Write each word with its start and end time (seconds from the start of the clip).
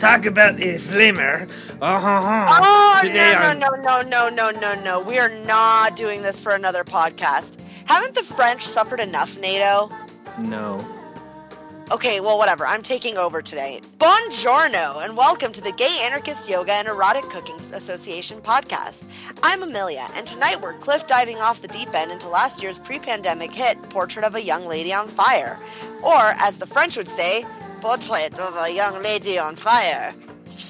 talk 0.00 0.24
about 0.24 0.56
the 0.56 0.76
flamer. 0.76 1.48
Uh-huh. 1.80 2.46
Oh 2.62 3.00
Today 3.02 3.32
no 3.34 3.52
no 3.52 3.70
no 3.82 4.02
no 4.02 4.28
no 4.30 4.50
no 4.50 4.60
no 4.60 4.82
no! 4.82 5.02
We 5.02 5.18
are 5.18 5.28
not 5.44 5.94
doing 5.94 6.22
this 6.22 6.40
for 6.40 6.54
another 6.54 6.84
podcast. 6.84 7.58
Haven't 7.84 8.14
the 8.14 8.22
French 8.22 8.66
suffered 8.66 9.00
enough, 9.00 9.38
Nato? 9.38 9.94
No. 10.38 10.84
Okay, 11.92 12.20
well, 12.20 12.38
whatever. 12.38 12.64
I'm 12.64 12.82
taking 12.82 13.16
over 13.18 13.42
today. 13.42 13.80
Buongiorno, 13.98 15.04
and 15.04 15.16
welcome 15.16 15.52
to 15.52 15.60
the 15.60 15.72
Gay 15.72 15.96
Anarchist 16.04 16.48
Yoga 16.48 16.72
and 16.72 16.86
Erotic 16.86 17.24
Cooking 17.24 17.56
Association 17.56 18.38
podcast. 18.38 19.08
I'm 19.42 19.64
Amelia, 19.64 20.08
and 20.14 20.24
tonight 20.24 20.60
we're 20.62 20.74
cliff 20.74 21.08
diving 21.08 21.38
off 21.38 21.62
the 21.62 21.68
deep 21.68 21.92
end 21.92 22.12
into 22.12 22.28
last 22.28 22.62
year's 22.62 22.78
pre 22.78 23.00
pandemic 23.00 23.52
hit, 23.52 23.82
Portrait 23.90 24.24
of 24.24 24.36
a 24.36 24.42
Young 24.42 24.66
Lady 24.66 24.94
on 24.94 25.08
Fire. 25.08 25.58
Or, 26.04 26.30
as 26.38 26.58
the 26.58 26.66
French 26.66 26.96
would 26.96 27.08
say, 27.08 27.44
Portrait 27.80 28.38
of 28.38 28.54
a 28.58 28.70
Young 28.70 29.02
Lady 29.02 29.38
on 29.38 29.56
Fire. 29.56 30.14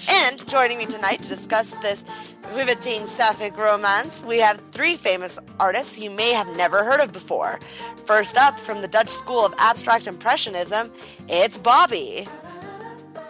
And 0.08 0.48
joining 0.48 0.78
me 0.78 0.86
tonight 0.86 1.20
to 1.22 1.28
discuss 1.28 1.74
this 1.78 2.04
riveting 2.52 3.04
sapphic 3.08 3.56
romance, 3.56 4.24
we 4.24 4.38
have 4.38 4.60
three 4.70 4.94
famous 4.94 5.40
artists 5.58 5.98
you 5.98 6.08
may 6.08 6.32
have 6.32 6.46
never 6.56 6.84
heard 6.84 7.00
of 7.00 7.12
before. 7.12 7.58
First 8.06 8.38
up, 8.38 8.60
from 8.60 8.80
the 8.80 8.86
Dutch 8.86 9.08
School 9.08 9.44
of 9.44 9.52
Abstract 9.58 10.06
Impressionism, 10.06 10.92
it's 11.28 11.58
Bobby. 11.58 12.28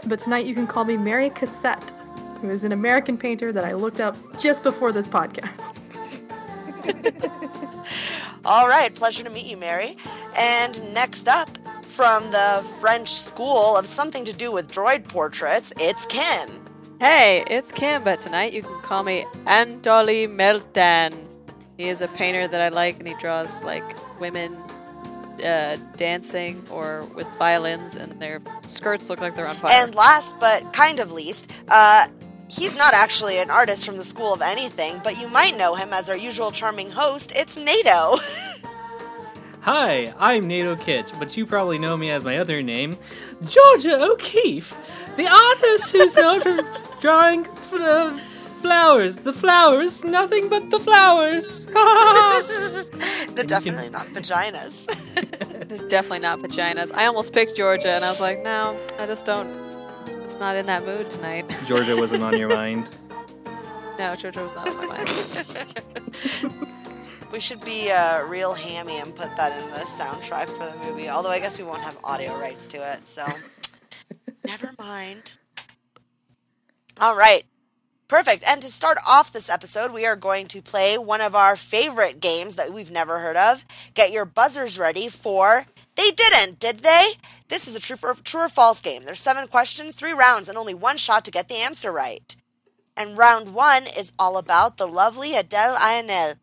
But 0.06 0.20
tonight 0.20 0.44
you 0.44 0.54
can 0.54 0.66
call 0.66 0.84
me 0.84 0.98
Mary 0.98 1.30
Cassatt, 1.30 1.90
who 2.40 2.50
is 2.50 2.64
an 2.64 2.72
American 2.72 3.16
painter 3.16 3.50
that 3.50 3.64
I 3.64 3.72
looked 3.72 4.00
up 4.00 4.14
just 4.38 4.62
before 4.62 4.92
this 4.92 5.06
podcast. 5.06 5.48
All 8.44 8.68
right, 8.68 8.94
pleasure 8.94 9.24
to 9.24 9.30
meet 9.30 9.46
you, 9.46 9.56
Mary. 9.56 9.96
And 10.36 10.94
next 10.94 11.28
up, 11.28 11.48
from 12.00 12.30
the 12.30 12.64
French 12.80 13.12
School 13.12 13.76
of 13.76 13.86
Something 13.86 14.24
to 14.24 14.32
Do 14.32 14.50
with 14.50 14.72
Droid 14.72 15.06
Portraits, 15.06 15.74
it's 15.78 16.06
Kim. 16.06 16.48
Hey, 16.98 17.44
it's 17.46 17.70
Kim, 17.72 18.02
but 18.04 18.18
tonight 18.20 18.54
you 18.54 18.62
can 18.62 18.80
call 18.80 19.02
me 19.02 19.26
Anatoly 19.44 20.26
Metlan. 20.26 21.12
He 21.76 21.90
is 21.90 22.00
a 22.00 22.08
painter 22.08 22.48
that 22.48 22.62
I 22.62 22.70
like, 22.70 22.98
and 23.00 23.06
he 23.06 23.12
draws 23.20 23.62
like 23.64 23.84
women 24.18 24.56
uh, 25.44 25.76
dancing 25.96 26.64
or 26.70 27.02
with 27.14 27.26
violins, 27.36 27.96
and 27.96 28.18
their 28.18 28.40
skirts 28.66 29.10
look 29.10 29.20
like 29.20 29.36
they're 29.36 29.46
on 29.46 29.56
fire. 29.56 29.70
And 29.84 29.94
last 29.94 30.40
but 30.40 30.72
kind 30.72 31.00
of 31.00 31.12
least, 31.12 31.50
uh, 31.68 32.08
he's 32.48 32.78
not 32.78 32.94
actually 32.94 33.36
an 33.36 33.50
artist 33.50 33.84
from 33.84 33.98
the 33.98 34.04
School 34.04 34.32
of 34.32 34.40
Anything, 34.40 35.02
but 35.04 35.20
you 35.20 35.28
might 35.28 35.54
know 35.58 35.74
him 35.74 35.90
as 35.92 36.08
our 36.08 36.16
usual 36.16 36.50
charming 36.50 36.90
host. 36.90 37.30
It's 37.36 37.58
Nato. 37.58 38.16
Hi, 39.62 40.14
I'm 40.18 40.46
Nato 40.48 40.74
Kitch, 40.76 41.10
but 41.18 41.36
you 41.36 41.44
probably 41.44 41.78
know 41.78 41.96
me 41.96 42.10
as 42.10 42.24
my 42.24 42.38
other 42.38 42.62
name, 42.62 42.96
Georgia 43.44 44.02
O'Keeffe, 44.02 44.74
the 45.16 45.26
artist 45.28 45.92
who's 45.92 46.14
known 46.16 46.40
for 46.40 46.56
drawing 47.00 47.46
f- 47.46 47.74
uh, 47.74 48.16
flowers. 48.62 49.16
The 49.16 49.34
flowers, 49.34 50.02
nothing 50.04 50.48
but 50.48 50.70
the 50.70 50.80
flowers. 50.80 51.66
They're 53.34 53.44
definitely 53.44 53.90
not 53.90 54.06
vaginas. 54.06 54.86
They're 55.68 55.88
definitely 55.88 56.20
not 56.20 56.38
vaginas. 56.40 56.90
I 56.94 57.04
almost 57.04 57.34
picked 57.34 57.54
Georgia, 57.54 57.90
and 57.90 58.02
I 58.04 58.08
was 58.08 58.20
like, 58.20 58.42
no, 58.42 58.78
I 58.98 59.04
just 59.06 59.26
don't. 59.26 59.50
It's 60.24 60.36
not 60.38 60.56
in 60.56 60.64
that 60.66 60.86
mood 60.86 61.10
tonight. 61.10 61.44
Georgia 61.66 61.96
wasn't 61.96 62.22
on 62.22 62.38
your 62.38 62.48
mind. 62.56 62.88
no, 63.98 64.16
Georgia 64.16 64.42
was 64.42 64.54
not 64.54 64.70
on 64.70 64.76
my 64.76 64.86
mind. 64.96 66.66
We 67.32 67.38
should 67.38 67.64
be 67.64 67.90
uh, 67.90 68.24
real 68.24 68.54
hammy 68.54 68.98
and 68.98 69.14
put 69.14 69.36
that 69.36 69.52
in 69.52 69.70
the 69.70 69.86
soundtrack 69.86 70.46
for 70.46 70.66
the 70.66 70.84
movie. 70.84 71.08
Although 71.08 71.30
I 71.30 71.38
guess 71.38 71.58
we 71.58 71.64
won't 71.64 71.82
have 71.82 71.96
audio 72.02 72.36
rights 72.36 72.66
to 72.68 72.78
it, 72.78 73.06
so 73.06 73.24
never 74.44 74.72
mind. 74.78 75.34
All 77.00 77.16
right. 77.16 77.44
Perfect. 78.08 78.42
And 78.44 78.60
to 78.62 78.68
start 78.68 78.98
off 79.06 79.32
this 79.32 79.48
episode, 79.48 79.92
we 79.92 80.04
are 80.04 80.16
going 80.16 80.48
to 80.48 80.60
play 80.60 80.98
one 80.98 81.20
of 81.20 81.36
our 81.36 81.54
favorite 81.54 82.18
games 82.18 82.56
that 82.56 82.72
we've 82.72 82.90
never 82.90 83.20
heard 83.20 83.36
of. 83.36 83.64
Get 83.94 84.10
your 84.10 84.24
buzzers 84.24 84.80
ready 84.80 85.08
for 85.08 85.66
They 85.94 86.10
Didn't, 86.10 86.58
Did 86.58 86.78
They? 86.78 87.12
This 87.46 87.68
is 87.68 87.76
a 87.76 87.80
true 87.80 87.96
or, 88.02 88.14
true 88.24 88.40
or 88.40 88.48
false 88.48 88.80
game. 88.80 89.04
There's 89.04 89.20
seven 89.20 89.46
questions, 89.46 89.94
three 89.94 90.12
rounds, 90.12 90.48
and 90.48 90.58
only 90.58 90.74
one 90.74 90.96
shot 90.96 91.24
to 91.26 91.30
get 91.30 91.48
the 91.48 91.62
answer 91.64 91.92
right. 91.92 92.34
And 92.96 93.16
round 93.16 93.54
one 93.54 93.84
is 93.84 94.12
all 94.18 94.36
about 94.36 94.76
the 94.76 94.86
lovely 94.86 95.36
Adele 95.36 95.76
Haenel. 95.76 96.34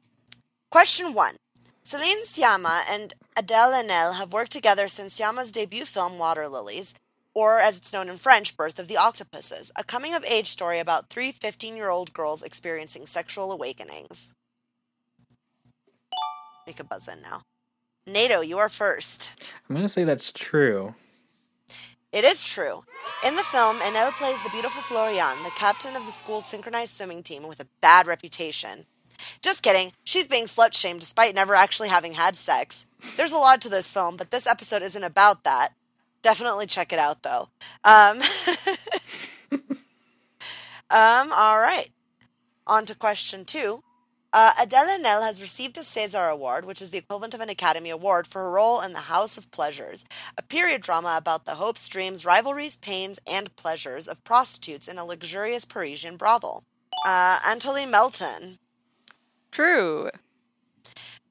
Question 0.69 1.13
one. 1.13 1.35
Celine 1.81 2.23
Sciamma 2.23 2.81
and 2.89 3.13
Adele 3.37 3.71
Haenel 3.71 4.15
have 4.15 4.33
worked 4.33 4.51
together 4.51 4.89
since 4.89 5.17
Sciamma's 5.17 5.53
debut 5.53 5.85
film 5.85 6.19
Water 6.19 6.49
Lilies, 6.49 6.93
or 7.33 7.59
as 7.59 7.77
it's 7.77 7.93
known 7.93 8.09
in 8.09 8.17
French, 8.17 8.57
Birth 8.57 8.77
of 8.77 8.89
the 8.89 8.97
Octopuses, 8.97 9.71
a 9.77 9.85
coming 9.85 10.13
of 10.13 10.25
age 10.25 10.47
story 10.47 10.79
about 10.79 11.09
three 11.09 11.31
15 11.31 11.77
year 11.77 11.89
old 11.89 12.11
girls 12.11 12.43
experiencing 12.43 13.05
sexual 13.05 13.53
awakenings. 13.53 14.35
Make 16.65 16.81
a 16.81 16.83
buzz 16.83 17.07
in 17.07 17.21
now. 17.21 17.43
Nato, 18.05 18.41
you 18.41 18.57
are 18.57 18.67
first. 18.67 19.31
I'm 19.69 19.75
gonna 19.75 19.87
say 19.87 20.03
that's 20.03 20.33
true. 20.33 20.95
It 22.11 22.25
is 22.25 22.43
true. 22.43 22.83
In 23.25 23.37
the 23.37 23.43
film, 23.43 23.77
Haenel 23.77 24.11
plays 24.11 24.43
the 24.43 24.49
beautiful 24.49 24.81
Floriane, 24.81 25.41
the 25.45 25.51
captain 25.51 25.95
of 25.95 26.05
the 26.05 26.11
school's 26.11 26.45
synchronized 26.45 26.91
swimming 26.91 27.23
team 27.23 27.47
with 27.47 27.61
a 27.61 27.67
bad 27.79 28.05
reputation. 28.05 28.85
Just 29.41 29.63
kidding. 29.63 29.93
She's 30.03 30.27
being 30.27 30.45
slut 30.45 30.73
shamed 30.73 30.99
despite 30.99 31.35
never 31.35 31.55
actually 31.55 31.89
having 31.89 32.13
had 32.13 32.35
sex. 32.35 32.85
There's 33.15 33.33
a 33.33 33.37
lot 33.37 33.61
to 33.61 33.69
this 33.69 33.91
film, 33.91 34.17
but 34.17 34.31
this 34.31 34.47
episode 34.47 34.81
isn't 34.81 35.03
about 35.03 35.43
that. 35.43 35.69
Definitely 36.21 36.65
check 36.65 36.91
it 36.91 36.99
out, 36.99 37.23
though. 37.23 37.49
Um, 37.83 38.19
um, 40.89 41.31
all 41.31 41.59
right. 41.59 41.89
On 42.65 42.85
to 42.85 42.95
question 42.95 43.45
two. 43.45 43.83
Uh, 44.33 44.51
Adele 44.61 44.87
Haenel 44.89 45.23
has 45.23 45.41
received 45.41 45.77
a 45.77 45.81
César 45.81 46.31
Award, 46.31 46.65
which 46.65 46.81
is 46.81 46.91
the 46.91 46.97
equivalent 46.97 47.33
of 47.33 47.39
an 47.39 47.49
Academy 47.49 47.89
Award, 47.89 48.27
for 48.27 48.41
her 48.41 48.51
role 48.51 48.81
in 48.81 48.91
The 48.91 48.99
House 48.99 49.37
of 49.37 49.49
Pleasures, 49.51 50.03
a 50.37 50.43
period 50.43 50.81
drama 50.81 51.15
about 51.17 51.45
the 51.45 51.55
hopes, 51.55 51.87
dreams, 51.87 52.25
rivalries, 52.25 52.75
pains, 52.75 53.19
and 53.25 53.55
pleasures 53.55 54.07
of 54.07 54.23
prostitutes 54.23 54.87
in 54.87 54.97
a 54.97 55.05
luxurious 55.05 55.63
Parisian 55.63 56.17
brothel. 56.17 56.63
Uh, 57.05 57.37
Anatoly 57.45 57.89
Metlan. 57.89 58.57
True. 59.51 60.09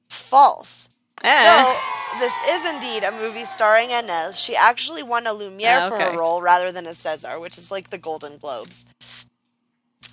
False. 0.09 0.89
Eh. 1.23 1.43
Though 1.43 2.19
this 2.19 2.33
is 2.49 2.73
indeed 2.73 3.03
a 3.03 3.11
movie 3.11 3.45
starring 3.45 3.89
Haenel, 3.89 4.33
she 4.33 4.55
actually 4.55 5.03
won 5.03 5.27
a 5.27 5.33
Lumiere 5.33 5.79
Ah, 5.79 5.89
for 5.89 5.95
okay. 5.95 6.11
her 6.11 6.17
role 6.17 6.41
rather 6.41 6.71
than 6.71 6.85
a 6.85 6.91
César, 6.91 7.39
which 7.41 7.57
is 7.57 7.71
like 7.71 7.89
the 7.89 7.97
Golden 7.97 8.37
Globes. 8.37 8.85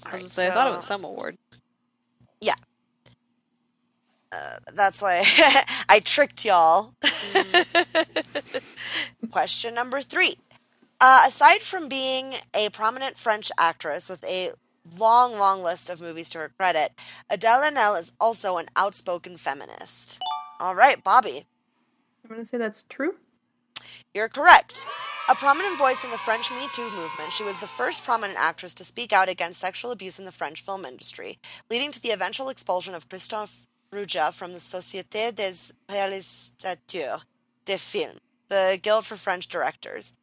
I, 0.07 0.17
was 0.17 0.33
say, 0.33 0.49
I 0.49 0.51
thought 0.51 0.69
it 0.69 0.75
was 0.75 0.85
some 0.85 1.05
award. 1.05 1.37
Yeah. 2.41 2.55
Uh, 4.33 4.59
that's 4.75 5.01
why 5.01 5.23
I 5.89 6.01
tricked 6.01 6.45
y'all. 6.45 6.95
Question 9.31 9.75
number 9.75 10.01
three. 10.01 10.35
Uh, 11.01 11.21
aside 11.27 11.63
from 11.63 11.89
being 11.89 12.35
a 12.55 12.69
prominent 12.71 13.19
French 13.19 13.51
actress 13.59 14.09
with 14.09 14.25
a 14.25 14.51
long, 14.99 15.39
long 15.39 15.63
list 15.63 15.91
of 15.91 16.01
movies 16.01 16.31
to 16.31 16.39
her 16.39 16.53
credit, 16.57 16.93
Adele 17.31 17.63
Haenel 17.63 17.99
is 17.99 18.13
also 18.21 18.57
an 18.57 18.67
outspoken 18.77 19.37
feminist. 19.37 20.19
All 20.61 20.75
right, 20.75 21.03
Bobby. 21.03 21.45
I'm 22.25 22.31
gonna 22.31 22.45
say 22.45 22.59
that's 22.59 22.85
true. 22.89 23.17
You're 24.15 24.29
correct. 24.29 24.87
A 25.29 25.35
prominent 25.35 25.79
voice 25.79 26.05
in 26.05 26.11
the 26.11 26.19
French 26.19 26.51
Me 26.51 26.69
Too 26.73 26.91
movement, 26.91 27.33
she 27.33 27.45
was 27.45 27.59
the 27.59 27.67
first 27.67 28.05
prominent 28.05 28.39
actress 28.39 28.75
to 28.75 28.85
speak 28.85 29.13
out 29.13 29.31
against 29.31 29.59
sexual 29.59 29.91
abuse 29.91 30.19
in 30.19 30.25
the 30.25 30.33
French 30.33 30.63
film 30.63 30.85
industry, 30.85 31.39
leading 31.71 31.91
to 31.93 32.01
the 32.01 32.11
eventual 32.11 32.49
expulsion 32.49 32.95
of 32.95 33.09
Christophe 33.09 33.67
Ruggia 33.91 34.33
from 34.33 34.53
the 34.53 34.59
Société 34.59 35.35
des 35.35 35.73
Réalisateurs 35.89 37.25
de 37.65 37.79
Films, 37.79 38.21
the 38.49 38.79
Guild 38.83 39.07
for 39.07 39.17
French 39.17 39.49
Directors. 39.49 40.15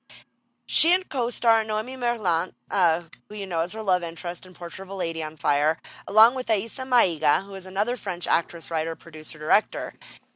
She 0.74 0.94
and 0.94 1.10
co-star 1.10 1.66
Noémie 1.66 1.98
Merlant, 1.98 2.54
uh, 2.72 3.02
who 3.28 3.36
you 3.36 3.46
know 3.46 3.60
as 3.60 3.74
her 3.74 3.82
love 3.82 4.04
interest 4.04 4.46
in 4.46 4.54
Portrait 4.54 4.86
of 4.86 4.90
a 4.90 4.96
Lady 4.96 5.22
on 5.22 5.36
Fire, 5.36 5.78
along 6.08 6.34
with 6.34 6.48
Aissa 6.48 6.86
Maiga, 6.86 7.44
who 7.44 7.56
is 7.56 7.66
another 7.66 7.98
French 7.98 8.26
actress, 8.26 8.72
writer, 8.72 8.96
producer, 8.96 9.38
director, 9.38 9.96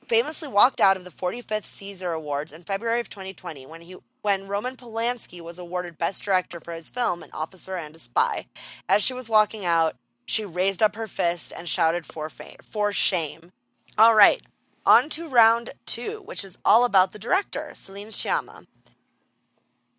famously 0.10 0.50
walked 0.50 0.82
out 0.82 0.98
of 0.98 1.06
the 1.06 1.10
45th 1.10 1.64
César 1.64 2.14
Awards 2.14 2.52
in 2.52 2.64
February 2.64 3.00
of 3.00 3.08
2020 3.08 3.66
when 3.66 3.80
he 3.80 3.96
when 4.24 4.46
Roman 4.46 4.76
Polanski 4.76 5.40
was 5.40 5.58
awarded 5.58 5.98
Best 5.98 6.26
Director 6.26 6.60
for 6.60 6.74
his 6.74 6.90
film 6.90 7.24
An 7.24 7.30
Officer 7.34 7.78
and 7.78 7.96
a 7.96 8.00
Spy. 8.00 8.44
As 8.90 9.02
she 9.02 9.14
was 9.14 9.30
walking 9.30 9.64
out, 9.64 9.96
she 10.26 10.44
raised 10.44 10.84
up 10.84 10.98
her 10.98 11.08
fist 11.08 11.54
and 11.58 11.70
shouted 11.70 12.06
for 12.06 12.30
for 12.62 12.92
shame. 12.92 13.54
All 13.98 14.14
right, 14.14 14.42
on 14.86 15.08
to 15.12 15.30
round 15.30 15.70
2, 15.86 16.24
which 16.26 16.44
is 16.44 16.58
all 16.66 16.84
about 16.84 17.14
the 17.14 17.20
director, 17.20 17.70
Celine 17.72 18.10
Sciamma. 18.10 18.66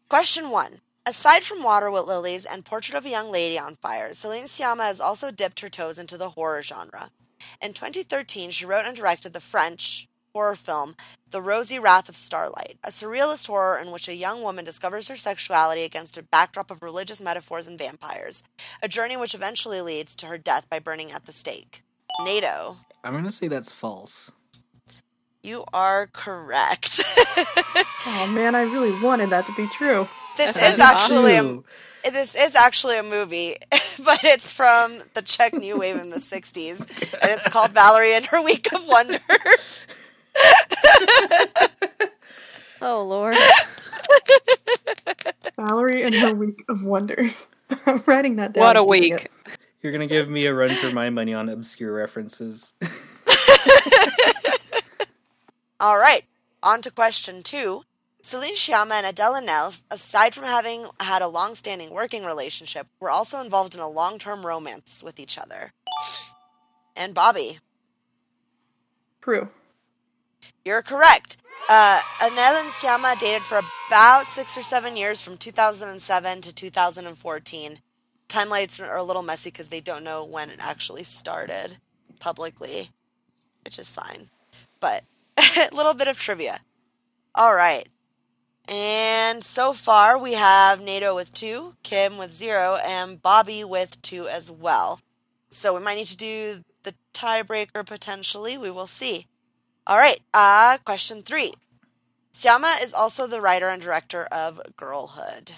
Question 0.08 0.50
1. 0.50 0.82
Aside 1.05 1.43
from 1.43 1.64
Water 1.64 1.91
with 1.91 2.05
Lilies 2.05 2.44
and 2.44 2.64
Portrait 2.64 2.97
of 2.97 3.05
a 3.05 3.11
Young 3.11 3.32
Lady 3.32 3.58
on 3.58 3.75
Fire, 3.75 4.14
Celine 4.14 4.44
Sciamma 4.44 4.85
has 4.85 5.00
also 5.00 5.32
dipped 5.32 5.58
her 5.58 5.69
toes 5.69 5.99
into 5.99 6.17
the 6.17 6.31
horror 6.31 6.62
genre. 6.62 7.11
In 7.61 7.73
2013, 7.73 8.53
she 8.53 8.64
wrote 8.64 8.85
and 8.87 8.97
directed 8.97 9.32
the 9.32 9.41
French 9.41 10.06
horror 10.32 10.55
film, 10.55 10.94
The 11.32 11.43
Rosy 11.43 11.81
Wrath 11.81 12.08
of 12.08 12.14
Starlight, 12.14 12.79
a 12.85 12.91
surrealist 12.91 13.49
horror 13.49 13.81
in 13.81 13.91
which 13.91 14.06
a 14.06 14.14
young 14.14 14.43
woman 14.43 14.64
discovers 14.64 15.08
her 15.08 15.17
sexuality 15.17 15.82
against 15.82 16.17
a 16.17 16.23
backdrop 16.23 16.70
of 16.70 16.85
religious 16.85 17.20
metaphors 17.20 17.67
and 17.67 17.76
vampires, 17.76 18.44
a 18.81 18.87
journey 18.87 19.17
which 19.17 19.35
eventually 19.35 19.81
leads 19.81 20.14
to 20.14 20.26
her 20.26 20.38
death 20.38 20.70
by 20.70 20.79
burning 20.79 21.11
at 21.11 21.26
the 21.26 21.32
stake. 21.32 21.82
Nato, 22.25 22.76
I'm 23.02 23.14
gonna 23.14 23.32
say 23.32 23.49
that's 23.49 23.73
false. 23.73 24.31
You 25.47 25.65
are 25.73 26.09
correct. 26.13 27.03
Oh 28.09 28.31
man, 28.31 28.55
I 28.55 28.63
really 28.63 28.97
wanted 29.01 29.31
that 29.31 29.47
to 29.47 29.53
be 29.57 29.67
true. 29.67 30.07
this 30.37 30.55
That's 30.55 30.75
is 30.75 30.79
actually 30.79 31.37
a, 31.37 32.11
this 32.13 32.37
is 32.37 32.55
actually 32.55 32.99
a 32.99 33.03
movie, 33.03 33.57
but 34.05 34.23
it's 34.23 34.53
from 34.53 34.99
the 35.15 35.23
Czech 35.23 35.55
New 35.55 35.77
Wave 35.77 35.97
in 35.97 36.11
the 36.11 36.19
'60s, 36.19 37.15
and 37.21 37.33
it's 37.33 37.49
called 37.49 37.73
Valerie 37.73 38.15
and 38.15 38.25
Her 38.27 38.41
Week 38.41 38.73
of 38.73 38.87
Wonders. 38.87 39.89
Oh 42.81 43.05
lord. 43.05 43.35
Valerie 45.57 46.03
and 46.03 46.15
her 46.15 46.35
week 46.35 46.63
of 46.69 46.83
wonders. 46.85 47.33
I'm 47.87 48.03
writing 48.07 48.37
that 48.37 48.53
down. 48.53 48.63
What 48.63 48.77
a 48.77 48.85
week. 48.85 49.31
You're 49.83 49.93
gonna 49.93 50.07
give 50.07 50.29
me 50.29 50.47
a 50.47 50.55
run 50.55 50.69
for 50.69 50.95
my 50.95 51.11
money 51.11 51.33
on 51.33 51.49
obscure 51.49 51.93
references. 51.93 52.75
All 55.78 55.99
right, 55.99 56.23
on 56.62 56.81
to 56.82 56.90
question 56.90 57.43
two. 57.43 57.82
Celine 58.23 58.56
Sciamma 58.56 58.93
and 58.93 59.06
Adele 59.06 59.34
Haenel, 59.34 59.81
aside 59.90 60.34
from 60.34 60.44
having 60.44 60.87
had 60.99 61.23
a 61.23 61.28
long-standing 61.28 61.90
working 61.90 62.25
relationship, 62.25 62.88
were 62.99 63.11
also 63.11 63.40
involved 63.40 63.75
in 63.75 63.81
a 63.81 63.88
long-term 63.88 64.44
romance 64.44 65.02
with 65.05 65.20
each 65.20 65.38
other. 65.38 65.73
And 66.96 67.14
Bobby, 67.14 67.58
True. 69.20 69.49
you're 70.64 70.82
correct. 70.82 71.37
Uh, 71.69 72.00
Haenel 72.20 72.61
and 72.61 72.70
Sciamma 72.70 73.19
dated 73.19 73.43
for 73.43 73.61
about 73.88 74.28
six 74.28 74.56
or 74.56 74.62
seven 74.62 74.96
years, 74.96 75.20
from 75.20 75.37
2007 75.37 76.40
to 76.40 76.55
2014. 76.55 77.78
Timelines 78.28 78.81
are 78.81 78.96
a 78.96 79.05
little 79.05 79.23
messy 79.23 79.50
because 79.50 79.69
they 79.69 79.81
don't 79.81 80.02
know 80.02 80.25
when 80.25 80.50
it 80.50 80.58
actually 80.58 81.05
started 81.05 81.76
publicly, 82.19 82.88
which 83.64 83.78
is 83.78 83.93
fine. 83.93 84.31
But 84.81 85.05
a 85.38 85.69
little 85.73 85.94
bit 85.94 86.09
of 86.09 86.19
trivia. 86.19 86.61
All 87.35 87.55
right. 87.55 87.88
And 88.69 89.44
so 89.44 89.73
far 89.73 90.19
we 90.19 90.33
have 90.35 90.81
Nato 90.81 91.15
with 91.15 91.33
two, 91.33 91.77
Kim 91.83 92.19
with 92.19 92.33
zero, 92.33 92.79
and 92.85 93.23
Bobby 93.23 93.62
with 93.62 94.00
two 94.03 94.27
as 94.27 94.50
well. 94.50 95.00
So 95.50 95.75
we 95.75 95.81
might 95.81 95.94
need 95.97 96.09
to 96.09 96.17
do 96.17 96.65
the 96.83 96.94
tiebreaker 97.15 97.87
potentially. 97.87 98.59
We 98.59 98.71
will 98.71 98.88
see. 98.88 99.27
All 99.87 99.97
right. 99.99 100.19
Uh, 100.35 100.79
question 100.85 101.23
three. 101.23 101.53
Sciamma 102.33 102.83
is 102.83 102.93
also 102.93 103.27
the 103.27 103.41
writer 103.41 103.69
and 103.69 103.81
director 103.81 104.25
of 104.33 104.61
Girlhood. 104.77 105.53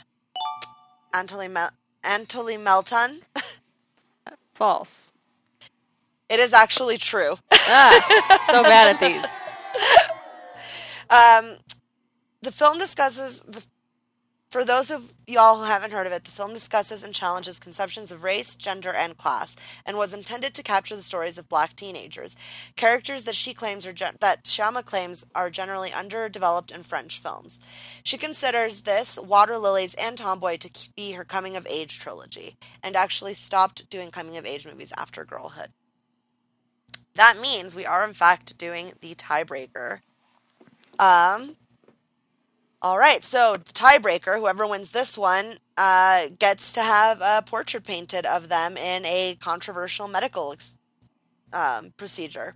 Antoli, 1.13 1.51
Mel- 1.51 1.71
Anatoly 2.05 2.57
Metlan. 2.63 3.23
False. 4.55 5.11
It 6.29 6.39
is 6.41 6.53
actually 6.53 6.99
true. 6.99 7.39
Ah, 7.53 8.41
so 8.51 8.63
bad 8.63 8.95
at 8.95 9.01
these. 9.01 9.25
Um, 11.11 11.57
the 12.43 12.53
film 12.53 12.79
discusses 12.79 13.41
the, 13.43 13.65
for 14.51 14.65
those 14.65 14.91
of 14.91 15.13
y'all 15.27 15.59
who 15.59 15.65
haven't 15.65 15.93
heard 15.93 16.07
of 16.07 16.13
it, 16.13 16.25
the 16.25 16.31
film 16.31 16.55
discusses 16.55 17.05
and 17.05 17.15
challenges 17.15 17.59
conceptions 17.59 18.11
of 18.11 18.25
race, 18.25 18.57
gender, 18.57 18.93
and 18.95 19.17
class, 19.19 19.57
and 19.85 19.99
was 19.99 20.15
intended 20.15 20.55
to 20.55 20.63
capture 20.63 20.97
the 20.97 21.03
stories 21.03 21.37
of 21.37 21.49
black 21.51 21.77
teenagers, 21.77 22.35
characters 22.75 23.25
that 23.25 23.35
she 23.35 23.53
claims 23.53 23.87
are 23.87 23.93
gen- 23.93 24.17
that 24.21 24.45
Sciamma 24.45 24.85
claims 24.85 25.27
are 25.35 25.51
generally 25.51 25.93
underdeveloped 25.93 26.71
in 26.71 26.83
French 26.83 27.19
films. 27.19 27.61
She 28.03 28.17
considers 28.17 28.83
this 28.83 29.19
Water 29.19 29.59
Lilies 29.59 29.95
and 29.95 30.17
Tomboy 30.17 30.57
to 30.59 30.91
be 30.97 31.13
her 31.13 31.25
coming 31.25 31.57
of 31.57 31.67
age 31.67 31.99
trilogy, 31.99 32.55
and 32.83 32.97
actually 32.97 33.35
stopped 33.35 33.91
doing 33.91 34.11
coming 34.11 34.39
of 34.39 34.47
age 34.47 34.67
movies 34.67 34.93
after 34.97 35.27
Girlhood. 35.27 35.69
That 37.19 37.41
means 37.43 37.75
we 37.75 37.85
are 37.85 38.07
in 38.07 38.15
fact 38.15 38.57
doing 38.59 38.93
the 39.01 39.17
tiebreaker. 39.17 40.03
Um, 41.01 41.57
all 42.81 42.97
right, 42.97 43.25
so 43.25 43.57
the 43.57 43.73
tiebreaker, 43.73 44.39
whoever 44.39 44.65
wins 44.69 44.93
this 44.93 45.19
one, 45.19 45.55
uh, 45.77 46.29
gets 46.39 46.73
to 46.75 46.81
have 46.81 47.21
a 47.21 47.43
portrait 47.45 47.83
painted 47.83 48.25
of 48.25 48.49
them 48.49 48.77
in 48.77 49.05
a 49.05 49.37
controversial 49.41 50.07
medical 50.07 50.53
ex- 50.53 50.77
um, 51.53 51.93
procedure. 51.97 52.55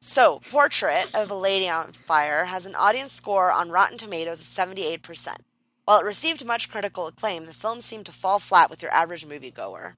So, 0.00 0.40
Portrait 0.50 1.10
of 1.14 1.30
a 1.30 1.34
Lady 1.34 1.68
on 1.68 1.92
Fire 1.92 2.46
has 2.46 2.64
an 2.64 2.74
audience 2.74 3.12
score 3.12 3.52
on 3.52 3.68
Rotten 3.68 3.98
Tomatoes 3.98 4.40
of 4.40 4.46
78%. 4.46 5.36
While 5.84 6.00
it 6.00 6.06
received 6.06 6.46
much 6.46 6.70
critical 6.70 7.06
acclaim, 7.06 7.44
the 7.44 7.52
film 7.52 7.82
seemed 7.82 8.06
to 8.06 8.12
fall 8.12 8.38
flat 8.38 8.70
with 8.70 8.80
your 8.80 8.92
average 8.92 9.26
moviegoer. 9.26 9.96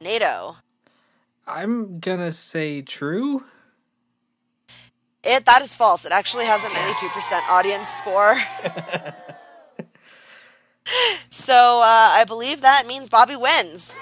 Nato. 0.00 0.56
I'm 1.46 1.98
gonna 2.00 2.32
say 2.32 2.82
true. 2.82 3.44
It 5.22 5.44
that 5.46 5.62
is 5.62 5.76
false. 5.76 6.04
It 6.04 6.12
actually 6.12 6.46
has 6.46 6.64
a 6.64 6.68
92% 6.68 7.48
audience 7.50 7.88
score. 7.88 8.34
so 11.28 11.52
uh, 11.84 12.10
I 12.16 12.24
believe 12.26 12.62
that 12.62 12.84
means 12.86 13.08
Bobby 13.08 13.36
wins. 13.36 13.96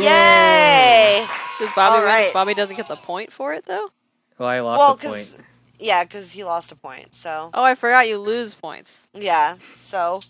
Yay! 0.00 1.24
Does 1.60 1.70
Bobby 1.72 1.94
All 1.94 1.98
win? 1.98 2.06
right. 2.06 2.30
Bobby 2.34 2.54
doesn't 2.54 2.76
get 2.76 2.88
the 2.88 2.96
point 2.96 3.32
for 3.32 3.54
it 3.54 3.64
though? 3.66 3.90
Well, 4.38 4.48
I 4.48 4.60
lost 4.60 4.80
Well, 4.80 4.94
a 4.94 4.96
because 4.96 5.36
point. 5.36 5.46
yeah, 5.78 6.02
because 6.04 6.32
he 6.32 6.42
lost 6.44 6.72
a 6.72 6.76
point. 6.76 7.14
So 7.14 7.50
Oh, 7.54 7.62
I 7.62 7.74
forgot 7.76 8.08
you 8.08 8.18
lose 8.18 8.54
points. 8.54 9.08
yeah, 9.14 9.56
so 9.76 10.20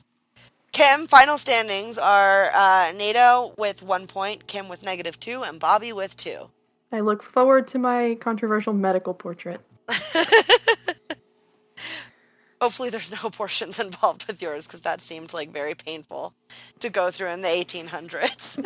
Kim 0.77 1.07
final 1.07 1.39
standings 1.39 1.97
are 1.97 2.51
uh, 2.53 2.93
Nato 2.95 3.55
with 3.57 3.83
one 3.83 4.07
point, 4.07 4.47
Kim 4.47 4.69
with 4.69 4.85
negative 4.85 5.19
two, 5.19 5.43
and 5.43 5.59
Bobby 5.59 5.91
with 5.91 6.19
two. 6.19 6.51
I 6.93 7.01
look 7.01 7.23
forward 7.23 7.67
to 7.69 7.79
my 7.79 8.19
controversial 8.21 8.75
medical 8.75 9.15
portrait. 9.15 9.63
Hopefully, 12.61 12.91
there's 12.91 13.11
no 13.11 13.29
abortions 13.29 13.81
involved 13.81 14.27
with 14.27 14.43
yours 14.43 14.67
because 14.67 14.83
that 14.83 15.01
seemed 15.01 15.33
like 15.33 15.51
very 15.51 15.73
painful 15.73 16.35
to 16.81 16.91
go 16.91 17.11
through 17.11 17.29
in 17.29 17.41
the 17.41 17.49
1800s. 17.49 18.59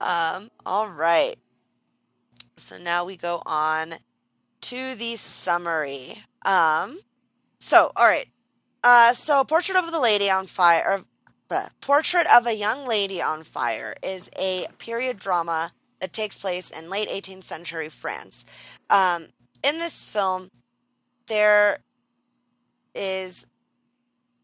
um, 0.00 0.50
all 0.64 0.88
right. 0.88 1.36
So 2.56 2.78
now 2.78 3.04
we 3.04 3.18
go 3.18 3.42
on 3.44 3.96
to 4.62 4.94
the 4.94 5.16
summary. 5.16 6.14
Um, 6.46 7.00
so, 7.58 7.92
all 7.94 8.06
right. 8.06 8.24
Uh, 8.82 9.12
so, 9.12 9.44
Portrait 9.44 9.76
of 9.76 9.90
the 9.90 10.00
Lady 10.00 10.30
on 10.30 10.46
Fire, 10.46 10.82
or, 10.86 11.00
bleh, 11.50 11.68
Portrait 11.80 12.26
of 12.34 12.46
a 12.46 12.56
Young 12.56 12.86
Lady 12.86 13.20
on 13.20 13.42
Fire 13.44 13.94
is 14.02 14.30
a 14.38 14.66
period 14.78 15.18
drama 15.18 15.72
that 16.00 16.12
takes 16.12 16.38
place 16.38 16.70
in 16.70 16.88
late 16.88 17.08
18th 17.08 17.42
century 17.42 17.88
France. 17.88 18.44
Um, 18.88 19.26
in 19.62 19.78
this 19.78 20.10
film, 20.10 20.50
there 21.26 21.78
is 22.94 23.46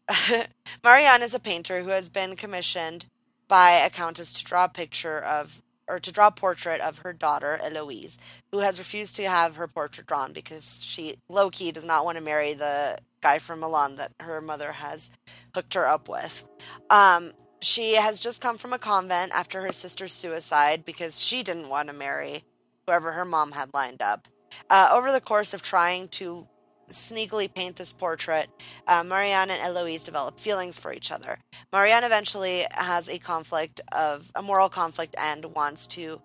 Marianne 0.83 1.21
is 1.21 1.33
a 1.33 1.39
painter 1.39 1.81
who 1.81 1.89
has 1.89 2.09
been 2.09 2.35
commissioned 2.35 3.07
by 3.47 3.71
a 3.71 3.89
countess 3.89 4.33
to 4.33 4.43
draw 4.43 4.65
a 4.65 4.69
picture 4.69 5.19
of 5.19 5.61
or 5.89 5.99
to 5.99 6.11
draw 6.11 6.27
a 6.27 6.31
portrait 6.31 6.81
of 6.81 6.99
her 6.99 7.13
daughter 7.13 7.57
Eloise, 7.63 8.17
who 8.51 8.59
has 8.59 8.77
refused 8.77 9.15
to 9.15 9.23
have 9.23 9.55
her 9.55 9.67
portrait 9.67 10.05
drawn 10.05 10.33
because 10.33 10.83
she 10.83 11.15
low 11.29 11.49
key 11.49 11.71
does 11.71 11.85
not 11.85 12.03
want 12.03 12.17
to 12.17 12.23
marry 12.23 12.53
the 12.53 12.97
guy 13.27 13.39
from 13.39 13.59
Milan 13.59 13.97
that 13.97 14.11
her 14.21 14.39
mother 14.39 14.71
has 14.71 15.11
hooked 15.53 15.73
her 15.73 15.85
up 15.85 16.07
with. 16.07 16.47
Um, 16.89 17.31
she 17.61 17.95
has 17.95 18.19
just 18.19 18.41
come 18.41 18.57
from 18.57 18.71
a 18.71 18.79
convent 18.79 19.31
after 19.33 19.61
her 19.61 19.73
sister's 19.73 20.13
suicide 20.13 20.85
because 20.85 21.21
she 21.21 21.43
didn't 21.43 21.69
want 21.69 21.89
to 21.89 21.93
marry 21.93 22.43
whoever 22.85 23.11
her 23.11 23.25
mom 23.25 23.51
had 23.51 23.73
lined 23.73 24.01
up. 24.01 24.27
Uh, 24.69 24.89
over 24.93 25.11
the 25.11 25.19
course 25.21 25.53
of 25.53 25.61
trying 25.61 26.07
to 26.07 26.47
sneakily 26.89 27.53
paint 27.53 27.75
this 27.75 27.91
portrait, 27.91 28.47
uh, 28.87 29.03
Marianne 29.03 29.49
and 29.49 29.61
Eloise 29.61 30.05
develop 30.05 30.39
feelings 30.39 30.79
for 30.79 30.93
each 30.93 31.11
other. 31.11 31.37
Marianne 31.73 32.05
eventually 32.05 32.61
has 32.71 33.09
a 33.09 33.19
conflict 33.19 33.81
of 33.91 34.31
a 34.35 34.41
moral 34.41 34.69
conflict 34.69 35.15
and 35.19 35.43
wants 35.53 35.85
to 35.87 36.21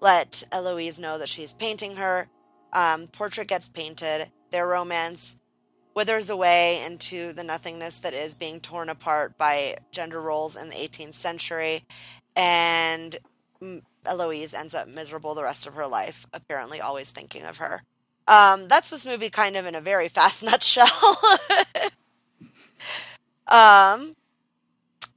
let 0.00 0.42
Eloise 0.52 0.98
know 0.98 1.18
that 1.18 1.28
she's 1.28 1.52
painting 1.52 1.96
her. 1.96 2.28
Um, 2.72 3.08
portrait 3.08 3.48
gets 3.48 3.68
painted. 3.68 4.30
Their 4.52 4.66
romance 4.66 5.38
withers 5.96 6.28
away 6.28 6.84
into 6.84 7.32
the 7.32 7.42
nothingness 7.42 7.98
that 8.00 8.12
is 8.12 8.34
being 8.34 8.60
torn 8.60 8.90
apart 8.90 9.36
by 9.38 9.74
gender 9.90 10.20
roles 10.20 10.54
in 10.54 10.68
the 10.68 10.76
18th 10.76 11.14
century, 11.14 11.82
and 12.36 13.16
Eloise 14.04 14.52
ends 14.52 14.74
up 14.74 14.86
miserable 14.86 15.34
the 15.34 15.42
rest 15.42 15.66
of 15.66 15.74
her 15.74 15.86
life, 15.86 16.26
apparently 16.34 16.80
always 16.80 17.10
thinking 17.10 17.44
of 17.44 17.56
her. 17.56 17.82
Um, 18.28 18.68
that's 18.68 18.90
this 18.90 19.06
movie 19.06 19.30
kind 19.30 19.56
of 19.56 19.66
in 19.66 19.74
a 19.74 19.80
very 19.80 20.08
fast 20.16 20.44
nutshell. 20.44 20.86
um, 23.48 24.14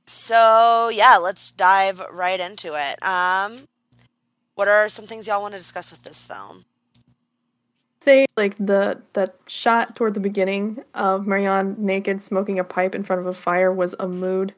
so 0.06 0.90
yeah, 0.94 1.18
let's 1.18 1.52
dive 1.52 2.00
right 2.12 2.40
into 2.40 2.76
it. 2.76 3.04
Um, 3.04 3.68
what 4.56 4.70
are 4.70 4.88
some 4.88 5.06
things 5.06 5.28
y'all 5.28 5.42
want 5.42 5.54
to 5.54 5.60
discuss 5.60 5.92
with 5.92 6.04
this 6.04 6.26
film? 6.26 6.66
Say 8.02 8.26
like 8.38 8.56
the 8.58 9.02
that 9.14 9.36
shot 9.48 9.96
toward 9.96 10.14
the 10.14 10.20
beginning 10.20 10.84
of 10.94 11.28
Marianne 11.28 11.76
naked 11.78 12.22
smoking 12.22 12.60
a 12.60 12.64
pipe 12.64 12.96
in 12.96 13.04
front 13.04 13.20
of 13.20 13.28
a 13.28 13.34
fire 13.34 13.72
was 13.72 13.96
a 14.00 14.08
mood 14.08 14.54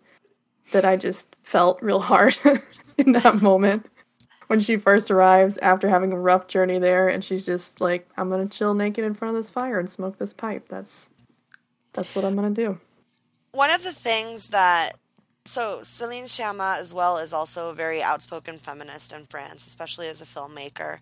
that 0.71 0.85
I 0.85 0.95
just 0.95 1.35
felt 1.43 1.81
real 1.81 1.99
hard 1.99 2.37
in 2.97 3.13
that 3.13 3.41
moment 3.41 3.87
when 4.47 4.59
she 4.59 4.77
first 4.77 5.09
arrives 5.09 5.57
after 5.57 5.87
having 5.87 6.11
a 6.11 6.19
rough 6.19 6.47
journey 6.47 6.77
there 6.77 7.07
and 7.07 7.23
she's 7.23 7.45
just 7.45 7.81
like 7.81 8.07
I'm 8.17 8.29
going 8.29 8.47
to 8.47 8.57
chill 8.57 8.73
naked 8.73 9.05
in 9.05 9.13
front 9.13 9.35
of 9.35 9.39
this 9.41 9.49
fire 9.49 9.79
and 9.79 9.89
smoke 9.89 10.17
this 10.17 10.33
pipe. 10.33 10.67
That's 10.69 11.09
that's 11.93 12.15
what 12.15 12.25
I'm 12.25 12.35
going 12.35 12.53
to 12.53 12.65
do. 12.65 12.79
One 13.53 13.71
of 13.71 13.83
the 13.83 13.91
things 13.93 14.49
that 14.49 14.91
so 15.45 15.79
Celine 15.81 16.25
Sciamma 16.25 16.79
as 16.79 16.93
well 16.93 17.17
is 17.17 17.33
also 17.33 17.69
a 17.69 17.73
very 17.73 18.01
outspoken 18.03 18.57
feminist 18.57 19.11
in 19.13 19.25
France, 19.25 19.65
especially 19.65 20.07
as 20.07 20.21
a 20.21 20.25
filmmaker. 20.25 20.99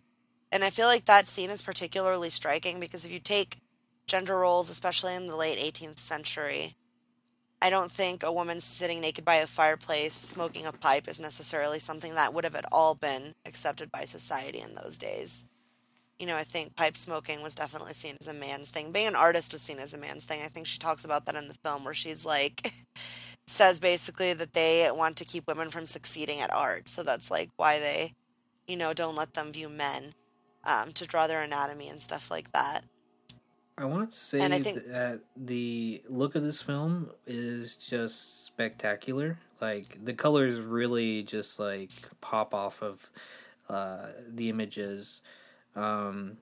And 0.51 0.63
I 0.63 0.69
feel 0.69 0.87
like 0.87 1.05
that 1.05 1.27
scene 1.27 1.49
is 1.49 1.61
particularly 1.61 2.29
striking 2.29 2.79
because 2.79 3.05
if 3.05 3.11
you 3.11 3.19
take 3.19 3.59
gender 4.07 4.37
roles, 4.37 4.69
especially 4.69 5.15
in 5.15 5.27
the 5.27 5.35
late 5.35 5.59
18th 5.59 5.99
century, 5.99 6.75
I 7.61 7.69
don't 7.69 7.91
think 7.91 8.23
a 8.23 8.31
woman 8.31 8.59
sitting 8.61 9.01
naked 9.01 9.25
by 9.25 9.35
a 9.35 9.47
fireplace 9.47 10.15
smoking 10.15 10.65
a 10.65 10.71
pipe 10.71 11.07
is 11.07 11.19
necessarily 11.19 11.79
something 11.79 12.15
that 12.15 12.33
would 12.33 12.45
have 12.45 12.55
at 12.55 12.65
all 12.71 12.95
been 12.95 13.35
accepted 13.45 13.91
by 13.91 14.05
society 14.05 14.59
in 14.59 14.75
those 14.75 14.97
days. 14.97 15.43
You 16.17 16.25
know, 16.25 16.35
I 16.35 16.43
think 16.43 16.75
pipe 16.75 16.97
smoking 16.97 17.43
was 17.43 17.55
definitely 17.55 17.93
seen 17.93 18.17
as 18.19 18.27
a 18.27 18.33
man's 18.33 18.71
thing. 18.71 18.91
Being 18.91 19.07
an 19.07 19.15
artist 19.15 19.53
was 19.53 19.61
seen 19.61 19.79
as 19.79 19.93
a 19.93 19.97
man's 19.97 20.25
thing. 20.25 20.41
I 20.43 20.47
think 20.47 20.67
she 20.67 20.79
talks 20.79 21.05
about 21.05 21.25
that 21.25 21.35
in 21.35 21.47
the 21.47 21.53
film 21.53 21.85
where 21.85 21.93
she's 21.93 22.25
like, 22.25 22.71
says 23.47 23.79
basically 23.79 24.33
that 24.33 24.53
they 24.53 24.89
want 24.91 25.17
to 25.17 25.25
keep 25.25 25.47
women 25.47 25.69
from 25.69 25.85
succeeding 25.85 26.39
at 26.39 26.53
art. 26.53 26.87
So 26.87 27.03
that's 27.03 27.29
like 27.29 27.49
why 27.55 27.79
they, 27.79 28.13
you 28.67 28.77
know, 28.77 28.93
don't 28.93 29.15
let 29.15 29.33
them 29.33 29.51
view 29.51 29.69
men 29.69 30.13
um, 30.63 30.91
to 30.93 31.05
draw 31.05 31.27
their 31.27 31.41
anatomy 31.41 31.89
and 31.89 31.99
stuff 31.99 32.29
like 32.31 32.51
that. 32.51 32.83
I 33.77 33.85
want 33.85 34.11
to 34.11 34.17
say 34.17 34.39
And 34.39 34.53
I 34.53 34.59
think- 34.59 34.85
that 34.87 35.21
the 35.37 36.01
look 36.09 36.35
of 36.35 36.43
this 36.43 36.61
film 36.61 37.11
is 37.25 37.77
just 37.77 38.45
spectacular. 38.45 39.39
Like 39.61 40.03
the 40.03 40.13
colors 40.13 40.59
really 40.59 41.23
just 41.23 41.59
like 41.59 41.91
pop 42.21 42.53
off 42.53 42.81
of 42.81 43.09
uh, 43.69 44.11
the 44.27 44.49
images. 44.49 45.21
Um, 45.75 46.37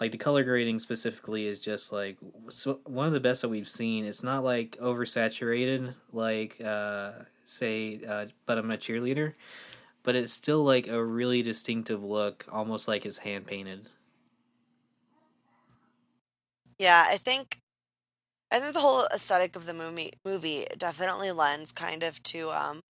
like 0.00 0.10
the 0.12 0.18
color 0.18 0.42
grading 0.44 0.80
specifically 0.80 1.46
is 1.46 1.60
just 1.60 1.92
like 1.92 2.16
so 2.50 2.80
one 2.84 3.06
of 3.06 3.12
the 3.12 3.20
best 3.20 3.42
that 3.42 3.48
we've 3.48 3.68
seen. 3.68 4.04
It's 4.04 4.22
not 4.24 4.44
like 4.44 4.76
oversaturated, 4.82 5.94
like 6.12 6.60
uh, 6.62 7.12
say, 7.44 8.00
uh, 8.06 8.26
but 8.44 8.58
I'm 8.58 8.70
a 8.70 8.76
cheerleader. 8.76 9.34
But 10.04 10.14
it's 10.14 10.32
still 10.32 10.62
like 10.62 10.86
a 10.86 11.04
really 11.04 11.42
distinctive 11.42 12.04
look, 12.04 12.46
almost 12.52 12.86
like 12.86 13.04
it's 13.04 13.18
hand 13.18 13.46
painted. 13.48 13.88
Yeah, 16.78 17.04
I 17.08 17.16
think 17.16 17.58
I 18.50 18.60
think 18.60 18.74
the 18.74 18.80
whole 18.80 19.06
aesthetic 19.14 19.56
of 19.56 19.66
the 19.66 19.74
movie 19.74 20.12
movie 20.24 20.66
definitely 20.78 21.32
lends 21.32 21.72
kind 21.72 22.02
of 22.02 22.22
to 22.24 22.50
um 22.50 22.80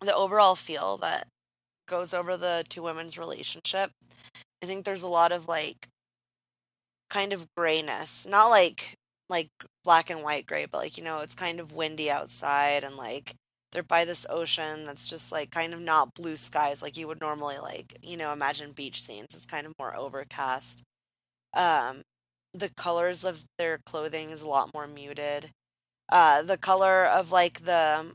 the 0.00 0.14
overall 0.14 0.56
feel 0.56 0.96
that 0.98 1.26
goes 1.86 2.14
over 2.14 2.36
the 2.36 2.64
two 2.68 2.82
women's 2.82 3.18
relationship. 3.18 3.90
I 4.62 4.66
think 4.66 4.84
there's 4.84 5.02
a 5.02 5.08
lot 5.08 5.32
of 5.32 5.48
like 5.48 5.88
kind 7.10 7.32
of 7.32 7.46
grayness, 7.56 8.26
not 8.26 8.48
like 8.48 8.94
like 9.28 9.50
black 9.84 10.10
and 10.10 10.22
white 10.22 10.46
gray, 10.46 10.66
but 10.66 10.78
like 10.78 10.98
you 10.98 11.04
know, 11.04 11.20
it's 11.20 11.34
kind 11.34 11.60
of 11.60 11.72
windy 11.74 12.10
outside 12.10 12.84
and 12.84 12.96
like 12.96 13.34
they're 13.72 13.82
by 13.82 14.04
this 14.04 14.26
ocean 14.28 14.84
that's 14.84 15.08
just 15.08 15.32
like 15.32 15.50
kind 15.50 15.72
of 15.74 15.80
not 15.80 16.14
blue 16.14 16.36
skies 16.36 16.82
like 16.82 16.96
you 16.96 17.06
would 17.06 17.20
normally 17.20 17.58
like, 17.58 17.96
you 18.02 18.16
know, 18.16 18.32
imagine 18.32 18.72
beach 18.72 19.00
scenes. 19.00 19.28
It's 19.34 19.46
kind 19.46 19.66
of 19.66 19.72
more 19.78 19.96
overcast. 19.96 20.82
Um 21.54 22.02
the 22.52 22.70
colors 22.76 23.24
of 23.24 23.44
their 23.58 23.78
clothing 23.78 24.30
is 24.30 24.42
a 24.42 24.48
lot 24.48 24.70
more 24.74 24.86
muted. 24.86 25.50
Uh, 26.10 26.42
the 26.42 26.58
color 26.58 27.04
of 27.04 27.30
like 27.30 27.60
the 27.60 28.12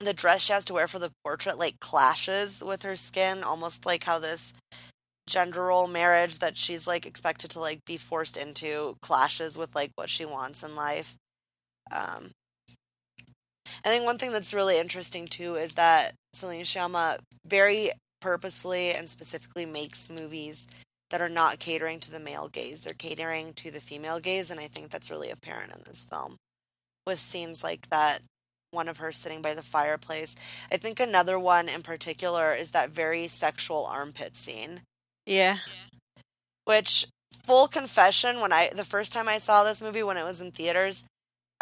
the 0.00 0.14
dress 0.14 0.42
she 0.42 0.52
has 0.52 0.64
to 0.66 0.74
wear 0.74 0.86
for 0.86 0.98
the 0.98 1.12
portrait 1.24 1.58
like 1.58 1.80
clashes 1.80 2.62
with 2.64 2.82
her 2.82 2.96
skin, 2.96 3.42
almost 3.42 3.86
like 3.86 4.04
how 4.04 4.18
this 4.18 4.52
gender 5.26 5.64
role 5.64 5.86
marriage 5.86 6.38
that 6.38 6.56
she's 6.56 6.86
like 6.86 7.06
expected 7.06 7.50
to 7.50 7.60
like 7.60 7.84
be 7.84 7.96
forced 7.96 8.36
into 8.36 8.96
clashes 9.00 9.56
with 9.56 9.74
like 9.74 9.90
what 9.94 10.10
she 10.10 10.24
wants 10.24 10.62
in 10.62 10.76
life. 10.76 11.16
Um, 11.90 12.32
I 13.84 13.88
think 13.88 14.04
one 14.04 14.18
thing 14.18 14.32
that's 14.32 14.54
really 14.54 14.78
interesting 14.78 15.26
too 15.26 15.54
is 15.56 15.74
that 15.74 16.12
Celine 16.34 16.62
Sciamma 16.62 17.18
very 17.46 17.90
purposefully 18.20 18.90
and 18.90 19.08
specifically 19.08 19.66
makes 19.66 20.10
movies 20.10 20.66
that 21.10 21.20
are 21.20 21.28
not 21.28 21.58
catering 21.58 22.00
to 22.00 22.10
the 22.10 22.20
male 22.20 22.48
gaze. 22.48 22.80
They're 22.80 22.94
catering 22.94 23.52
to 23.54 23.70
the 23.70 23.80
female 23.80 24.18
gaze, 24.20 24.50
and 24.50 24.58
I 24.58 24.66
think 24.66 24.90
that's 24.90 25.10
really 25.10 25.30
apparent 25.30 25.72
in 25.72 25.82
this 25.86 26.04
film. 26.04 26.36
With 27.06 27.20
scenes 27.20 27.62
like 27.62 27.88
that, 27.90 28.20
one 28.70 28.88
of 28.88 28.96
her 28.96 29.12
sitting 29.12 29.42
by 29.42 29.54
the 29.54 29.62
fireplace. 29.62 30.34
I 30.72 30.76
think 30.78 30.98
another 30.98 31.38
one 31.38 31.68
in 31.68 31.82
particular 31.82 32.52
is 32.52 32.72
that 32.72 32.90
very 32.90 33.28
sexual 33.28 33.86
armpit 33.86 34.34
scene, 34.34 34.80
Yeah. 35.26 35.58
which 36.64 37.06
full 37.44 37.68
confession, 37.68 38.40
when 38.40 38.52
I 38.52 38.70
the 38.74 38.84
first 38.84 39.12
time 39.12 39.28
I 39.28 39.38
saw 39.38 39.62
this 39.62 39.82
movie 39.82 40.02
when 40.02 40.16
it 40.16 40.24
was 40.24 40.40
in 40.40 40.50
theaters, 40.50 41.04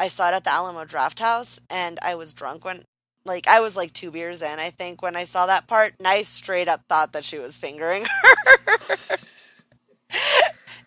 I 0.03 0.09
saw 0.09 0.29
it 0.31 0.35
at 0.35 0.43
the 0.43 0.53
Alamo 0.53 0.85
Drafthouse 0.85 1.61
and 1.71 1.97
I 2.03 2.17
was 2.17 2.35
drunk 2.35 2.65
when 2.65 2.83
like 3.25 3.47
I 3.47 3.61
was 3.61 3.77
like 3.77 3.93
two 3.93 4.11
beers 4.11 4.43
in, 4.43 4.59
I 4.59 4.71
think, 4.71 5.01
when 5.01 5.15
I 5.15 5.23
saw 5.23 5.47
that 5.47 5.69
part, 5.69 5.95
and 5.99 6.09
I 6.09 6.23
straight 6.23 6.67
up 6.67 6.81
thought 6.89 7.13
that 7.13 7.23
she 7.23 7.39
was 7.39 7.57
fingering 7.57 8.03
her. 8.03 8.09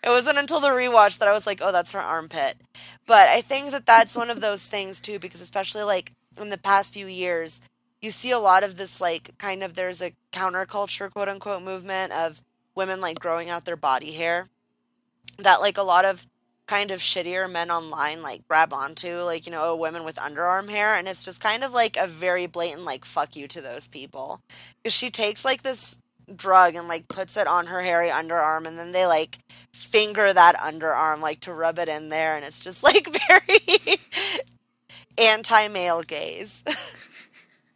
it 0.03 0.09
wasn't 0.09 0.37
until 0.37 0.59
the 0.59 0.67
rewatch 0.67 1.19
that 1.19 1.29
I 1.29 1.31
was 1.31 1.47
like, 1.47 1.61
oh, 1.63 1.71
that's 1.71 1.93
her 1.93 1.99
armpit. 1.99 2.55
But 3.05 3.29
I 3.29 3.39
think 3.39 3.71
that 3.71 3.85
that's 3.85 4.17
one 4.17 4.29
of 4.29 4.41
those 4.41 4.67
things 4.67 4.99
too, 4.99 5.17
because 5.17 5.39
especially 5.39 5.83
like 5.83 6.11
in 6.37 6.49
the 6.49 6.57
past 6.57 6.93
few 6.93 7.07
years, 7.07 7.61
you 8.01 8.11
see 8.11 8.31
a 8.31 8.37
lot 8.37 8.65
of 8.65 8.75
this 8.75 8.99
like 8.99 9.37
kind 9.37 9.63
of 9.63 9.75
there's 9.75 10.01
a 10.01 10.11
counterculture 10.33 11.09
quote 11.09 11.29
unquote 11.29 11.63
movement 11.63 12.11
of 12.11 12.41
women 12.75 12.99
like 12.99 13.19
growing 13.19 13.49
out 13.49 13.63
their 13.63 13.77
body 13.77 14.11
hair 14.11 14.49
that 15.39 15.61
like 15.61 15.77
a 15.77 15.83
lot 15.83 16.03
of 16.03 16.27
kind 16.67 16.91
of 16.91 16.99
shittier 16.99 17.51
men 17.51 17.69
online 17.71 18.21
like 18.21 18.47
grab 18.47 18.73
onto 18.73 19.17
like 19.21 19.45
you 19.45 19.51
know 19.51 19.61
oh, 19.63 19.75
women 19.75 20.03
with 20.03 20.15
underarm 20.17 20.69
hair 20.69 20.95
and 20.95 21.07
it's 21.07 21.23
just 21.25 21.41
kind 21.41 21.63
of 21.63 21.71
like 21.73 21.95
a 21.97 22.07
very 22.07 22.47
blatant 22.47 22.83
like 22.83 23.05
fuck 23.05 23.35
you 23.35 23.47
to 23.47 23.61
those 23.61 23.87
people 23.87 24.41
because 24.83 24.93
she 24.93 25.09
takes 25.09 25.45
like 25.45 25.63
this 25.63 25.97
drug 26.35 26.73
and 26.75 26.87
like 26.87 27.07
puts 27.07 27.37
it 27.37 27.47
on 27.47 27.67
her 27.67 27.81
hairy 27.83 28.09
underarm 28.09 28.65
and 28.67 28.79
then 28.79 28.91
they 28.93 29.05
like 29.05 29.37
finger 29.73 30.33
that 30.33 30.55
underarm 30.55 31.21
like 31.21 31.39
to 31.39 31.53
rub 31.53 31.77
it 31.77 31.87
in 31.89 32.09
there 32.09 32.35
and 32.35 32.43
it's 32.45 32.59
just 32.59 32.83
like 32.85 33.07
very 33.27 33.97
anti-male 35.17 36.01
gaze 36.03 36.63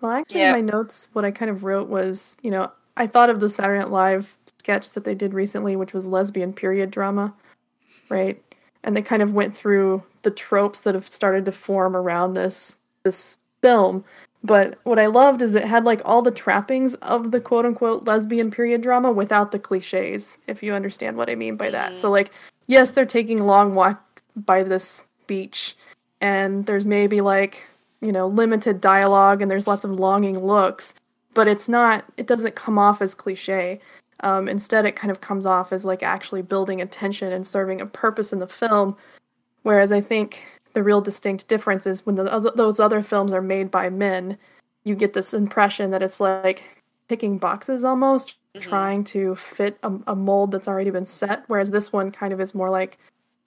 Well, 0.01 0.11
actually, 0.13 0.41
Yeah. 0.41 0.47
in 0.47 0.51
my 0.53 0.61
notes, 0.61 1.07
what 1.13 1.25
I 1.25 1.31
kind 1.31 1.51
of 1.51 1.63
wrote 1.63 1.89
was, 1.89 2.37
you 2.41 2.51
know, 2.51 2.71
I 2.95 3.07
thought 3.07 3.29
of 3.29 3.39
the 3.41 3.49
Saturday 3.49 3.79
Night 3.79 3.91
Live 3.91 4.37
sketch 4.59 4.91
that 4.91 5.03
they 5.03 5.15
did 5.15 5.33
recently, 5.33 5.75
which 5.75 5.93
was 5.93 6.05
lesbian 6.05 6.53
period 6.53 6.91
drama, 6.91 7.33
right? 8.09 8.41
And 8.83 8.95
they 8.95 9.01
kind 9.01 9.21
of 9.21 9.33
went 9.33 9.55
through 9.55 10.03
the 10.21 10.31
tropes 10.31 10.79
that 10.81 10.95
have 10.95 11.09
started 11.09 11.45
to 11.45 11.51
form 11.51 11.95
around 11.95 12.33
this 12.33 12.77
this 13.03 13.37
film. 13.61 14.03
But 14.43 14.77
what 14.83 14.99
I 14.99 15.07
loved 15.07 15.41
is 15.41 15.53
it 15.53 15.65
had 15.65 15.83
like 15.83 16.01
all 16.05 16.21
the 16.21 16.31
trappings 16.31 16.93
of 16.95 17.31
the 17.31 17.41
quote 17.41 17.65
unquote 17.65 18.05
lesbian 18.07 18.51
period 18.51 18.81
drama 18.81 19.11
without 19.11 19.51
the 19.51 19.59
cliches, 19.59 20.37
if 20.47 20.63
you 20.63 20.73
understand 20.73 21.17
what 21.17 21.29
I 21.29 21.35
mean 21.35 21.57
by 21.57 21.69
that. 21.71 21.97
So 21.97 22.07
mm-hmm. 22.07 22.13
like, 22.13 22.31
yes, 22.67 22.91
they're 22.91 23.05
taking 23.05 23.39
long 23.39 23.75
walks 23.75 24.23
by 24.35 24.63
this 24.63 25.03
beach, 25.27 25.75
and 26.21 26.65
there's 26.65 26.85
maybe 26.85 27.21
like 27.21 27.63
you 28.01 28.11
know 28.11 28.27
limited 28.27 28.81
dialogue 28.81 29.41
and 29.41 29.49
there's 29.49 29.67
lots 29.67 29.83
of 29.83 29.91
longing 29.91 30.39
looks 30.39 30.93
but 31.33 31.47
it's 31.47 31.67
not 31.67 32.05
it 32.17 32.27
doesn't 32.27 32.55
come 32.55 32.77
off 32.77 33.01
as 33.01 33.13
cliche 33.13 33.79
um, 34.21 34.47
instead 34.47 34.85
it 34.85 34.95
kind 34.95 35.11
of 35.11 35.21
comes 35.21 35.45
off 35.45 35.71
as 35.71 35.85
like 35.85 36.03
actually 36.03 36.41
building 36.41 36.81
attention 36.81 37.31
and 37.31 37.45
serving 37.45 37.81
a 37.81 37.85
purpose 37.85 38.31
in 38.33 38.39
the 38.39 38.47
film 38.47 38.95
whereas 39.63 39.91
i 39.91 40.01
think 40.01 40.43
the 40.73 40.83
real 40.83 41.01
distinct 41.01 41.47
difference 41.47 41.85
is 41.87 42.05
when 42.05 42.15
the, 42.15 42.51
those 42.55 42.79
other 42.79 43.01
films 43.01 43.33
are 43.33 43.41
made 43.41 43.71
by 43.71 43.89
men 43.89 44.37
you 44.83 44.95
get 44.95 45.13
this 45.13 45.33
impression 45.33 45.91
that 45.91 46.01
it's 46.03 46.19
like 46.19 46.63
ticking 47.07 47.37
boxes 47.37 47.83
almost 47.83 48.35
trying 48.59 49.03
to 49.03 49.35
fit 49.35 49.77
a, 49.83 49.91
a 50.07 50.15
mold 50.15 50.51
that's 50.51 50.67
already 50.67 50.89
been 50.91 51.05
set 51.05 51.43
whereas 51.47 51.71
this 51.71 51.91
one 51.93 52.11
kind 52.11 52.33
of 52.33 52.41
is 52.41 52.53
more 52.55 52.69
like 52.69 52.97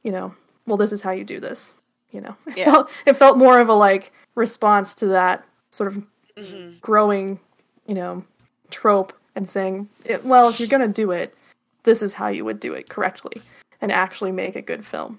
you 0.04 0.12
know 0.12 0.34
well 0.66 0.76
this 0.76 0.92
is 0.92 1.02
how 1.02 1.10
you 1.10 1.24
do 1.24 1.38
this 1.40 1.74
you 2.12 2.20
know 2.20 2.34
it, 2.46 2.56
Yeah. 2.56 2.64
felt, 2.72 2.90
it 3.06 3.16
felt 3.16 3.36
more 3.38 3.60
of 3.60 3.68
a 3.68 3.74
like 3.74 4.12
response 4.34 4.94
to 4.94 5.06
that 5.08 5.44
sort 5.70 5.88
of 5.88 6.04
Mhm. 6.36 6.80
growing 6.80 7.38
you 7.86 7.94
know 7.94 8.24
trope 8.70 9.12
and 9.34 9.48
saying 9.48 9.88
well 10.24 10.48
if 10.48 10.60
you're 10.60 10.68
gonna 10.68 10.88
do 10.88 11.10
it 11.10 11.34
this 11.84 12.02
is 12.02 12.12
how 12.12 12.28
you 12.28 12.44
would 12.44 12.60
do 12.60 12.72
it 12.74 12.88
correctly 12.88 13.40
and 13.80 13.90
actually 13.90 14.32
make 14.32 14.54
a 14.56 14.62
good 14.62 14.84
film 14.86 15.18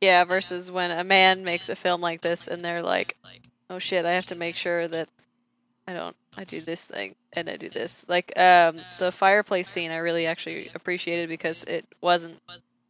Yeah, 0.00 0.24
versus 0.24 0.70
when 0.70 0.90
a 0.90 1.04
man 1.04 1.42
makes 1.44 1.68
a 1.68 1.76
film 1.76 2.00
like 2.00 2.20
this 2.20 2.46
and 2.46 2.64
they're 2.64 2.82
like, 2.82 3.16
oh 3.68 3.78
shit, 3.80 4.04
I 4.04 4.12
have 4.12 4.26
to 4.26 4.34
make 4.36 4.54
sure 4.56 4.86
that 4.88 5.08
I 5.86 5.92
don't. 5.92 6.14
I 6.36 6.44
do 6.44 6.60
this 6.60 6.86
thing 6.86 7.14
and 7.32 7.48
I 7.48 7.56
do 7.56 7.68
this. 7.68 8.04
Like 8.08 8.32
um, 8.38 8.76
the 8.98 9.10
fireplace 9.10 9.68
scene, 9.68 9.90
I 9.90 9.96
really 9.96 10.26
actually 10.26 10.70
appreciated 10.74 11.28
because 11.28 11.64
it 11.64 11.84
wasn't. 12.00 12.38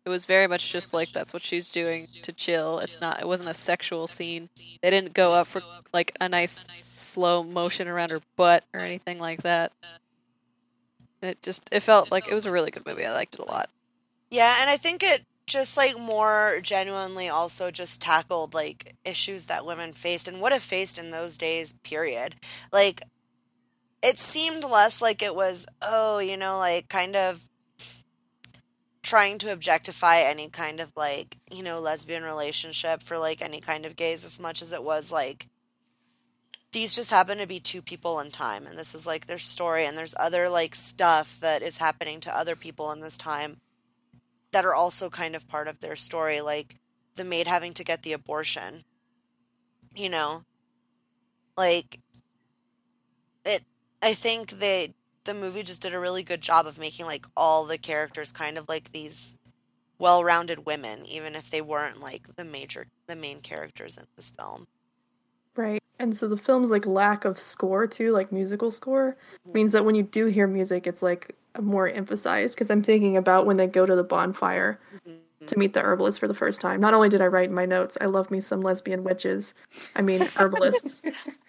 It 0.05 0.11
was 0.11 0.25
very 0.27 0.47
much 0.47 0.71
just 0.73 0.93
like 0.95 1.13
that's 1.13 1.33
what 1.33 1.45
she's 1.45 1.71
doing 1.71 2.07
to 2.23 2.33
chill. 2.33 2.79
It's 2.81 3.01
not. 3.01 3.21
It 3.21 3.27
wasn't 3.27 3.51
a 3.51 3.55
sexual 3.55 4.07
scene. 4.07 4.49
They 4.83 4.91
didn't 4.91 5.15
go 5.15 5.33
up 5.33 5.47
for 5.47 5.63
like 5.93 6.15
a 6.21 6.29
nice 6.29 6.65
slow 6.83 7.43
motion 7.43 7.89
around 7.89 8.11
her 8.11 8.21
butt 8.37 8.65
or 8.75 8.81
anything 8.81 9.19
like 9.19 9.43
that. 9.43 9.73
It 11.23 11.43
just. 11.43 11.69
It 11.73 11.81
felt 11.81 12.11
like 12.11 12.29
it 12.29 12.35
was 12.35 12.47
a 12.47 12.51
really 12.51 12.71
good 12.71 12.87
movie. 12.87 13.05
I 13.05 13.13
liked 13.13 13.35
it 13.35 13.41
a 13.41 13.45
lot. 13.45 13.71
Yeah, 14.31 14.57
and 14.61 14.71
I 14.71 14.77
think 14.77 15.03
it 15.03 15.25
just 15.49 15.77
like 15.77 15.99
more 15.99 16.61
genuinely 16.63 17.29
also 17.29 17.71
just 17.71 18.03
tackled 18.03 18.55
like 18.55 18.95
issues 19.05 19.47
that 19.47 19.65
women 19.65 19.93
faced 19.93 20.29
and 20.29 20.41
would 20.41 20.53
have 20.53 20.63
faced 20.63 20.99
in 20.99 21.11
those 21.11 21.39
days 21.39 21.73
period 21.83 22.37
like 22.71 23.01
it 24.03 24.19
seemed 24.19 24.63
less 24.63 25.01
like 25.01 25.23
it 25.23 25.35
was 25.35 25.67
oh 25.81 26.19
you 26.19 26.37
know 26.37 26.59
like 26.59 26.89
kind 26.89 27.17
of 27.17 27.49
trying 29.03 29.39
to 29.39 29.51
objectify 29.51 30.19
any 30.21 30.51
kind 30.51 30.81
of 30.81 30.93
like 30.95 31.39
you 31.51 31.63
know 31.63 31.81
lesbian 31.81 32.23
relationship 32.23 33.03
for 33.03 33.17
like 33.17 33.41
any 33.41 33.61
kind 33.61 33.87
of 33.87 33.97
gays 33.97 34.25
as 34.25 34.39
much 34.39 34.61
as 34.61 34.71
it 34.71 34.85
was 34.85 35.11
like 35.11 35.49
these 36.73 36.95
just 36.95 37.11
happen 37.11 37.39
to 37.39 37.47
be 37.47 37.61
two 37.61 37.81
people 37.81 38.21
in 38.21 38.31
time 38.31 38.67
and 38.67 38.77
this 38.77 38.95
is 38.95 39.07
like 39.07 39.27
their 39.27 39.39
story 39.39 39.87
and 39.87 39.97
there's 39.97 40.15
other 40.21 40.49
like 40.49 40.75
stuff 40.75 41.39
that 41.41 41.63
is 41.63 41.79
happening 41.79 42.21
to 42.21 42.37
other 42.37 42.55
people 42.55 42.93
in 42.93 43.01
this 43.01 43.17
time 43.17 43.57
that 44.53 44.65
are 44.65 44.75
also 44.75 45.11
kind 45.11 45.35
of 45.35 45.49
part 45.49 45.69
of 45.69 45.81
their 45.81 45.97
story, 45.97 46.41
like 46.41 46.77
the 47.17 47.25
maid 47.25 47.47
having 47.47 47.75
to 47.75 47.85
get 47.85 48.03
the 48.03 48.13
abortion. 48.13 48.85
You 49.95 50.09
know, 50.09 50.45
like 51.57 52.01
it. 53.45 53.65
I 54.03 54.15
think 54.15 54.51
they 54.51 54.95
the 55.25 55.35
movie 55.35 55.63
just 55.63 55.83
did 55.83 55.95
a 55.95 55.99
really 55.99 56.23
good 56.23 56.41
job 56.41 56.67
of 56.67 56.79
making 56.79 57.07
like 57.07 57.27
all 57.37 57.65
the 57.65 57.79
characters 57.79 58.31
kind 58.31 58.57
of 58.57 58.69
like 58.69 58.93
these 58.93 59.37
well-rounded 59.99 60.65
women, 60.65 61.05
even 61.07 61.35
if 61.35 61.51
they 61.51 61.61
weren't 61.61 62.01
like 62.01 62.37
the 62.37 62.45
major 62.45 62.87
the 63.07 63.17
main 63.17 63.41
characters 63.41 63.97
in 63.97 64.05
this 64.17 64.31
film. 64.31 64.69
Right. 65.59 65.83
And 65.99 66.17
so 66.17 66.29
the 66.29 66.37
film's 66.37 66.71
like 66.71 66.87
lack 66.87 67.25
of 67.25 67.37
score 67.37 67.89
too, 67.89 68.13
like 68.13 68.31
musical 68.31 68.71
score, 68.71 69.17
means 69.53 69.73
that 69.73 69.85
when 69.85 69.97
you 69.97 70.05
do 70.05 70.27
hear 70.27 70.47
music, 70.47 70.87
it's 70.87 71.03
like 71.03 71.35
more 71.61 71.89
emphasized. 71.89 72.55
Because 72.55 72.71
I'm 72.71 72.85
thinking 72.85 73.17
about 73.17 73.45
when 73.45 73.57
they 73.57 73.67
go 73.67 73.85
to 73.85 73.97
the 73.97 74.05
bonfire 74.05 74.79
to 75.47 75.59
meet 75.59 75.73
the 75.73 75.81
herbalist 75.81 76.21
for 76.21 76.29
the 76.29 76.35
first 76.35 76.61
time. 76.61 76.81
Not 76.81 76.95
only 76.95 77.09
did 77.09 77.21
I 77.21 77.27
write 77.27 77.49
in 77.49 77.55
my 77.57 77.67
notes, 77.67 77.99
I 78.01 78.05
love 78.05 78.31
me 78.31 78.41
some 78.41 78.61
lesbian 78.61 79.03
witches. 79.03 79.55
I 79.97 80.03
mean 80.03 80.21
herbalists. 80.37 81.03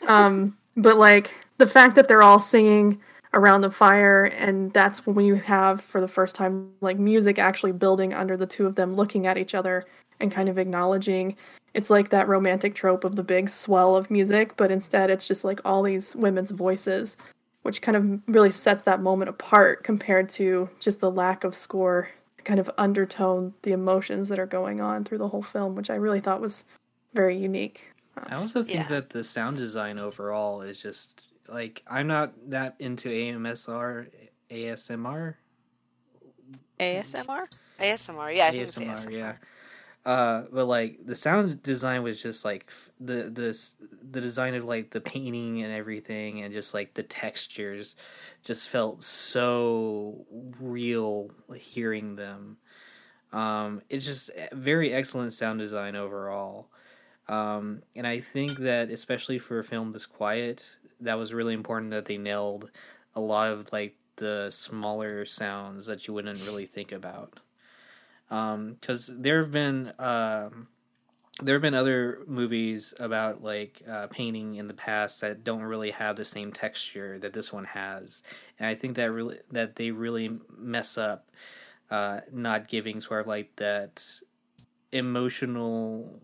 um, 0.07 0.57
but 0.75 0.97
like 0.97 1.29
the 1.59 1.67
fact 1.67 1.93
that 1.93 2.07
they're 2.07 2.23
all 2.23 2.39
singing 2.39 2.99
around 3.35 3.61
the 3.61 3.69
fire, 3.69 4.23
and 4.25 4.73
that's 4.73 5.05
when 5.05 5.23
you 5.23 5.35
have 5.35 5.81
for 5.83 6.01
the 6.01 6.07
first 6.07 6.35
time 6.35 6.71
like 6.81 6.97
music 6.97 7.37
actually 7.37 7.73
building 7.73 8.15
under 8.15 8.35
the 8.35 8.47
two 8.47 8.65
of 8.65 8.73
them, 8.73 8.91
looking 8.91 9.27
at 9.27 9.37
each 9.37 9.53
other 9.53 9.85
and 10.19 10.31
kind 10.31 10.49
of 10.49 10.57
acknowledging 10.57 11.35
it's 11.73 11.89
like 11.89 12.09
that 12.09 12.27
romantic 12.27 12.73
trope 12.73 13.03
of 13.03 13.15
the 13.15 13.23
big 13.23 13.47
swell 13.49 13.95
of 13.95 14.09
music, 14.09 14.57
but 14.57 14.71
instead 14.71 15.09
it's 15.09 15.27
just 15.27 15.43
like 15.43 15.61
all 15.63 15.83
these 15.83 16.15
women's 16.15 16.49
voices, 16.51 17.15
which 17.61 17.81
kind 17.81 17.95
of 17.95 18.19
really 18.27 18.51
sets 18.51 18.83
that 18.83 19.01
moment 19.01 19.29
apart 19.29 19.83
compared 19.83 20.29
to 20.29 20.67
just 20.79 20.99
the 20.99 21.11
lack 21.11 21.43
of 21.43 21.55
score 21.55 22.09
kind 22.43 22.59
of 22.59 22.71
undertone 22.79 23.53
the 23.61 23.71
emotions 23.71 24.29
that 24.29 24.39
are 24.39 24.47
going 24.47 24.81
on 24.81 25.03
through 25.03 25.19
the 25.19 25.27
whole 25.27 25.43
film, 25.43 25.75
which 25.75 25.91
I 25.91 25.95
really 25.95 26.19
thought 26.21 26.41
was 26.41 26.65
very 27.13 27.37
unique. 27.37 27.87
I 28.17 28.35
also 28.35 28.63
think 28.63 28.79
Yeah. 28.79 28.87
that 28.87 29.11
the 29.11 29.23
sound 29.23 29.57
design 29.57 29.99
overall 29.99 30.61
is 30.63 30.81
just 30.81 31.21
like 31.47 31.83
I'm 31.87 32.07
not 32.07 32.33
that 32.49 32.75
into 32.79 33.09
AMSR, 33.09 34.07
ASMR, 34.49 35.35
ASMR. 36.79 37.47
ASMR, 37.79 38.35
yeah, 38.35 38.47
I 38.47 38.51
think 38.51 38.63
it's 38.63 38.75
ASMR, 38.77 38.95
ASMR. 39.07 39.11
yeah. 39.11 39.33
Uh, 40.05 40.45
but 40.51 40.65
like 40.65 41.05
the 41.05 41.15
sound 41.15 41.61
design 41.61 42.03
was 42.03 42.21
just 42.21 42.45
like 42.45 42.71
the 42.99 43.29
the 43.29 43.49
s- 43.49 43.75
the 44.11 44.21
design 44.21 44.55
of 44.55 44.63
like 44.63 44.91
the 44.91 45.01
painting 45.01 45.61
and 45.61 45.73
everything, 45.73 46.41
and 46.41 46.53
just 46.53 46.73
like 46.73 46.93
the 46.93 47.03
textures, 47.03 47.95
just 48.43 48.69
felt 48.69 49.03
so 49.03 50.25
real 50.59 51.31
hearing 51.55 52.15
them. 52.15 52.57
Um, 53.31 53.81
it's 53.89 54.05
just 54.05 54.31
very 54.53 54.93
excellent 54.93 55.33
sound 55.33 55.59
design 55.59 55.95
overall. 55.95 56.69
Um, 57.27 57.83
and 57.95 58.07
I 58.07 58.19
think 58.21 58.59
that 58.59 58.89
especially 58.89 59.39
for 59.39 59.59
a 59.59 59.63
film 59.63 59.91
this 59.91 60.05
quiet, 60.05 60.63
that 61.01 61.15
was 61.15 61.33
really 61.33 61.53
important 61.53 61.91
that 61.91 62.05
they 62.05 62.17
nailed 62.17 62.71
a 63.15 63.21
lot 63.21 63.51
of 63.51 63.71
like 63.73 63.95
the 64.17 64.49
smaller 64.51 65.25
sounds 65.25 65.85
that 65.85 66.07
you 66.07 66.13
wouldn't 66.13 66.45
really 66.45 66.65
think 66.65 66.91
about 66.91 67.39
because 68.29 69.11
there 69.17 69.41
have 69.41 69.51
been 69.51 69.91
um, 69.99 70.67
there 71.41 71.55
have 71.55 71.61
been 71.61 71.73
other 71.73 72.19
movies 72.27 72.93
about 72.99 73.41
like 73.41 73.81
uh, 73.89 74.07
painting 74.07 74.55
in 74.55 74.67
the 74.67 74.73
past 74.73 75.21
that 75.21 75.43
don't 75.43 75.61
really 75.61 75.91
have 75.91 76.15
the 76.15 76.25
same 76.25 76.51
texture 76.51 77.17
that 77.19 77.33
this 77.33 77.51
one 77.51 77.65
has, 77.65 78.21
and 78.59 78.67
I 78.67 78.75
think 78.75 78.95
that 78.97 79.11
really 79.11 79.39
that 79.51 79.75
they 79.75 79.91
really 79.91 80.37
mess 80.57 80.97
up 80.97 81.29
uh, 81.89 82.21
not 82.31 82.67
giving 82.67 83.01
sort 83.01 83.21
of 83.21 83.27
like 83.27 83.55
that 83.55 84.03
emotional 84.91 86.21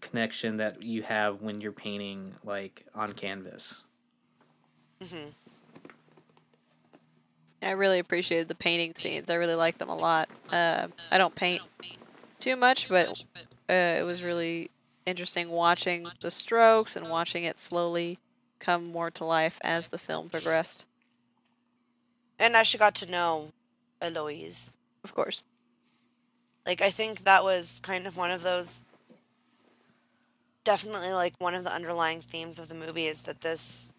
connection 0.00 0.58
that 0.58 0.82
you 0.82 1.02
have 1.02 1.42
when 1.42 1.60
you're 1.60 1.72
painting 1.72 2.34
like 2.44 2.86
on 2.94 3.12
canvas. 3.12 3.82
hmm 5.02 5.28
I 7.62 7.70
really 7.70 7.98
appreciated 7.98 8.48
the 8.48 8.54
painting 8.54 8.94
scenes. 8.94 9.28
I 9.30 9.34
really 9.34 9.54
liked 9.54 9.78
them 9.78 9.88
a 9.88 9.96
lot. 9.96 10.28
Uh, 10.50 10.88
I 11.10 11.18
don't 11.18 11.34
paint 11.34 11.62
too 12.38 12.56
much, 12.56 12.88
but 12.88 13.08
uh, 13.68 13.72
it 13.72 14.04
was 14.06 14.22
really 14.22 14.70
interesting 15.06 15.48
watching 15.50 16.06
the 16.20 16.30
strokes 16.30 16.94
and 16.94 17.08
watching 17.08 17.44
it 17.44 17.58
slowly 17.58 18.18
come 18.60 18.86
more 18.92 19.10
to 19.10 19.24
life 19.24 19.58
as 19.62 19.88
the 19.88 19.98
film 19.98 20.28
progressed. 20.28 20.84
And 22.38 22.56
I 22.56 22.62
she 22.62 22.78
got 22.78 22.94
to 22.96 23.10
know 23.10 23.48
Eloise, 24.00 24.70
Of 25.02 25.14
course. 25.14 25.42
like 26.66 26.80
I 26.80 26.90
think 26.90 27.24
that 27.24 27.42
was 27.42 27.80
kind 27.82 28.06
of 28.06 28.16
one 28.16 28.30
of 28.30 28.42
those 28.42 28.82
definitely 30.64 31.10
like 31.10 31.34
one 31.38 31.54
of 31.54 31.64
the 31.64 31.74
underlying 31.74 32.20
themes 32.20 32.58
of 32.58 32.68
the 32.68 32.74
movie 32.74 33.06
is 33.06 33.22
that 33.22 33.40
this 33.40 33.92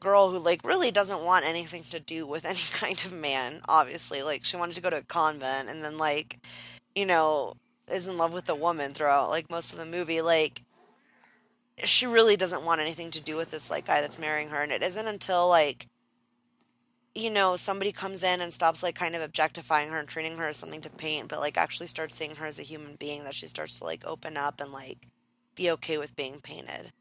girl 0.00 0.30
who 0.30 0.38
like 0.38 0.64
really 0.64 0.90
doesn't 0.90 1.24
want 1.24 1.46
anything 1.46 1.82
to 1.84 2.00
do 2.00 2.26
with 2.26 2.44
any 2.44 2.58
kind 2.72 3.02
of 3.04 3.12
man 3.12 3.60
obviously. 3.68 4.22
Like 4.22 4.44
she 4.44 4.56
wanted 4.56 4.76
to 4.76 4.82
go 4.82 4.90
to 4.90 4.98
a 4.98 5.02
convent 5.02 5.68
and 5.68 5.82
then 5.82 5.98
like 5.98 6.38
you 6.94 7.06
know 7.06 7.54
is 7.90 8.08
in 8.08 8.18
love 8.18 8.32
with 8.32 8.48
a 8.48 8.54
woman 8.54 8.92
throughout 8.92 9.30
like 9.30 9.50
most 9.50 9.72
of 9.72 9.78
the 9.78 9.86
movie. 9.86 10.20
Like 10.20 10.62
she 11.84 12.06
really 12.06 12.36
doesn't 12.36 12.64
want 12.64 12.80
anything 12.80 13.10
to 13.12 13.22
do 13.22 13.36
with 13.36 13.50
this 13.50 13.70
like 13.70 13.86
guy 13.86 14.00
that's 14.00 14.18
marrying 14.18 14.48
her. 14.48 14.62
And 14.62 14.72
it 14.72 14.82
isn't 14.82 15.06
until 15.06 15.48
like 15.48 15.86
you 17.16 17.30
know 17.30 17.56
somebody 17.56 17.92
comes 17.92 18.22
in 18.22 18.42
and 18.42 18.52
stops 18.52 18.82
like 18.82 18.94
kind 18.94 19.16
of 19.16 19.22
objectifying 19.22 19.88
her 19.88 19.98
and 19.98 20.06
treating 20.06 20.36
her 20.36 20.48
as 20.48 20.58
something 20.58 20.82
to 20.82 20.90
paint 20.90 21.28
but 21.28 21.40
like 21.40 21.56
actually 21.56 21.86
starts 21.86 22.14
seeing 22.14 22.36
her 22.36 22.44
as 22.44 22.58
a 22.58 22.62
human 22.62 22.94
being 22.96 23.24
that 23.24 23.34
she 23.34 23.46
starts 23.46 23.78
to 23.78 23.84
like 23.84 24.06
open 24.06 24.36
up 24.36 24.60
and 24.60 24.70
like 24.70 25.08
be 25.54 25.70
okay 25.70 25.96
with 25.96 26.14
being 26.14 26.40
painted 26.40 26.92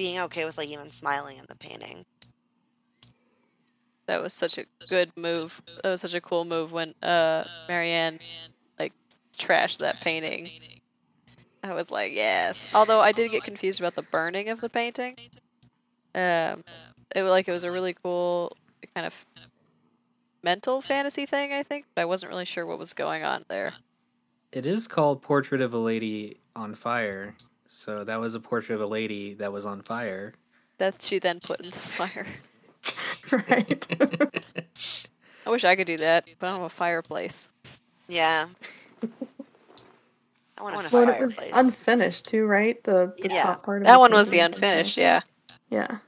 being 0.00 0.18
okay 0.18 0.46
with 0.46 0.56
like 0.56 0.68
even 0.68 0.90
smiling 0.90 1.36
in 1.36 1.44
the 1.50 1.54
painting 1.56 2.06
That 4.06 4.22
was 4.22 4.32
such 4.32 4.56
a 4.56 4.64
good 4.88 5.12
move. 5.14 5.60
That 5.82 5.90
was 5.90 6.00
such 6.00 6.14
a 6.14 6.22
cool 6.22 6.46
move 6.46 6.72
when 6.72 6.94
uh, 7.02 7.44
Marianne 7.68 8.18
like 8.78 8.94
trashed 9.36 9.76
that 9.80 10.00
painting. 10.00 10.48
I 11.62 11.74
was 11.74 11.90
like, 11.90 12.14
yes. 12.14 12.66
Although 12.74 13.00
I 13.00 13.12
did 13.12 13.30
get 13.30 13.44
confused 13.44 13.78
about 13.78 13.94
the 13.94 14.00
burning 14.00 14.48
of 14.48 14.62
the 14.62 14.70
painting. 14.70 15.16
Um, 16.14 16.64
it 17.14 17.20
was 17.22 17.30
like 17.30 17.46
it 17.46 17.52
was 17.52 17.64
a 17.64 17.70
really 17.70 17.92
cool 17.92 18.56
kind 18.94 19.06
of 19.06 19.26
mental 20.42 20.80
fantasy 20.80 21.26
thing, 21.26 21.52
I 21.52 21.62
think, 21.62 21.84
but 21.94 22.00
I 22.00 22.04
wasn't 22.06 22.30
really 22.30 22.46
sure 22.46 22.64
what 22.64 22.78
was 22.78 22.94
going 22.94 23.22
on 23.22 23.44
there. 23.48 23.74
It 24.50 24.64
is 24.64 24.88
called 24.88 25.20
Portrait 25.20 25.60
of 25.60 25.74
a 25.74 25.78
Lady 25.78 26.38
on 26.56 26.74
Fire. 26.74 27.34
So 27.72 28.02
that 28.02 28.18
was 28.20 28.34
a 28.34 28.40
portrait 28.40 28.74
of 28.74 28.80
a 28.80 28.86
lady 28.86 29.34
that 29.34 29.52
was 29.52 29.64
on 29.64 29.80
fire. 29.80 30.34
That 30.78 31.00
she 31.00 31.20
then 31.20 31.38
put 31.38 31.60
into 31.60 31.78
fire. 31.78 32.26
right. 33.48 33.86
I 35.46 35.50
wish 35.50 35.64
I 35.64 35.76
could 35.76 35.86
do 35.86 35.96
that, 35.98 36.24
but 36.40 36.46
I 36.48 36.50
don't 36.50 36.60
have 36.62 36.66
a 36.66 36.68
fireplace. 36.74 37.50
yeah 38.08 38.46
i 40.58 40.62
want 40.62 40.74
a 40.86 40.90
well, 40.92 41.08
it 41.08 41.20
was 41.20 41.34
fireplace 41.36 41.52
unfinished 41.54 42.26
too, 42.26 42.44
right? 42.44 42.82
The, 42.84 43.14
the 43.22 43.28
Yeah. 43.28 43.42
top 43.42 43.62
part 43.64 43.82
of 43.82 43.86
That 43.86 44.00
one 44.00 44.12
was 44.12 44.28
the 44.30 44.40
unfinished, 44.40 44.96
yeah. 44.96 45.20
Yeah. 45.70 45.98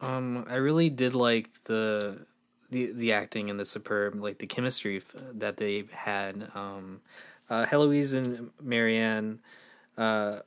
Um, 0.00 0.46
I 0.48 0.54
really 0.56 0.88
did 0.88 1.14
like 1.16 1.50
the 1.64 2.24
the 2.70 2.92
the 2.92 3.12
acting 3.12 3.50
and 3.50 3.58
the 3.58 3.66
superb 3.66 4.14
like 4.14 4.38
the 4.38 4.46
chemistry 4.46 4.98
f- 4.98 5.16
that 5.34 5.56
they 5.56 5.84
had. 5.90 6.48
Um, 6.54 7.00
uh, 7.50 7.66
Heloise 7.66 8.14
and 8.14 8.50
Marianne, 8.62 9.40
uh, 9.96 10.40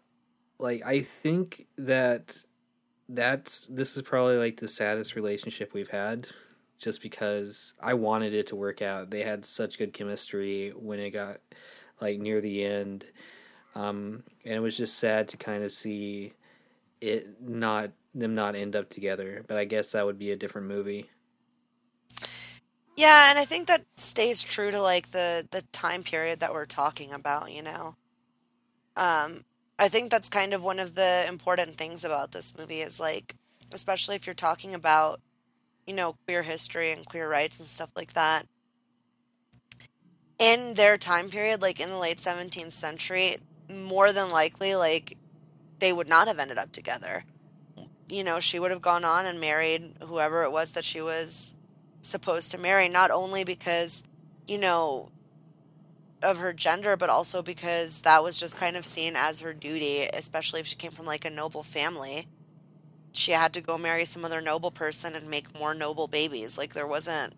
like 0.62 0.82
I 0.86 1.00
think 1.00 1.67
that 1.78 2.38
that's 3.10 3.67
this 3.69 3.97
is 3.97 4.04
probably 4.04 4.38
like 4.38 4.58
the 4.60 4.67
saddest 4.67 5.15
relationship 5.15 5.74
we've 5.74 5.89
had 5.89 6.28
just 6.78 7.02
because 7.02 7.74
I 7.82 7.93
wanted 7.93 8.34
it 8.34 8.47
to 8.47 8.56
work 8.56 8.82
out. 8.82 9.12
They 9.12 9.24
had 9.24 9.45
such 9.45 9.78
good 9.78 9.93
chemistry 9.93 10.74
when 10.76 11.00
it 11.00 11.12
got 11.12 11.41
like 12.00 12.19
near 12.19 12.41
the 12.41 12.63
end. 12.63 13.06
Um, 13.76 14.24
and 14.43 14.56
it 14.56 14.60
was 14.60 14.76
just 14.76 14.97
sad 14.97 15.28
to 15.30 15.38
kind 15.38 15.63
of 15.63 15.71
see 15.71 16.34
it 17.00 17.41
not 17.41 17.91
them 18.13 18.36
not 18.36 18.56
end 18.56 18.76
up 18.76 18.89
together. 18.89 19.43
But 19.47 19.58
I 19.58 19.65
guess 19.65 19.88
that 19.91 20.06
would 20.06 20.19
be 20.19 20.32
a 20.32 20.36
different 20.36 20.67
movie. 20.67 21.10
Yeah, 22.97 23.30
and 23.30 23.39
I 23.39 23.45
think 23.45 23.67
that 23.67 23.86
stays 23.95 24.43
true 24.43 24.71
to 24.71 24.82
like 24.82 25.12
the 25.12 25.47
the 25.52 25.63
time 25.71 26.04
period 26.04 26.39
that 26.41 26.54
we're 26.54 26.65
talking 26.65 27.13
about, 27.13 27.52
you 27.52 27.62
know. 27.62 27.95
Um 28.95 29.45
I 29.82 29.88
think 29.88 30.12
that's 30.12 30.30
kind 30.30 30.54
of 30.54 30.62
one 30.62 30.80
of 30.80 30.94
the 30.94 31.26
important 31.28 31.76
things 31.76 32.06
about 32.06 32.34
this 32.34 32.56
movie 32.56 32.82
is 32.82 33.00
like 33.00 33.36
especially 33.74 34.15
if 34.15 34.28
you're 34.28 34.36
talking 34.36 34.76
about 34.76 35.20
you 35.88 35.94
know 35.96 36.17
queer 36.28 36.44
history 36.44 36.91
and 36.91 37.04
queer 37.04 37.28
rights 37.28 37.60
and 37.60 37.67
stuff 37.67 37.89
like 37.96 38.13
that. 38.13 38.46
In 40.38 40.76
their 40.76 41.00
time 41.00 41.30
period 41.30 41.63
like 41.63 41.80
in 41.80 41.89
the 41.89 41.98
late 41.98 42.17
17th 42.17 42.74
century, 42.74 43.38
more 43.67 44.13
than 44.13 44.30
likely 44.30 44.76
like 44.76 45.17
they 45.80 45.91
would 45.91 46.08
not 46.08 46.28
have 46.28 46.38
ended 46.38 46.60
up 46.60 46.72
together. 46.72 47.26
You 48.08 48.24
know, 48.24 48.39
she 48.39 48.60
would 48.60 48.70
have 48.70 48.84
gone 48.84 49.04
on 49.04 49.26
and 49.26 49.41
married 49.41 49.96
whoever 50.04 50.44
it 50.44 50.52
was 50.52 50.74
that 50.74 50.86
she 50.86 51.02
was 51.02 51.56
supposed 52.02 52.52
to 52.52 52.60
marry, 52.60 52.88
not 52.88 53.10
only 53.10 53.44
because, 53.44 54.04
you 54.46 54.60
know, 54.60 55.10
of 56.24 56.38
her 56.38 56.54
gender, 56.54 56.96
but 56.96 57.10
also 57.10 57.42
because 57.42 58.02
that 58.02 58.24
was 58.24 58.38
just 58.38 58.58
kind 58.58 58.76
of 58.76 58.86
seen 58.86 59.14
as 59.16 59.40
her 59.42 59.54
duty, 59.54 60.08
especially 60.14 60.60
if 60.60 60.68
she 60.68 60.76
came 60.76 60.92
from 60.92 61.06
like 61.06 61.26
a 61.26 61.30
noble 61.30 61.64
family. 61.64 62.28
She 63.14 63.32
had 63.32 63.54
to 63.54 63.62
go 63.62 63.78
marry 63.78 64.06
some 64.06 64.24
other 64.24 64.42
noble 64.42 64.72
person 64.72 65.16
and 65.16 65.30
make 65.30 65.58
more 65.58 65.74
noble 65.74 66.08
babies. 66.08 66.58
Like 66.58 66.74
there 66.74 66.88
wasn't 66.88 67.34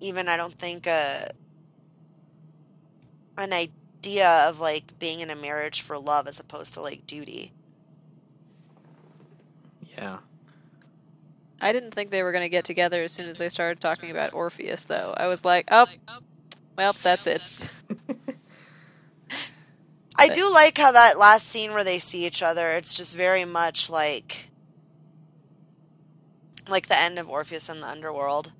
even 0.00 0.28
I 0.28 0.36
don't 0.36 0.54
think 0.54 0.86
a 0.86 1.28
an 3.36 3.52
idea 3.52 4.46
of 4.48 4.60
like 4.60 4.98
being 4.98 5.20
in 5.20 5.30
a 5.30 5.36
marriage 5.36 5.82
for 5.82 5.98
love 5.98 6.26
as 6.26 6.38
opposed 6.38 6.74
to 6.74 6.80
like 6.80 7.06
duty. 7.06 7.52
Yeah. 9.96 10.18
I 11.60 11.72
didn't 11.72 11.92
think 11.92 12.10
they 12.10 12.22
were 12.22 12.32
going 12.32 12.42
to 12.42 12.48
get 12.48 12.64
together 12.64 13.02
as 13.02 13.12
soon 13.12 13.28
as 13.28 13.38
they 13.38 13.48
started 13.48 13.80
talking 13.80 14.10
about 14.10 14.34
Orpheus, 14.34 14.84
though. 14.84 15.14
I 15.16 15.28
was 15.28 15.44
like, 15.44 15.68
oh, 15.70 15.86
well, 16.76 16.92
that's 17.02 17.26
it. 17.26 17.42
I 20.16 20.28
do 20.28 20.50
like 20.52 20.78
how 20.78 20.92
that 20.92 21.18
last 21.18 21.48
scene 21.48 21.72
where 21.72 21.84
they 21.84 21.98
see 21.98 22.24
each 22.24 22.42
other, 22.42 22.70
it's 22.70 22.94
just 22.94 23.16
very 23.16 23.44
much 23.44 23.90
like 23.90 24.50
like 26.68 26.86
the 26.86 26.98
end 26.98 27.18
of 27.18 27.28
Orpheus 27.28 27.68
in 27.68 27.80
the 27.80 27.88
underworld. 27.88 28.52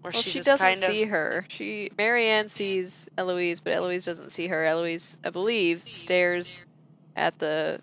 Where 0.00 0.12
Well, 0.12 0.22
she, 0.22 0.30
she, 0.30 0.38
just 0.38 0.46
doesn't 0.46 0.66
kind 0.66 0.82
of 0.82 0.90
see 0.90 1.04
her. 1.04 1.46
She 1.48 1.90
Marianne 1.96 2.48
sees 2.48 3.08
Eloise, 3.16 3.60
but 3.60 3.72
Eloise 3.72 4.04
doesn't 4.04 4.30
see 4.30 4.48
her. 4.48 4.64
Eloise, 4.64 5.16
I 5.24 5.30
believe, 5.30 5.82
stares 5.82 6.62
at 7.14 7.38
the 7.38 7.80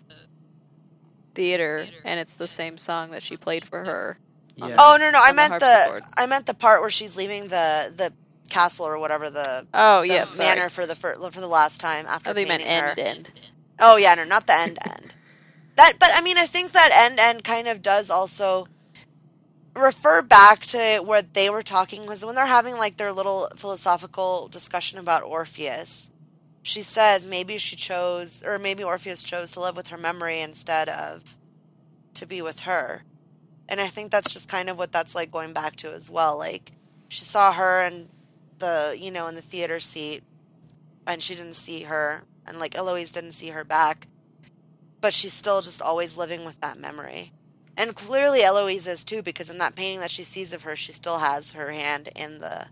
theater, 1.34 1.86
and 2.04 2.20
it's 2.20 2.34
the 2.34 2.48
same 2.48 2.78
song 2.78 3.10
that 3.10 3.22
she 3.22 3.36
played 3.36 3.64
for 3.64 3.84
her. 3.84 4.18
Yeah. 4.56 4.76
Oh 4.78 4.96
no 4.98 5.10
no, 5.10 5.18
I 5.20 5.30
on 5.30 5.36
the 5.36 5.42
meant 5.42 5.60
the. 5.60 6.02
I 6.16 6.26
meant 6.26 6.46
the 6.46 6.54
part 6.54 6.80
where 6.80 6.90
she's 6.90 7.16
leaving 7.16 7.48
the 7.48 7.92
the 7.96 8.12
castle 8.50 8.86
or 8.86 8.98
whatever 8.98 9.30
the, 9.30 9.66
Oh 9.72 10.02
the 10.02 10.08
yes, 10.08 10.38
manor 10.38 10.68
for 10.68 10.86
the 10.86 10.94
for, 10.94 11.14
for 11.14 11.40
the 11.40 11.48
last 11.48 11.80
time 11.80 12.06
after 12.06 12.32
thought 12.32 12.40
you 12.40 12.46
meant 12.46 12.62
painting 12.62 12.82
her. 12.82 12.90
end 12.90 12.98
end. 12.98 13.30
Oh 13.80 13.96
yeah, 13.96 14.14
no, 14.14 14.24
not 14.24 14.46
the 14.46 14.54
end 14.54 14.78
end. 14.84 15.14
That, 15.76 15.94
but 15.98 16.10
I 16.14 16.20
mean, 16.22 16.36
I 16.38 16.46
think 16.46 16.72
that 16.72 16.90
end 16.94 17.18
end 17.18 17.42
kind 17.42 17.66
of 17.66 17.82
does 17.82 18.10
also 18.10 18.68
refer 19.74 20.22
back 20.22 20.60
to 20.60 21.02
where 21.04 21.22
they 21.22 21.50
were 21.50 21.62
talking 21.62 22.06
was 22.06 22.24
when 22.24 22.34
they're 22.34 22.46
having 22.46 22.76
like 22.76 22.96
their 22.96 23.12
little 23.12 23.48
philosophical 23.56 24.48
discussion 24.48 24.98
about 24.98 25.22
Orpheus. 25.22 26.10
She 26.62 26.82
says 26.82 27.26
maybe 27.26 27.58
she 27.58 27.76
chose, 27.76 28.42
or 28.44 28.58
maybe 28.58 28.84
Orpheus 28.84 29.22
chose 29.22 29.50
to 29.52 29.60
live 29.60 29.76
with 29.76 29.88
her 29.88 29.98
memory 29.98 30.40
instead 30.40 30.88
of 30.88 31.36
to 32.14 32.26
be 32.26 32.40
with 32.40 32.60
her. 32.60 33.02
And 33.68 33.80
I 33.80 33.88
think 33.88 34.10
that's 34.10 34.32
just 34.32 34.48
kind 34.48 34.70
of 34.70 34.78
what 34.78 34.92
that's 34.92 35.14
like 35.14 35.30
going 35.30 35.52
back 35.52 35.76
to 35.76 35.92
as 35.92 36.08
well. 36.08 36.38
Like 36.38 36.72
she 37.08 37.24
saw 37.24 37.52
her 37.52 37.80
and 37.80 38.08
the, 38.58 38.96
you 38.98 39.10
know, 39.10 39.26
in 39.26 39.34
the 39.34 39.42
theater 39.42 39.80
seat, 39.80 40.22
and 41.06 41.22
she 41.22 41.34
didn't 41.34 41.54
see 41.54 41.82
her, 41.82 42.24
and 42.46 42.58
like 42.58 42.76
Eloise 42.76 43.12
didn't 43.12 43.32
see 43.32 43.48
her 43.48 43.64
back, 43.64 44.06
but 45.00 45.12
she's 45.12 45.34
still 45.34 45.60
just 45.60 45.82
always 45.82 46.16
living 46.16 46.44
with 46.44 46.60
that 46.60 46.78
memory. 46.78 47.32
And 47.76 47.94
clearly 47.94 48.42
Eloise 48.42 48.86
is 48.86 49.04
too, 49.04 49.22
because 49.22 49.50
in 49.50 49.58
that 49.58 49.74
painting 49.74 50.00
that 50.00 50.10
she 50.10 50.22
sees 50.22 50.52
of 50.52 50.62
her, 50.62 50.76
she 50.76 50.92
still 50.92 51.18
has 51.18 51.52
her 51.52 51.70
hand 51.70 52.08
in 52.16 52.40
the 52.40 52.68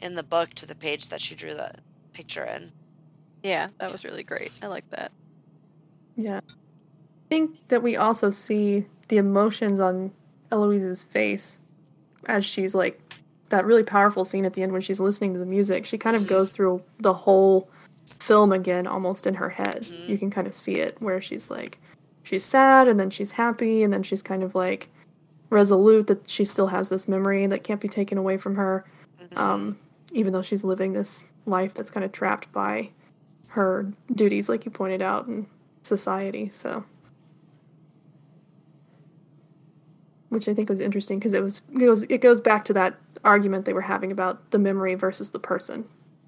in 0.00 0.14
the 0.14 0.22
book 0.22 0.54
to 0.54 0.66
the 0.66 0.74
page 0.74 1.08
that 1.08 1.20
she 1.20 1.34
drew 1.34 1.52
the 1.52 1.72
picture 2.12 2.44
in. 2.44 2.72
Yeah, 3.42 3.68
that 3.78 3.92
was 3.92 4.04
really 4.04 4.22
great. 4.22 4.52
I 4.62 4.66
like 4.66 4.88
that. 4.90 5.12
Yeah. 6.16 6.40
I 6.40 7.28
think 7.28 7.68
that 7.68 7.82
we 7.82 7.96
also 7.96 8.30
see 8.30 8.86
the 9.08 9.18
emotions 9.18 9.80
on 9.80 10.12
Eloise's 10.50 11.02
face 11.02 11.58
as 12.26 12.44
she's 12.44 12.74
like 12.74 13.00
that 13.50 13.66
really 13.66 13.82
powerful 13.82 14.24
scene 14.24 14.44
at 14.44 14.54
the 14.54 14.62
end 14.62 14.72
when 14.72 14.80
she's 14.80 14.98
listening 14.98 15.32
to 15.34 15.38
the 15.38 15.46
music. 15.46 15.84
She 15.84 15.98
kind 15.98 16.16
of 16.16 16.26
goes 16.26 16.50
through 16.50 16.82
the 16.98 17.12
whole 17.12 17.68
film 18.18 18.52
again 18.52 18.86
almost 18.86 19.26
in 19.26 19.34
her 19.34 19.48
head. 19.48 19.86
You 20.06 20.18
can 20.18 20.30
kind 20.30 20.46
of 20.46 20.54
see 20.54 20.76
it 20.76 21.00
where 21.00 21.20
she's 21.20 21.50
like 21.50 21.78
she's 22.22 22.44
sad 22.44 22.88
and 22.88 22.98
then 22.98 23.10
she's 23.10 23.32
happy 23.32 23.82
and 23.82 23.92
then 23.92 24.02
she's 24.02 24.22
kind 24.22 24.42
of 24.42 24.54
like 24.54 24.88
resolute 25.50 26.06
that 26.06 26.28
she 26.28 26.44
still 26.44 26.68
has 26.68 26.88
this 26.88 27.08
memory 27.08 27.46
that 27.46 27.64
can't 27.64 27.80
be 27.80 27.88
taken 27.88 28.18
away 28.18 28.36
from 28.36 28.54
her. 28.54 28.84
Um, 29.36 29.78
even 30.12 30.32
though 30.32 30.42
she's 30.42 30.64
living 30.64 30.92
this 30.92 31.26
life 31.46 31.74
that's 31.74 31.90
kind 31.90 32.04
of 32.04 32.12
trapped 32.12 32.50
by 32.52 32.90
her 33.48 33.90
duties 34.14 34.48
like 34.48 34.64
you 34.64 34.70
pointed 34.70 35.02
out 35.02 35.26
in 35.26 35.46
society 35.82 36.48
so 36.48 36.84
which 40.30 40.48
i 40.48 40.54
think 40.54 40.68
was 40.70 40.80
interesting 40.80 41.18
because 41.18 41.34
it 41.34 41.42
was 41.42 41.60
it 41.72 41.78
goes 41.78 42.02
it 42.04 42.18
goes 42.18 42.40
back 42.40 42.64
to 42.64 42.72
that 42.72 42.94
argument 43.24 43.64
they 43.66 43.72
were 43.74 43.80
having 43.82 44.10
about 44.10 44.50
the 44.50 44.58
memory 44.58 44.94
versus 44.94 45.30
the 45.30 45.38
person 45.38 45.74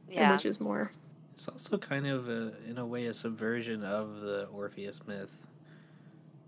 and 0.08 0.14
Yeah. 0.16 0.32
which 0.34 0.44
is 0.44 0.60
more 0.60 0.90
It's 1.32 1.48
also 1.48 1.78
kind 1.78 2.06
of, 2.06 2.28
a, 2.28 2.52
in 2.68 2.76
a 2.76 2.84
way, 2.86 3.06
a 3.06 3.14
subversion 3.14 3.82
of 3.82 4.20
the 4.20 4.44
Orpheus 4.52 5.00
myth, 5.06 5.34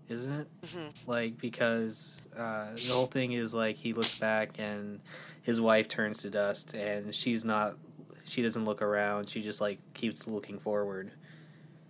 isn't 0.07 0.31
it? 0.31 0.47
Mhm. 0.61 1.07
Like 1.07 1.39
because 1.39 2.21
uh, 2.37 2.67
the 2.75 2.91
whole 2.93 3.07
thing 3.07 3.31
is 3.33 3.51
like 3.55 3.75
he 3.77 3.93
looks 3.93 4.19
back 4.19 4.59
and 4.59 4.99
his 5.41 5.59
wife 5.59 5.87
turns 5.87 6.19
to 6.19 6.29
dust, 6.29 6.75
and 6.75 7.13
she's 7.15 7.43
not. 7.43 7.77
She 8.25 8.43
doesn't 8.43 8.63
look 8.65 8.81
around. 8.83 9.27
She 9.29 9.41
just 9.41 9.59
like 9.59 9.79
keeps 9.95 10.27
looking 10.27 10.59
forward 10.59 11.11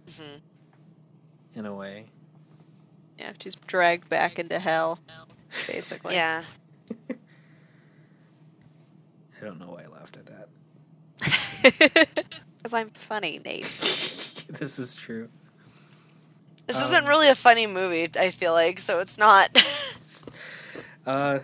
Mhm. 0.07 0.39
in 1.55 1.65
a 1.65 1.75
way. 1.75 2.05
Yeah, 3.19 3.33
she's 3.41 3.55
dragged 3.55 4.07
back 4.09 4.39
into 4.39 4.57
hell, 4.59 4.99
basically. 5.67 6.15
Yeah. 6.15 6.43
I 9.41 9.45
don't 9.45 9.59
know 9.59 9.67
why 9.71 9.83
I 9.83 9.87
laughed 9.87 10.17
at 10.17 10.25
that. 10.27 10.47
Because 12.57 12.73
I'm 12.73 12.89
funny, 12.89 13.39
Nate. 13.45 13.63
this 14.49 14.79
is 14.79 14.95
true. 14.95 15.29
This 16.65 16.77
Um, 16.77 16.83
isn't 16.83 17.05
really 17.05 17.29
a 17.29 17.35
funny 17.35 17.67
movie, 17.67 18.09
I 18.19 18.31
feel 18.31 18.53
like, 18.53 18.79
so 18.79 18.99
it's 18.99 19.17
not. 19.19 19.49
Uh, 21.05 21.37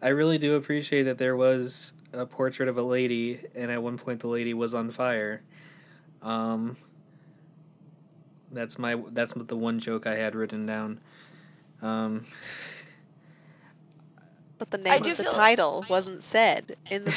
I 0.00 0.08
really 0.08 0.38
do 0.38 0.54
appreciate 0.54 1.02
that 1.02 1.18
there 1.18 1.36
was 1.36 1.92
a 2.14 2.24
portrait 2.24 2.66
of 2.70 2.78
a 2.78 2.82
lady, 2.82 3.38
and 3.54 3.70
at 3.70 3.82
one 3.82 3.98
point 3.98 4.20
the 4.20 4.26
lady 4.28 4.54
was 4.54 4.72
on 4.72 4.90
fire. 4.90 5.42
Um, 6.22 6.78
that's 8.50 8.78
my 8.78 8.94
that's 9.10 9.34
the 9.36 9.56
one 9.56 9.78
joke 9.78 10.06
I 10.06 10.14
had 10.16 10.34
written 10.34 10.64
down. 10.64 10.98
Um, 11.82 12.24
But 14.60 14.70
the 14.70 14.78
name 14.78 15.02
do 15.02 15.10
of 15.10 15.16
the 15.16 15.22
feel- 15.22 15.32
title 15.32 15.86
wasn't 15.88 16.22
said 16.22 16.76
in 16.90 17.04
the 17.04 17.10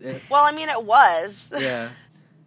movie. 0.00 0.20
well, 0.30 0.44
I 0.44 0.52
mean, 0.52 0.68
it 0.68 0.84
was 0.84 1.52
yeah, 1.60 1.90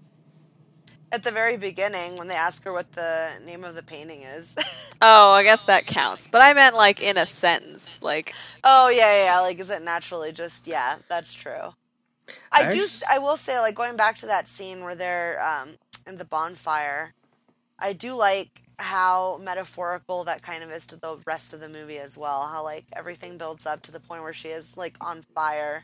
at 1.12 1.24
the 1.24 1.32
very 1.32 1.58
beginning 1.58 2.18
when 2.18 2.30
they 2.30 2.36
ask 2.36 2.64
her 2.64 2.72
what 2.72 2.94
the 2.94 3.30
name 3.46 3.66
of 3.66 3.76
the 3.76 3.84
painting 3.84 4.22
is. 4.22 4.56
oh, 5.02 5.32
I 5.32 5.44
guess 5.44 5.66
that 5.66 5.86
counts. 5.86 6.30
But 6.30 6.42
I 6.42 6.54
meant 6.54 6.78
like 6.78 7.02
in 7.02 7.18
a 7.18 7.26
sentence. 7.26 8.02
Like, 8.02 8.34
oh 8.64 8.90
yeah, 8.90 9.12
yeah, 9.12 9.24
yeah. 9.26 9.40
Like, 9.42 9.60
is 9.60 9.70
it 9.70 9.82
naturally 9.82 10.32
just? 10.32 10.66
Yeah, 10.66 10.96
that's 11.10 11.34
true. 11.34 11.74
I, 12.52 12.68
I 12.68 12.72
do. 12.72 12.86
I 13.10 13.20
will 13.20 13.36
say, 13.38 13.60
like, 13.60 13.76
going 13.76 13.98
back 13.98 14.16
to 14.20 14.28
that 14.28 14.48
scene 14.48 14.82
where 14.82 14.96
they're 14.96 15.42
um, 15.44 15.72
in 16.08 16.16
the 16.18 16.26
bonfire. 16.26 17.14
I 17.80 17.94
do 17.94 18.14
like 18.14 18.62
how 18.80 19.40
metaphorical 19.44 20.24
that 20.24 20.42
kind 20.42 20.64
of 20.64 20.72
is 20.72 20.88
to 20.88 20.96
the 20.96 21.18
rest 21.26 21.54
of 21.54 21.60
the 21.60 21.70
movie 21.70 21.98
as 21.98 22.18
well. 22.18 22.48
How 22.48 22.64
like 22.64 22.86
everything 22.96 23.38
builds 23.38 23.66
up 23.66 23.82
to 23.84 23.92
the 23.92 24.00
point 24.00 24.24
where 24.24 24.34
she 24.34 24.50
is 24.50 24.78
like 24.78 24.98
on 25.02 25.22
fire, 25.22 25.84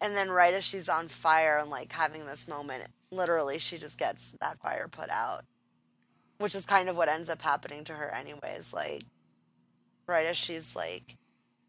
and 0.00 0.16
then 0.16 0.30
right 0.30 0.54
as 0.54 0.64
she's 0.64 0.88
on 0.88 1.08
fire 1.08 1.58
and 1.58 1.70
like 1.70 1.92
having 1.92 2.26
this 2.26 2.48
moment, 2.48 2.84
literally 3.10 3.58
she 3.58 3.78
just 3.78 3.98
gets 3.98 4.32
that 4.40 4.58
fire 4.58 4.88
put 4.88 5.10
out, 5.10 5.42
which 6.38 6.54
is 6.54 6.66
kind 6.66 6.88
of 6.88 6.96
what 6.96 7.08
ends 7.08 7.28
up 7.28 7.42
happening 7.42 7.84
to 7.84 7.94
her 7.94 8.14
anyways. 8.14 8.72
Like 8.72 9.02
right 10.06 10.26
as 10.26 10.36
she's 10.36 10.76
like 10.76 11.16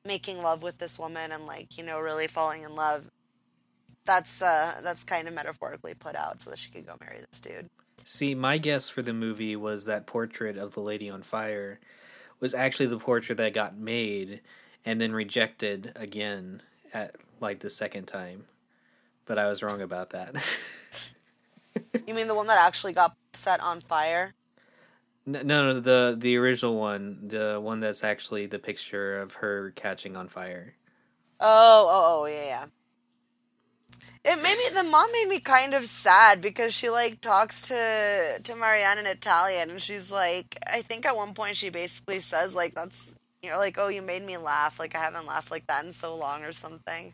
making 0.06 0.41
love 0.41 0.62
with 0.62 0.78
this 0.78 0.99
woman 0.99 1.32
and 1.32 1.45
like 1.45 1.78
you 1.78 1.84
know 1.84 1.99
really 1.99 2.28
falling 2.28 2.62
in 2.62 2.75
love. 2.75 3.10
That's 4.06 4.41
uh 4.41 4.80
that's 4.84 5.04
kind 5.04 5.28
of 5.28 5.34
metaphorically 5.34 5.95
put 5.95 6.15
out 6.15 6.41
so 6.41 6.51
that 6.51 6.60
she 6.60 6.71
could 6.71 6.86
go 6.86 6.95
marry 6.99 7.19
this 7.19 7.39
dude. 7.39 7.69
See, 8.08 8.36
my 8.36 8.60
guess 8.60 8.88
for 8.88 9.02
the 9.02 9.13
movie 9.13 9.56
was 9.56 9.86
that 9.86 10.06
portrait 10.06 10.58
of 10.58 10.76
the 10.76 10.80
lady 10.80 11.10
on 11.10 11.24
fire 11.24 11.80
was 12.39 12.54
actually 12.54 12.86
the 12.86 13.00
portrait 13.00 13.38
that 13.38 13.56
got 13.56 13.76
made 13.76 14.41
and 14.86 15.02
then 15.02 15.12
rejected 15.12 15.91
again 15.96 16.62
at 16.94 17.15
like 17.41 17.60
the 17.60 17.70
second 17.70 18.06
time. 18.06 18.46
But 19.26 19.39
I 19.39 19.48
was 19.48 19.63
wrong 19.63 19.82
about 19.82 20.12
that. 20.12 20.36
You 22.08 22.13
mean 22.13 22.28
the 22.28 22.36
one 22.36 22.48
that 22.48 22.63
actually 22.65 22.94
got 22.94 23.15
set 23.34 23.62
on 23.62 23.82
fire? 23.82 24.36
no, 25.26 25.41
no, 25.41 25.80
the 25.80 26.15
the 26.18 26.38
original 26.38 26.76
one, 26.76 27.28
the 27.28 27.60
one 27.60 27.80
that's 27.80 28.04
actually 28.04 28.46
the 28.46 28.60
picture 28.60 29.20
of 29.20 29.36
her 29.36 29.74
catching 29.76 30.15
on 30.15 30.28
fire. 30.28 30.76
Oh, 31.39 31.88
oh, 31.89 32.22
oh, 32.22 32.26
yeah, 32.28 32.46
yeah. 32.46 32.65
It 34.24 34.36
made 34.38 34.58
me. 34.58 34.82
The 34.82 34.89
mom 34.89 35.12
made 35.12 35.28
me 35.28 35.39
kind 35.39 35.74
of 35.74 35.86
sad 35.86 36.41
because 36.41 36.74
she 36.74 36.89
like 36.89 37.22
talks 37.22 37.68
to 37.68 38.39
to 38.44 38.56
Marianne 38.56 38.98
in 38.98 39.06
Italian, 39.06 39.70
and 39.70 39.82
she's 39.82 40.12
like, 40.12 40.58
I 40.72 40.82
think 40.82 41.06
at 41.06 41.15
one 41.15 41.34
point 41.34 41.58
she 41.58 41.70
basically 41.70 42.20
says 42.20 42.56
like, 42.56 42.74
"That's 42.74 43.13
you 43.44 43.50
know, 43.52 43.58
like, 43.58 43.78
oh, 43.78 43.88
you 43.88 44.02
made 44.02 44.26
me 44.26 44.38
laugh. 44.38 44.80
Like 44.80 44.96
I 44.96 45.00
haven't 45.00 45.28
laughed 45.28 45.52
like 45.52 45.68
that 45.68 45.86
in 45.86 45.94
so 45.94 46.15
long, 46.15 46.44
or 46.44 46.52
something." 46.52 47.13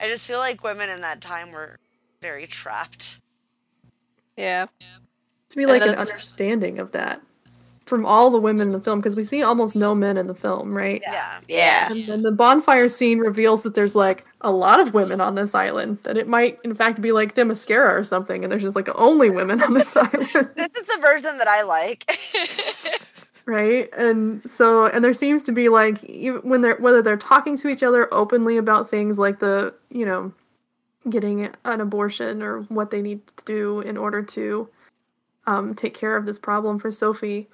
I 0.00 0.06
just 0.06 0.26
feel 0.26 0.38
like 0.38 0.62
women 0.62 0.90
in 0.90 1.00
that 1.00 1.20
time 1.20 1.50
were 1.50 1.78
very 2.20 2.46
trapped. 2.46 3.18
Yeah. 4.36 4.66
to 5.48 5.56
be 5.56 5.66
like 5.66 5.82
an 5.82 5.96
understanding 5.96 6.78
of 6.78 6.92
that 6.92 7.20
from 7.88 8.06
all 8.06 8.30
the 8.30 8.38
women 8.38 8.68
in 8.68 8.72
the 8.72 8.80
film 8.80 9.00
because 9.00 9.16
we 9.16 9.24
see 9.24 9.42
almost 9.42 9.74
no 9.74 9.94
men 9.94 10.16
in 10.16 10.26
the 10.26 10.34
film, 10.34 10.76
right? 10.76 11.02
Yeah, 11.04 11.40
Yeah. 11.48 11.92
And 11.92 12.06
then 12.06 12.22
the 12.22 12.32
bonfire 12.32 12.88
scene 12.88 13.18
reveals 13.18 13.62
that 13.62 13.74
there's 13.74 13.94
like 13.94 14.24
a 14.42 14.50
lot 14.50 14.80
of 14.80 14.94
women 14.94 15.20
on 15.20 15.34
this 15.34 15.54
island. 15.54 15.98
That 16.04 16.16
it 16.16 16.28
might, 16.28 16.58
in 16.64 16.74
fact, 16.74 17.00
be 17.00 17.12
like 17.12 17.34
Themyscira 17.34 17.98
or 17.98 18.04
something, 18.04 18.44
and 18.44 18.52
there's 18.52 18.62
just 18.62 18.76
like 18.76 18.88
only 18.94 19.30
women 19.30 19.62
on 19.62 19.74
this 19.74 19.96
island, 19.96 20.50
this 20.54 20.72
is 20.76 20.86
the 20.86 20.98
version 21.00 21.38
that 21.38 21.48
I 21.48 21.62
like. 21.62 22.04
right? 23.46 23.88
And 23.94 24.48
so, 24.48 24.86
and 24.86 25.02
there 25.02 25.14
seems 25.14 25.42
to 25.44 25.52
be 25.52 25.68
like 25.68 26.04
even 26.04 26.42
when 26.42 26.60
they're 26.60 26.76
whether 26.76 27.02
they're 27.02 27.16
talking 27.16 27.56
to 27.56 27.68
each 27.68 27.82
other 27.82 28.12
openly 28.12 28.58
about 28.58 28.90
things 28.90 29.18
like 29.18 29.40
the 29.40 29.74
you 29.90 30.04
know 30.04 30.32
getting 31.08 31.48
an 31.64 31.80
abortion 31.80 32.42
or 32.42 32.62
what 32.62 32.90
they 32.90 33.00
need 33.00 33.26
to 33.26 33.44
do 33.44 33.80
in 33.80 33.96
order 33.96 34.22
to 34.22 34.68
um, 35.46 35.74
take 35.74 35.94
care 35.94 36.16
of 36.16 36.26
this 36.26 36.38
problem 36.38 36.78
for 36.78 36.92
Sophie, 36.92 37.48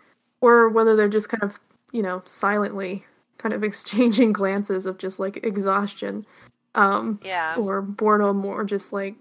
or 0.45 0.69
whether 0.69 0.95
they're 0.95 1.09
just 1.09 1.31
kind 1.31 1.43
of 1.43 1.59
you 1.93 2.03
know 2.03 2.23
silently 2.27 3.05
kind 3.39 3.55
of 3.55 3.65
exchanging 3.69 4.33
glances 4.33 4.87
of 4.87 4.99
just 4.99 5.19
like 5.19 5.45
exhaustion 5.45 6.27
um, 6.75 7.21
yeah, 7.25 7.57
or 7.57 7.81
boredom 7.81 8.45
or 8.45 8.65
just 8.65 8.93
like 8.93 9.15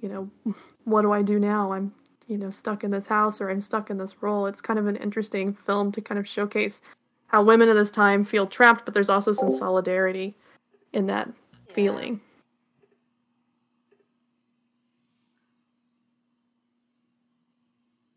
you 0.00 0.08
know 0.08 0.30
what 0.84 1.02
do 1.02 1.12
i 1.12 1.22
do 1.22 1.38
now? 1.38 1.72
I'm 1.72 1.92
you 2.28 2.38
know 2.38 2.50
stuck 2.50 2.84
in 2.84 2.90
this 2.90 3.06
house 3.06 3.40
or 3.40 3.50
i'm 3.50 3.60
stuck 3.60 3.90
in 3.90 3.98
this 3.98 4.22
role. 4.22 4.46
It's 4.46 4.60
kind 4.60 4.78
of 4.78 4.86
an 4.86 4.96
interesting 4.96 5.54
film 5.54 5.92
to 5.92 6.00
kind 6.00 6.18
of 6.18 6.28
showcase 6.28 6.80
how 7.26 7.42
women 7.42 7.68
of 7.68 7.76
this 7.76 7.90
time 7.90 8.24
feel 8.24 8.46
trapped 8.46 8.84
but 8.84 8.94
there's 8.94 9.08
also 9.08 9.32
some 9.32 9.50
solidarity 9.50 10.36
in 10.92 11.06
that 11.06 11.28
feeling. 11.68 12.20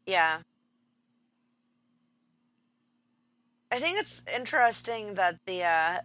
Yeah. 0.06 0.39
I 3.74 3.78
think 3.78 4.00
it's 4.00 4.22
interesting 4.38 5.16
that 5.16 5.40
the 5.48 5.64
uh, 5.64 5.98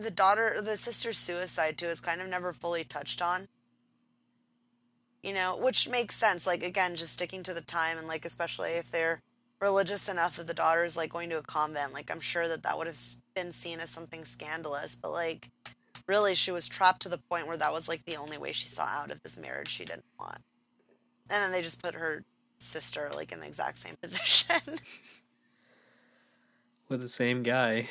the 0.00 0.10
daughter, 0.10 0.56
the 0.60 0.76
sister's 0.76 1.16
suicide 1.16 1.78
too, 1.78 1.86
is 1.86 2.00
kind 2.00 2.20
of 2.20 2.28
never 2.28 2.52
fully 2.52 2.82
touched 2.82 3.22
on. 3.22 3.46
You 5.22 5.32
know, 5.32 5.56
which 5.56 5.88
makes 5.88 6.16
sense. 6.16 6.44
Like 6.44 6.64
again, 6.64 6.96
just 6.96 7.12
sticking 7.12 7.44
to 7.44 7.54
the 7.54 7.60
time, 7.60 7.98
and 7.98 8.08
like 8.08 8.24
especially 8.24 8.70
if 8.70 8.90
they're 8.90 9.22
religious 9.60 10.08
enough 10.08 10.36
that 10.38 10.48
the 10.48 10.54
daughter 10.54 10.82
is 10.82 10.96
like 10.96 11.12
going 11.12 11.30
to 11.30 11.38
a 11.38 11.42
convent. 11.42 11.92
Like 11.92 12.10
I'm 12.10 12.18
sure 12.18 12.48
that 12.48 12.64
that 12.64 12.76
would 12.76 12.88
have 12.88 12.98
been 13.36 13.52
seen 13.52 13.78
as 13.78 13.90
something 13.90 14.24
scandalous, 14.24 14.96
but 15.00 15.12
like 15.12 15.50
really, 16.08 16.34
she 16.34 16.50
was 16.50 16.66
trapped 16.66 17.02
to 17.02 17.08
the 17.08 17.18
point 17.30 17.46
where 17.46 17.56
that 17.58 17.72
was 17.72 17.86
like 17.86 18.06
the 18.06 18.16
only 18.16 18.38
way 18.38 18.50
she 18.50 18.66
saw 18.66 18.86
out 18.86 19.12
of 19.12 19.22
this 19.22 19.38
marriage 19.38 19.68
she 19.68 19.84
didn't 19.84 20.04
want. 20.18 20.40
And 21.30 21.44
then 21.44 21.52
they 21.52 21.62
just 21.62 21.80
put 21.80 21.94
her 21.94 22.24
sister 22.58 23.08
like 23.14 23.30
in 23.30 23.38
the 23.38 23.46
exact 23.46 23.78
same 23.78 23.94
position. 24.02 24.80
With 26.88 27.00
the 27.00 27.08
same 27.08 27.42
guy. 27.42 27.86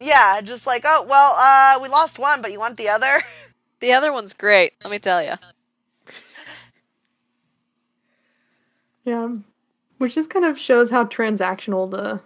yeah, 0.00 0.40
just 0.42 0.66
like, 0.66 0.82
oh 0.86 1.06
well, 1.08 1.34
uh, 1.38 1.78
we 1.82 1.88
lost 1.88 2.18
one, 2.18 2.40
but 2.42 2.52
you 2.52 2.58
want 2.58 2.76
the 2.76 2.88
other. 2.88 3.22
The 3.78 3.92
other 3.92 4.10
one's 4.10 4.32
great, 4.32 4.72
let 4.82 4.90
me 4.90 4.98
tell 4.98 5.22
you. 5.22 5.34
yeah 9.04 9.28
which 9.98 10.14
just 10.14 10.30
kind 10.30 10.44
of 10.44 10.58
shows 10.58 10.90
how 10.90 11.04
transactional 11.04 11.90
the 11.90 12.20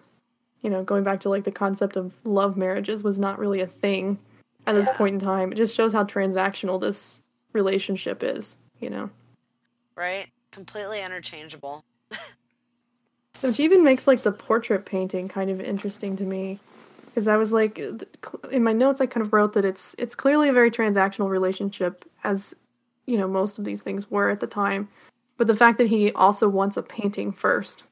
you 0.62 0.70
know 0.70 0.82
going 0.84 1.02
back 1.04 1.20
to 1.20 1.28
like 1.28 1.44
the 1.44 1.50
concept 1.50 1.96
of 1.96 2.14
love 2.24 2.56
marriages 2.56 3.02
was 3.02 3.18
not 3.18 3.38
really 3.38 3.60
a 3.60 3.66
thing 3.66 4.18
at 4.66 4.74
this 4.76 4.86
Yeah. 4.86 4.96
point 4.96 5.14
in 5.14 5.20
time 5.20 5.52
it 5.52 5.56
just 5.56 5.74
shows 5.74 5.92
how 5.92 6.04
transactional 6.04 6.80
this 6.80 7.20
relationship 7.52 8.22
is 8.22 8.56
you 8.78 8.90
know 8.90 9.10
right? 9.96 10.26
Completely 10.52 11.02
interchangeable. 11.02 11.84
Which 13.40 13.60
even 13.60 13.82
makes 13.82 14.06
like 14.06 14.22
the 14.22 14.32
portrait 14.32 14.84
painting 14.84 15.28
kind 15.28 15.50
of 15.50 15.60
interesting 15.60 16.16
to 16.16 16.24
me, 16.24 16.58
because 17.06 17.26
I 17.26 17.36
was 17.36 17.52
like, 17.52 17.78
in 17.78 18.62
my 18.62 18.72
notes, 18.72 19.00
I 19.00 19.06
kind 19.06 19.24
of 19.24 19.32
wrote 19.32 19.54
that 19.54 19.64
it's 19.64 19.94
it's 19.98 20.14
clearly 20.14 20.48
a 20.48 20.52
very 20.52 20.70
transactional 20.70 21.30
relationship, 21.30 22.04
as 22.22 22.54
you 23.06 23.16
know 23.16 23.26
most 23.26 23.58
of 23.58 23.64
these 23.64 23.82
things 23.82 24.10
were 24.10 24.28
at 24.30 24.40
the 24.40 24.46
time. 24.46 24.88
But 25.38 25.46
the 25.46 25.56
fact 25.56 25.78
that 25.78 25.88
he 25.88 26.12
also 26.12 26.48
wants 26.48 26.76
a 26.76 26.82
painting 26.82 27.32
first, 27.32 27.84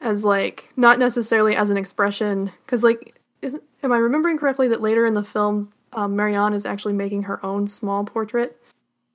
as 0.00 0.24
like 0.24 0.72
not 0.76 0.98
necessarily 0.98 1.54
as 1.54 1.70
an 1.70 1.76
expression, 1.76 2.50
because 2.66 2.82
like, 2.82 3.14
is 3.42 3.56
am 3.84 3.92
I 3.92 3.98
remembering 3.98 4.38
correctly 4.38 4.66
that 4.68 4.80
later 4.80 5.06
in 5.06 5.14
the 5.14 5.22
film, 5.22 5.72
um, 5.92 6.16
Marianne 6.16 6.52
is 6.52 6.66
actually 6.66 6.94
making 6.94 7.22
her 7.22 7.44
own 7.46 7.68
small 7.68 8.04
portrait 8.04 8.60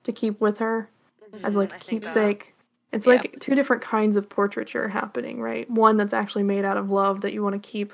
to 0.04 0.12
keep 0.12 0.40
with 0.40 0.56
her 0.58 0.88
as 1.42 1.54
like 1.54 1.70
a 1.70 1.78
think 1.78 2.04
so. 2.48 2.53
Keepsake. 2.94 2.96
It's 2.96 3.06
Yeah. 3.26 3.30
like 3.32 3.40
two 3.40 3.54
different 3.54 3.82
kinds 3.82 4.16
of 4.16 4.28
portraiture 4.28 4.88
happening, 4.88 5.40
right? 5.40 5.68
One 5.70 5.96
that's 5.96 6.12
actually 6.14 6.44
made 6.44 6.64
out 6.64 6.76
of 6.76 6.90
love 6.90 7.20
that 7.22 7.32
you 7.32 7.42
want 7.42 7.60
to 7.60 7.68
keep 7.68 7.92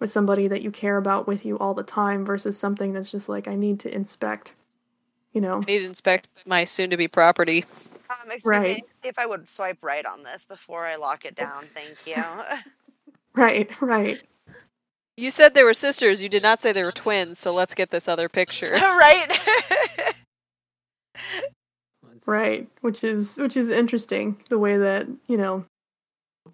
with 0.00 0.10
somebody 0.10 0.48
that 0.48 0.62
you 0.62 0.70
care 0.70 0.96
about 0.96 1.26
with 1.26 1.44
you 1.44 1.58
all 1.58 1.74
the 1.74 1.82
time 1.82 2.24
versus 2.24 2.58
something 2.58 2.92
that's 2.92 3.10
just 3.10 3.28
like 3.28 3.48
I 3.48 3.54
need 3.54 3.80
to 3.80 3.94
inspect. 3.94 4.54
You 5.32 5.40
know. 5.40 5.58
I 5.58 5.64
need 5.64 5.80
to 5.80 5.86
inspect 5.86 6.28
my 6.46 6.64
soon 6.64 6.90
to 6.90 6.96
be 6.96 7.08
property. 7.08 7.64
Um, 8.10 8.30
excuse 8.30 8.44
Right. 8.44 8.76
me. 8.78 8.84
See 9.02 9.08
if 9.08 9.18
I 9.18 9.26
would 9.26 9.50
swipe 9.50 9.78
right 9.82 10.06
on 10.06 10.22
this 10.22 10.46
before 10.46 10.86
I 10.86 10.96
lock 10.96 11.24
it 11.24 11.34
down. 11.34 11.64
Thank 11.74 12.16
you. 12.16 12.22
Right, 13.34 13.70
right. 13.80 14.20
You 15.16 15.30
said 15.30 15.54
they 15.54 15.62
were 15.62 15.74
sisters, 15.74 16.20
you 16.22 16.28
did 16.28 16.42
not 16.42 16.58
say 16.60 16.72
they 16.72 16.82
were 16.82 16.90
twins, 16.90 17.38
so 17.38 17.52
let's 17.52 17.74
get 17.74 17.90
this 17.90 18.08
other 18.08 18.28
picture. 18.28 18.72
right. 18.72 19.26
Right, 22.26 22.68
which 22.80 23.04
is 23.04 23.36
which 23.36 23.56
is 23.56 23.68
interesting 23.68 24.36
the 24.48 24.58
way 24.58 24.76
that 24.76 25.06
you 25.26 25.36
know, 25.36 25.64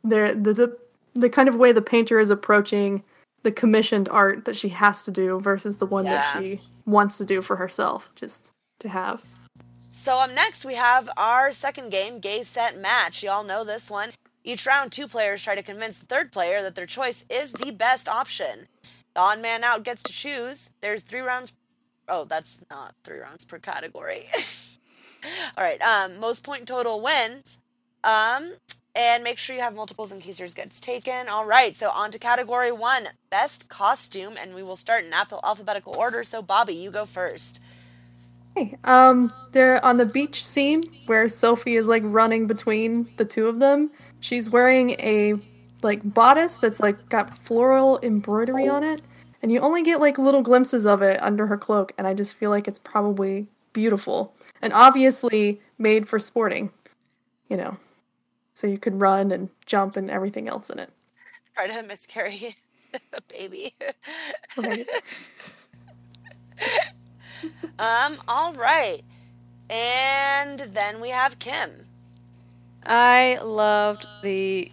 the 0.02 0.38
the 0.40 0.76
the, 1.14 1.30
kind 1.30 1.48
of 1.48 1.56
way 1.56 1.72
the 1.72 1.82
painter 1.82 2.18
is 2.18 2.30
approaching 2.30 3.02
the 3.44 3.52
commissioned 3.52 4.08
art 4.08 4.44
that 4.46 4.56
she 4.56 4.68
has 4.70 5.02
to 5.02 5.10
do 5.10 5.38
versus 5.40 5.76
the 5.76 5.86
one 5.86 6.04
that 6.04 6.38
she 6.38 6.60
wants 6.86 7.18
to 7.18 7.24
do 7.24 7.40
for 7.42 7.56
herself, 7.56 8.10
just 8.14 8.50
to 8.80 8.88
have. 8.88 9.22
So 9.92 10.18
up 10.18 10.34
next 10.34 10.64
we 10.64 10.74
have 10.74 11.08
our 11.16 11.52
second 11.52 11.90
game, 11.90 12.18
Gaze 12.18 12.48
Set 12.48 12.76
Match. 12.76 13.22
You 13.22 13.30
all 13.30 13.44
know 13.44 13.64
this 13.64 13.90
one. 13.90 14.10
Each 14.42 14.66
round, 14.66 14.92
two 14.92 15.06
players 15.06 15.42
try 15.42 15.54
to 15.54 15.62
convince 15.62 15.98
the 15.98 16.06
third 16.06 16.30
player 16.30 16.62
that 16.62 16.74
their 16.74 16.86
choice 16.86 17.24
is 17.30 17.52
the 17.52 17.70
best 17.70 18.08
option. 18.08 18.68
The 19.14 19.20
odd 19.20 19.40
man 19.40 19.64
out 19.64 19.84
gets 19.84 20.02
to 20.02 20.12
choose. 20.12 20.70
There's 20.80 21.02
three 21.02 21.20
rounds. 21.20 21.54
Oh, 22.08 22.24
that's 22.24 22.62
not 22.70 22.94
three 23.04 23.20
rounds 23.20 23.44
per 23.44 23.58
category. 23.58 24.24
all 25.56 25.64
right. 25.64 25.80
Um, 25.82 26.18
most 26.18 26.44
point 26.44 26.66
total 26.66 27.00
wins. 27.00 27.58
Um, 28.02 28.52
and 28.96 29.24
make 29.24 29.38
sure 29.38 29.56
you 29.56 29.62
have 29.62 29.74
multiples 29.74 30.12
in 30.12 30.20
case 30.20 30.38
yours 30.38 30.54
gets 30.54 30.80
taken. 30.80 31.28
All 31.28 31.46
right. 31.46 31.74
So 31.74 31.90
on 31.90 32.10
to 32.12 32.18
category 32.18 32.70
one, 32.70 33.08
best 33.30 33.68
costume, 33.68 34.34
and 34.40 34.54
we 34.54 34.62
will 34.62 34.76
start 34.76 35.04
in 35.04 35.12
alpha- 35.12 35.40
alphabetical 35.42 35.94
order. 35.96 36.22
So 36.22 36.42
Bobby, 36.42 36.74
you 36.74 36.90
go 36.90 37.04
first. 37.04 37.60
Hey, 38.54 38.76
um, 38.84 39.32
they're 39.50 39.84
on 39.84 39.96
the 39.96 40.04
beach 40.06 40.44
scene 40.44 40.84
where 41.06 41.26
Sophie 41.26 41.74
is 41.74 41.88
like 41.88 42.02
running 42.06 42.46
between 42.46 43.08
the 43.16 43.24
two 43.24 43.48
of 43.48 43.58
them. 43.58 43.90
She's 44.20 44.48
wearing 44.48 44.90
a 44.92 45.34
like 45.82 46.00
bodice 46.14 46.56
that's 46.56 46.78
like 46.78 47.08
got 47.08 47.36
floral 47.42 47.98
embroidery 48.02 48.68
on 48.68 48.84
it, 48.84 49.02
and 49.42 49.50
you 49.50 49.58
only 49.58 49.82
get 49.82 50.00
like 50.00 50.18
little 50.18 50.40
glimpses 50.40 50.86
of 50.86 51.02
it 51.02 51.20
under 51.20 51.48
her 51.48 51.58
cloak, 51.58 51.92
and 51.98 52.06
I 52.06 52.14
just 52.14 52.34
feel 52.34 52.50
like 52.50 52.68
it's 52.68 52.78
probably 52.78 53.48
beautiful 53.72 54.32
and 54.64 54.72
obviously 54.72 55.60
made 55.76 56.08
for 56.08 56.18
sporting, 56.18 56.70
you 57.50 57.56
know, 57.56 57.76
so 58.54 58.66
you 58.66 58.78
could 58.78 58.98
run 58.98 59.30
and 59.30 59.50
jump 59.66 59.94
and 59.94 60.10
everything 60.10 60.48
else 60.48 60.70
in 60.70 60.78
it. 60.78 60.90
Try 61.54 61.66
to 61.66 61.82
miscarry. 61.82 62.56
A 63.12 63.20
baby. 63.22 63.74
Right. 64.56 64.86
Um, 67.78 68.16
all 68.26 68.54
right. 68.54 69.00
And 69.68 70.60
then 70.60 71.00
we 71.00 71.10
have 71.10 71.38
Kim. 71.38 71.70
I 72.86 73.38
loved 73.42 74.06
the 74.22 74.70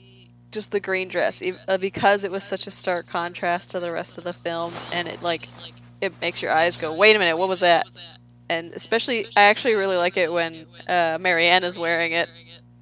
just 0.51 0.71
the 0.71 0.79
green 0.79 1.09
dress 1.09 1.41
uh, 1.67 1.77
because 1.77 2.23
it 2.23 2.31
was 2.31 2.43
such 2.43 2.67
a 2.67 2.71
stark 2.71 3.07
contrast 3.07 3.71
to 3.71 3.79
the 3.81 3.91
rest 3.91 4.17
of 4.17 4.23
the 4.23 4.31
film, 4.31 4.71
and 4.93 5.07
it 5.07 5.21
like 5.21 5.49
it 5.99 6.13
makes 6.21 6.41
your 6.41 6.51
eyes 6.51 6.77
go, 6.77 6.93
"Wait 6.93 7.15
a 7.15 7.19
minute, 7.19 7.35
what 7.35 7.49
was 7.49 7.59
that?" 7.61 7.87
And 8.51 8.73
especially, 8.75 9.27
I 9.37 9.43
actually 9.43 9.75
really 9.75 9.97
like 9.97 10.17
it 10.17 10.31
when 10.33 10.67
uh, 10.87 11.17
Marianne 11.21 11.63
is 11.65 11.79
wearing 11.79 12.13
it 12.13 12.29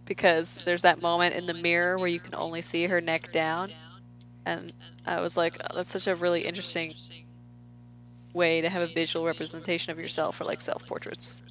because 0.05 0.59
there's 0.65 0.83
that 0.83 1.01
moment 1.01 1.35
in 1.35 1.47
the 1.47 1.53
mirror 1.53 1.99
where 1.99 2.09
you 2.09 2.19
can 2.21 2.35
only 2.35 2.61
see 2.61 2.87
her 2.87 3.01
neck 3.01 3.31
down, 3.31 3.75
and 4.45 4.73
I 5.05 5.21
was 5.21 5.37
like, 5.37 5.57
oh, 5.61 5.75
"That's 5.75 5.89
such 5.91 6.07
a 6.07 6.15
really 6.15 6.45
interesting 6.45 6.95
way 8.33 8.61
to 8.61 8.69
have 8.69 8.81
a 8.81 8.87
visual 8.87 9.25
representation 9.25 9.91
of 9.91 9.99
yourself 9.99 10.37
for 10.37 10.45
like 10.45 10.61
self 10.61 10.85
portraits." 10.85 11.41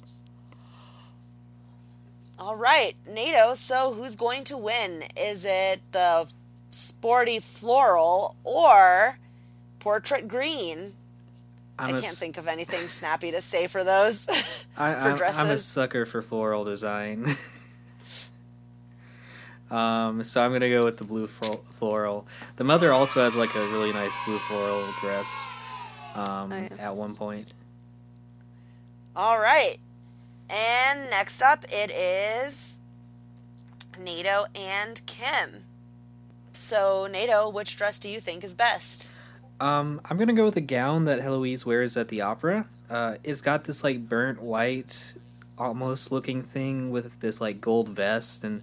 All 2.39 2.55
right, 2.57 2.95
Nato. 3.07 3.55
So 3.55 3.93
who's 3.93 4.15
going 4.15 4.45
to 4.45 4.57
win? 4.57 5.03
Is 5.17 5.45
it 5.45 5.81
the 5.91 6.27
sporty 6.71 7.39
floral 7.39 8.37
or 8.43 9.19
portrait 9.79 10.27
green? 10.27 10.95
I'm 11.79 11.95
I 11.95 12.01
can't 12.01 12.13
s- 12.13 12.17
think 12.17 12.37
of 12.37 12.47
anything 12.47 12.87
snappy 12.87 13.31
to 13.31 13.41
say 13.41 13.67
for 13.67 13.83
those. 13.83 14.27
I, 14.77 14.93
for 15.17 15.25
I'm, 15.25 15.35
I'm 15.37 15.49
a 15.49 15.57
sucker 15.57 16.05
for 16.05 16.21
floral 16.21 16.63
design. 16.65 17.25
um, 19.71 20.23
so 20.23 20.41
I'm 20.41 20.51
gonna 20.51 20.69
go 20.69 20.81
with 20.83 20.97
the 20.97 21.05
blue 21.05 21.27
floral. 21.27 22.27
The 22.57 22.63
mother 22.63 22.91
also 22.91 23.23
has 23.23 23.35
like 23.35 23.53
a 23.55 23.67
really 23.67 23.93
nice 23.93 24.13
blue 24.25 24.39
floral 24.39 24.85
dress. 25.01 25.33
Um, 26.15 26.51
Oh, 26.51 26.55
yeah. 26.57 26.67
at 26.79 26.95
one 26.95 27.15
point. 27.15 27.47
All 29.15 29.39
right. 29.39 29.77
And 30.49 31.09
next 31.11 31.41
up, 31.41 31.63
it 31.69 31.91
is 31.91 32.79
Nato 33.99 34.45
and 34.55 35.01
Kim. 35.05 35.65
So, 36.53 37.07
Nato, 37.09 37.47
which 37.47 37.77
dress 37.77 37.99
do 37.99 38.09
you 38.09 38.19
think 38.19 38.43
is 38.43 38.55
best? 38.55 39.09
Um, 39.59 40.01
I'm 40.05 40.17
gonna 40.17 40.33
go 40.33 40.45
with 40.45 40.55
the 40.55 40.61
gown 40.61 41.05
that 41.05 41.21
Heloise 41.21 41.65
wears 41.65 41.97
at 41.97 42.07
the 42.07 42.21
opera. 42.21 42.67
Uh, 42.89 43.15
it's 43.23 43.41
got 43.41 43.65
this 43.65 43.83
like 43.83 44.07
burnt 44.07 44.41
white, 44.41 45.13
almost 45.57 46.11
looking 46.11 46.41
thing 46.41 46.91
with 46.91 47.19
this 47.19 47.41
like 47.41 47.61
gold 47.61 47.89
vest, 47.89 48.43
and 48.43 48.61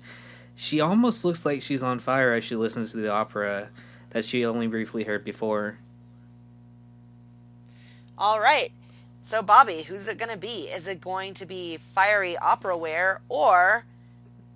she 0.56 0.80
almost 0.80 1.24
looks 1.24 1.44
like 1.44 1.62
she's 1.62 1.82
on 1.82 1.98
fire 1.98 2.32
as 2.32 2.44
she 2.44 2.56
listens 2.56 2.92
to 2.92 2.96
the 2.96 3.10
opera 3.10 3.68
that 4.10 4.24
she 4.24 4.44
only 4.44 4.66
briefly 4.66 5.04
heard 5.04 5.24
before. 5.24 5.78
All 8.18 8.40
right. 8.40 8.72
So, 9.20 9.42
Bobby, 9.42 9.82
who's 9.82 10.08
it 10.08 10.18
going 10.18 10.30
to 10.30 10.38
be? 10.38 10.68
Is 10.72 10.86
it 10.86 11.00
going 11.00 11.34
to 11.34 11.46
be 11.46 11.76
fiery 11.76 12.36
opera 12.38 12.76
wear 12.76 13.20
or 13.28 13.84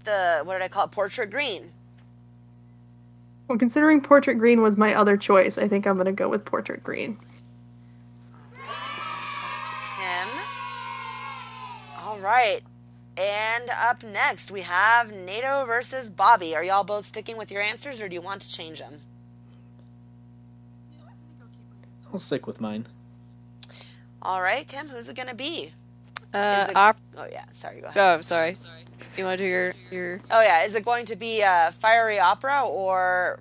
the, 0.05 0.41
what 0.45 0.55
did 0.55 0.63
I 0.63 0.69
call 0.69 0.87
it, 0.87 0.93
portrait 0.93 1.31
green? 1.31 1.73
Well, 3.51 3.59
considering 3.59 4.01
portrait 4.01 4.39
green 4.39 4.63
was 4.63 4.77
my 4.77 4.95
other 4.95 5.17
choice, 5.17 5.59
I 5.59 5.67
think 5.67 5.85
I'm 5.85 5.97
going 5.97 6.07
to 6.07 6.13
go 6.13 6.29
with 6.29 6.45
portrait 6.45 6.85
green. 6.85 7.17
To 7.17 7.21
Kim. 9.97 10.29
All 11.99 12.17
right. 12.19 12.61
And 13.17 13.69
up 13.77 14.05
next, 14.05 14.53
we 14.53 14.61
have 14.61 15.13
Nato 15.13 15.67
versus 15.67 16.11
Bobby. 16.11 16.55
Are 16.55 16.63
y'all 16.63 16.85
both 16.85 17.07
sticking 17.07 17.37
with 17.37 17.51
your 17.51 17.61
answers 17.61 18.01
or 18.01 18.09
do 18.09 18.15
you 18.15 18.21
want 18.21 18.43
to 18.43 18.53
change 18.53 18.79
them? 18.79 19.01
I'll 22.13 22.21
stick 22.21 22.47
with 22.47 22.61
mine. 22.61 22.87
All 24.23 24.41
right, 24.41 24.65
Kim, 24.69 24.91
who's 24.91 25.09
it 25.09 25.17
going 25.17 25.29
to 25.29 25.35
be? 25.35 25.73
Uh, 26.33 26.67
it- 26.71 26.77
op- 26.77 26.97
Oh, 27.17 27.27
yeah, 27.31 27.45
sorry, 27.51 27.81
go 27.81 27.89
ahead. 27.89 27.99
oh, 28.03 28.15
I'm 28.15 28.23
sorry. 28.23 28.57
You 29.17 29.25
want 29.25 29.39
to 29.39 29.45
do 29.45 29.49
your 29.49 29.75
your 29.91 30.21
Oh 30.31 30.41
yeah, 30.41 30.63
is 30.65 30.75
it 30.75 30.85
going 30.85 31.05
to 31.07 31.17
be 31.17 31.43
uh, 31.43 31.71
fiery 31.73 32.21
opera 32.21 32.63
or 32.65 33.41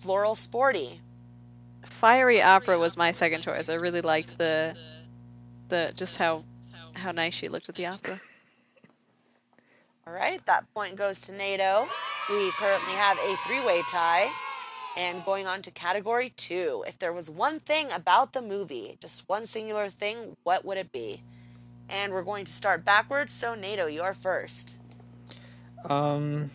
floral 0.00 0.34
sporty? 0.34 1.00
fiery 1.84 2.42
opera 2.42 2.78
was 2.78 2.96
my 2.96 3.10
second 3.12 3.40
choice. 3.42 3.68
I 3.70 3.74
really 3.74 4.00
liked 4.02 4.36
the 4.38 4.76
the 5.68 5.92
just 5.94 6.16
how 6.18 6.42
how 6.94 7.12
nice 7.12 7.34
she 7.34 7.48
looked 7.48 7.68
at 7.68 7.74
the 7.76 7.86
opera. 7.86 8.20
All 10.06 10.12
right, 10.12 10.44
that 10.46 10.72
point 10.74 10.96
goes 10.96 11.20
to 11.22 11.32
Nato. 11.32 11.88
We 12.30 12.50
currently 12.52 12.92
have 12.94 13.18
a 13.18 13.36
three-way 13.46 13.82
tie, 13.90 14.28
and 14.96 15.24
going 15.24 15.46
on 15.46 15.62
to 15.62 15.70
category 15.70 16.30
two. 16.36 16.84
If 16.86 16.98
there 16.98 17.12
was 17.12 17.28
one 17.30 17.58
thing 17.60 17.86
about 17.94 18.32
the 18.32 18.42
movie, 18.42 18.96
just 19.00 19.28
one 19.28 19.46
singular 19.46 19.88
thing, 19.88 20.36
what 20.44 20.64
would 20.64 20.78
it 20.78 20.92
be? 20.92 21.22
And 21.88 22.12
we're 22.12 22.22
going 22.22 22.44
to 22.44 22.52
start 22.52 22.84
backwards. 22.84 23.32
So 23.32 23.54
Nato, 23.54 23.86
you're 23.86 24.14
first. 24.14 24.78
Um, 25.84 26.50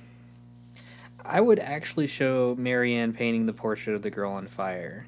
I 1.24 1.40
would 1.40 1.60
actually 1.60 2.08
show 2.08 2.56
Marianne 2.58 3.14
painting 3.14 3.46
the 3.46 3.54
portrait 3.54 3.96
of 3.96 4.02
the 4.02 4.10
girl 4.10 4.34
on 4.34 4.48
fire. 4.48 5.06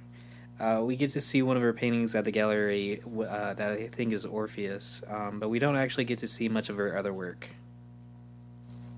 Uh, 0.60 0.82
we 0.84 0.96
get 0.96 1.12
to 1.12 1.20
see 1.20 1.42
one 1.42 1.58
of 1.58 1.64
her 1.64 1.74
paintings 1.74 2.16
at 2.16 2.26
the 2.26 2.32
gallery 2.32 3.02
uh, 3.28 3.54
that 3.54 3.72
I 3.72 3.88
think 3.88 4.14
is 4.14 4.24
Orpheus, 4.24 5.02
um, 5.10 5.40
but 5.40 5.50
we 5.50 5.60
don't 5.60 5.76
actually 5.76 6.06
get 6.06 6.20
to 6.20 6.28
see 6.28 6.48
much 6.48 6.70
of 6.70 6.78
her 6.78 6.96
other 6.96 7.12
work. 7.12 7.50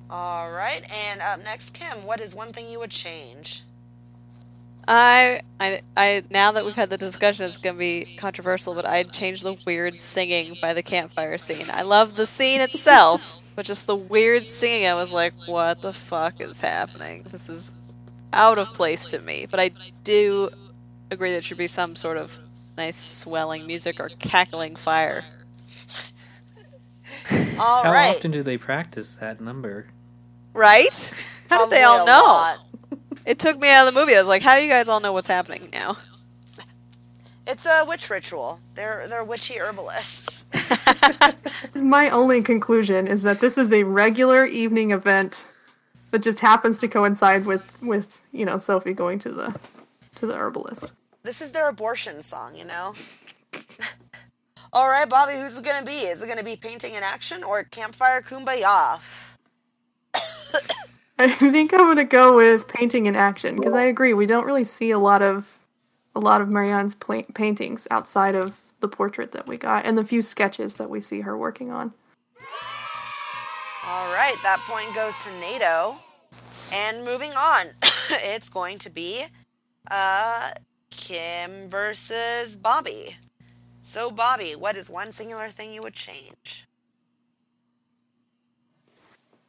All 0.09 0.51
right, 0.51 0.81
and 1.11 1.21
up 1.21 1.43
next, 1.43 1.73
Kim. 1.73 2.05
What 2.05 2.19
is 2.19 2.35
one 2.35 2.51
thing 2.51 2.69
you 2.69 2.79
would 2.79 2.91
change? 2.91 3.63
I, 4.87 5.41
I, 5.59 5.81
I, 5.97 6.23
now 6.29 6.51
that 6.51 6.65
we've 6.65 6.75
had 6.75 6.89
the 6.89 6.97
discussion, 6.97 7.45
it's 7.45 7.57
gonna 7.57 7.77
be 7.77 8.15
controversial, 8.17 8.73
but 8.73 8.85
I'd 8.85 9.11
change 9.11 9.41
the 9.41 9.57
weird 9.65 9.99
singing 9.99 10.57
by 10.61 10.73
the 10.73 10.83
campfire 10.83 11.37
scene. 11.37 11.65
I 11.71 11.81
love 11.81 12.15
the 12.15 12.25
scene 12.25 12.61
itself, 12.61 13.39
but 13.55 13.65
just 13.65 13.87
the 13.87 13.95
weird 13.95 14.47
singing, 14.47 14.87
I 14.87 14.93
was 14.93 15.11
like, 15.11 15.33
what 15.47 15.81
the 15.81 15.93
fuck 15.93 16.39
is 16.39 16.61
happening? 16.61 17.25
This 17.31 17.49
is 17.49 17.71
out 18.33 18.57
of 18.57 18.73
place 18.73 19.09
to 19.11 19.19
me. 19.19 19.47
But 19.49 19.59
I 19.59 19.71
do 20.03 20.49
agree 21.09 21.29
that 21.29 21.35
there 21.35 21.41
should 21.41 21.57
be 21.57 21.67
some 21.67 21.95
sort 21.95 22.17
of 22.17 22.37
nice 22.77 22.97
swelling 22.97 23.65
music 23.65 23.99
or 23.99 24.09
cackling 24.19 24.75
fire. 24.75 25.23
All 27.57 27.83
How 27.83 27.91
right. 27.91 28.15
often 28.15 28.31
do 28.31 28.43
they 28.43 28.57
practice 28.57 29.15
that 29.15 29.41
number? 29.41 29.87
Right? 30.53 31.13
How 31.49 31.63
did 31.65 31.71
they 31.71 31.83
all 31.83 32.05
know? 32.05 32.23
lot. 32.23 32.64
It 33.25 33.39
took 33.39 33.59
me 33.59 33.69
out 33.69 33.87
of 33.87 33.93
the 33.93 33.99
movie. 33.99 34.15
I 34.15 34.19
was 34.19 34.27
like, 34.27 34.41
how 34.41 34.55
do 34.55 34.61
you 34.61 34.69
guys 34.69 34.87
all 34.87 34.99
know 34.99 35.13
what's 35.13 35.27
happening 35.27 35.69
now? 35.71 35.97
It's 37.47 37.67
a 37.67 37.85
witch 37.87 38.09
ritual. 38.09 38.59
They're 38.73 39.05
they're 39.07 39.23
witchy 39.23 39.59
herbalists. 39.59 40.45
My 41.75 42.09
only 42.09 42.41
conclusion 42.41 43.07
is 43.07 43.21
that 43.21 43.39
this 43.39 43.57
is 43.57 43.71
a 43.71 43.83
regular 43.83 44.45
evening 44.45 44.91
event 44.91 45.45
that 46.09 46.23
just 46.23 46.39
happens 46.39 46.79
to 46.79 46.87
coincide 46.87 47.45
with 47.45 47.63
with 47.83 48.19
you 48.31 48.45
know 48.45 48.57
Sophie 48.57 48.93
going 48.93 49.19
to 49.19 49.29
the 49.31 49.55
to 50.15 50.25
the 50.25 50.35
herbalist. 50.35 50.91
This 51.21 51.39
is 51.39 51.51
their 51.51 51.69
abortion 51.69 52.23
song, 52.23 52.55
you 52.55 52.65
know. 52.65 52.95
All 54.73 54.89
right, 54.89 55.07
Bobby, 55.07 55.33
who's 55.33 55.59
it 55.59 55.65
gonna 55.65 55.85
be? 55.85 55.91
Is 55.91 56.23
it 56.23 56.27
gonna 56.27 56.43
be 56.43 56.55
painting 56.55 56.95
in 56.95 57.03
action 57.03 57.43
or 57.43 57.63
campfire 57.63 58.21
kumbaya? 58.21 58.99
I 61.19 61.29
think 61.29 61.73
I'm 61.73 61.79
gonna 61.79 62.03
go 62.03 62.35
with 62.35 62.67
painting 62.67 63.05
in 63.05 63.15
action 63.15 63.55
because 63.55 63.73
I 63.73 63.83
agree 63.83 64.13
we 64.13 64.25
don't 64.25 64.45
really 64.45 64.65
see 64.65 64.91
a 64.91 64.99
lot 64.99 65.21
of 65.21 65.59
a 66.13 66.19
lot 66.19 66.41
of 66.41 66.49
Marianne's 66.49 66.95
pla- 66.95 67.23
paintings 67.33 67.87
outside 67.89 68.35
of 68.35 68.59
the 68.81 68.87
portrait 68.87 69.31
that 69.31 69.47
we 69.47 69.57
got 69.57 69.85
and 69.85 69.97
the 69.97 70.03
few 70.03 70.21
sketches 70.21 70.75
that 70.75 70.89
we 70.89 70.99
see 70.99 71.21
her 71.21 71.37
working 71.37 71.71
on. 71.71 71.93
All 73.87 74.07
right, 74.13 74.35
that 74.43 74.59
point 74.67 74.93
goes 74.95 75.23
to 75.23 75.31
Nato. 75.39 75.97
And 76.73 77.05
moving 77.05 77.31
on, 77.31 77.67
it's 78.09 78.49
going 78.49 78.79
to 78.79 78.89
be 78.89 79.25
uh, 79.91 80.49
Kim 80.89 81.69
versus 81.69 82.55
Bobby. 82.55 83.17
So, 83.83 84.09
Bobby, 84.09 84.53
what 84.53 84.75
is 84.75 84.89
one 84.89 85.11
singular 85.11 85.47
thing 85.49 85.71
you 85.71 85.83
would 85.83 85.93
change? 85.93 86.65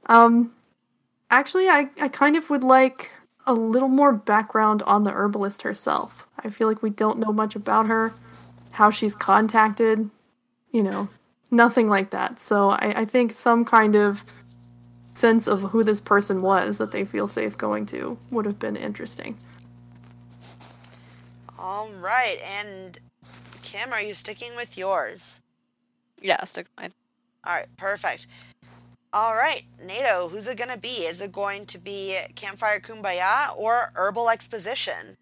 Um, 0.04 0.52
actually, 1.30 1.68
I, 1.68 1.88
I 2.00 2.08
kind 2.08 2.36
of 2.36 2.50
would 2.50 2.64
like 2.64 3.10
a 3.46 3.54
little 3.54 3.88
more 3.88 4.12
background 4.12 4.82
on 4.82 5.04
the 5.04 5.12
herbalist 5.12 5.62
herself. 5.62 6.26
I 6.40 6.50
feel 6.50 6.68
like 6.68 6.82
we 6.82 6.90
don't 6.90 7.18
know 7.18 7.32
much 7.32 7.56
about 7.56 7.86
her, 7.86 8.12
how 8.70 8.90
she's 8.90 9.14
contacted, 9.14 10.10
you 10.72 10.82
know, 10.82 11.08
nothing 11.50 11.88
like 11.88 12.10
that. 12.10 12.38
So 12.38 12.70
I, 12.70 13.00
I 13.00 13.04
think 13.04 13.32
some 13.32 13.64
kind 13.64 13.94
of 13.94 14.24
sense 15.12 15.46
of 15.46 15.62
who 15.62 15.82
this 15.82 16.00
person 16.00 16.42
was 16.42 16.78
that 16.78 16.92
they 16.92 17.04
feel 17.04 17.26
safe 17.26 17.56
going 17.56 17.86
to 17.86 18.18
would 18.30 18.44
have 18.44 18.58
been 18.58 18.76
interesting. 18.76 19.38
All 21.58 21.88
right, 22.00 22.38
and 22.58 22.98
Kim, 23.62 23.92
are 23.92 24.02
you 24.02 24.14
sticking 24.14 24.54
with 24.54 24.76
yours? 24.76 25.40
Yeah, 26.20 26.36
I'll 26.38 26.46
stick 26.46 26.66
with 26.66 26.82
mine. 26.82 26.92
All 27.46 27.54
right, 27.54 27.66
perfect. 27.76 28.26
All 29.16 29.34
right, 29.34 29.62
Nato, 29.82 30.28
who's 30.28 30.46
it 30.46 30.58
going 30.58 30.68
to 30.68 30.76
be? 30.76 31.06
Is 31.06 31.22
it 31.22 31.32
going 31.32 31.64
to 31.66 31.78
be 31.78 32.18
Campfire 32.34 32.80
Kumbaya 32.80 33.56
or 33.56 33.90
Herbal 33.94 34.28
Exposition? 34.28 35.16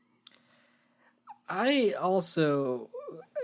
I 1.49 1.95
also 2.01 2.90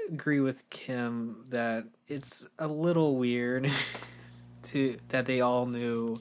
agree 0.08 0.40
with 0.40 0.68
Kim 0.68 1.44
that 1.50 1.84
it's 2.08 2.48
a 2.58 2.66
little 2.66 3.16
weird 3.16 3.70
to 4.64 4.98
that 5.10 5.26
they 5.26 5.40
all 5.40 5.66
knew 5.66 6.16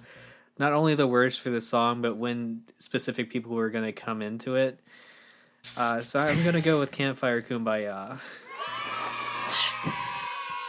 not 0.60 0.74
only 0.74 0.94
the 0.94 1.08
words 1.08 1.36
for 1.36 1.50
the 1.50 1.60
song 1.60 2.04
but 2.04 2.16
when 2.16 2.62
specific 2.78 3.32
people 3.32 3.56
were 3.56 3.72
going 3.72 3.86
to 3.86 3.92
come 3.92 4.22
into 4.22 4.58
it. 4.58 4.80
Uh, 5.76 6.00
so 6.00 6.20
I'm 6.20 6.40
going 6.44 6.54
to 6.54 6.62
go 6.62 6.78
with 6.78 6.92
Campfire 6.92 7.42
Kumbaya. 7.42 8.20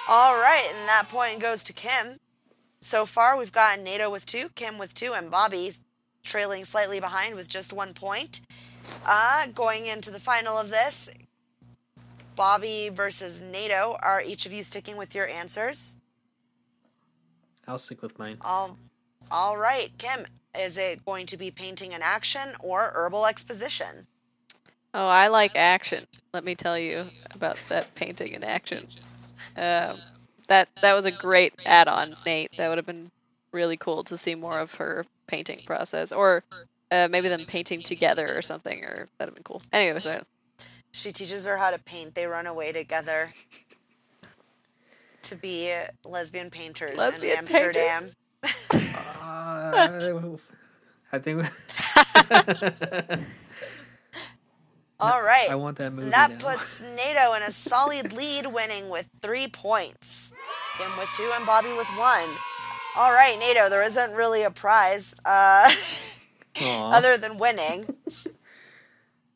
All 0.09 0.35
right, 0.41 0.67
and 0.75 0.89
that 0.89 1.09
point 1.11 1.41
goes 1.41 1.63
to 1.65 1.75
Kim. 1.75 2.21
So 2.81 3.05
far, 3.05 3.37
we've 3.37 3.53
got 3.53 3.79
Nato 3.79 4.11
with 4.11 4.25
two, 4.25 4.49
Kim 4.55 4.79
with 4.79 4.95
two, 4.95 5.13
and 5.13 5.31
Bobby 5.31 5.71
trailing 6.23 6.65
slightly 6.65 6.99
behind 6.99 7.35
with 7.35 7.49
just 7.49 7.73
one 7.73 7.93
point. 7.93 8.41
Uh, 9.05 9.47
going 9.55 9.87
into 9.87 10.11
the 10.11 10.21
final 10.21 10.57
of 10.57 10.71
this, 10.71 11.11
Bobby 12.37 12.89
versus 12.93 13.43
Nato. 13.43 13.97
Are 14.03 14.23
each 14.23 14.47
of 14.47 14.53
you 14.53 14.63
sticking 14.63 14.97
with 14.97 15.15
your 15.15 15.29
answers? 15.29 15.99
I'll 17.69 17.79
stick 17.79 18.03
with 18.03 18.19
mine. 18.19 18.39
All, 18.41 18.79
all 19.31 19.59
right, 19.59 19.91
Kim. 19.99 20.27
Is 20.59 20.77
it 20.77 21.05
going 21.05 21.27
to 21.27 21.37
be 21.37 21.51
painting 21.51 21.95
an 21.95 22.01
action 22.03 22.49
or 22.61 22.91
herbal 22.95 23.27
exposition? 23.27 24.07
Oh, 24.93 25.07
I 25.07 25.29
like 25.29 25.55
action. 25.55 26.07
Let 26.33 26.45
me 26.45 26.57
tell 26.57 26.77
you 26.77 27.07
about 27.35 27.63
that 27.69 27.95
painting 27.95 28.33
in 28.33 28.43
action. 28.43 28.89
Um, 29.57 30.01
that 30.51 30.69
that 30.83 30.93
was 30.95 31.07
a 31.07 31.13
great 31.13 31.55
add-on, 31.65 32.17
Nate. 32.27 32.51
That 32.59 32.69
would 32.69 32.77
have 32.79 32.87
been 32.87 33.11
really 33.53 33.77
cool 33.77 34.03
to 34.05 34.19
see 34.19 34.35
more 34.35 34.59
of 34.59 34.75
her 34.75 35.07
painting 35.27 35.61
process, 35.65 36.13
or 36.13 36.43
uh, 36.91 37.09
maybe 37.11 37.29
them 37.29 37.47
painting 37.47 37.83
together 37.83 38.37
or 38.37 38.43
something, 38.43 38.85
or 38.85 39.09
that'd 39.17 39.31
have 39.31 39.35
been 39.35 39.45
cool. 39.45 39.63
Anyway, 39.73 40.01
so 40.01 40.23
She 40.91 41.13
teaches 41.13 41.47
her 41.47 41.57
how 41.57 41.71
to 41.71 41.79
paint. 41.79 42.17
They 42.17 42.27
run 42.27 42.47
away 42.47 42.73
together 42.73 43.31
to 45.23 45.37
be 45.37 45.73
lesbian 46.05 46.51
painters 46.51 46.99
Lesbian 46.99 47.33
in 47.33 47.39
Amsterdam. 47.39 48.11
Uh, 49.23 50.37
I 51.13 51.19
think 51.19 51.47
All 55.01 55.23
right. 55.23 55.49
I 55.51 55.55
want 55.55 55.79
that 55.79 55.93
movie 55.93 56.05
And 56.05 56.13
that 56.13 56.31
now. 56.33 56.53
puts 56.53 56.81
Nato 56.83 57.35
in 57.35 57.43
a 57.43 57.53
solid 57.53 58.13
lead, 58.17 58.47
winning 58.47 58.89
with 58.89 59.09
three 59.23 59.49
points. 59.49 60.31
Kim 60.79 60.91
with 60.99 61.09
two 61.15 61.31
and 61.35 61.47
Bobby 61.47 61.73
with 61.73 61.89
one. 61.97 62.29
All 62.97 63.13
right, 63.13 63.37
Nato, 63.39 63.69
there 63.71 63.83
isn't 63.83 64.15
really 64.15 64.43
a 64.43 64.51
prize 64.51 65.15
uh, 65.25 65.71
other 66.63 67.17
than 67.17 67.39
winning. 67.39 67.95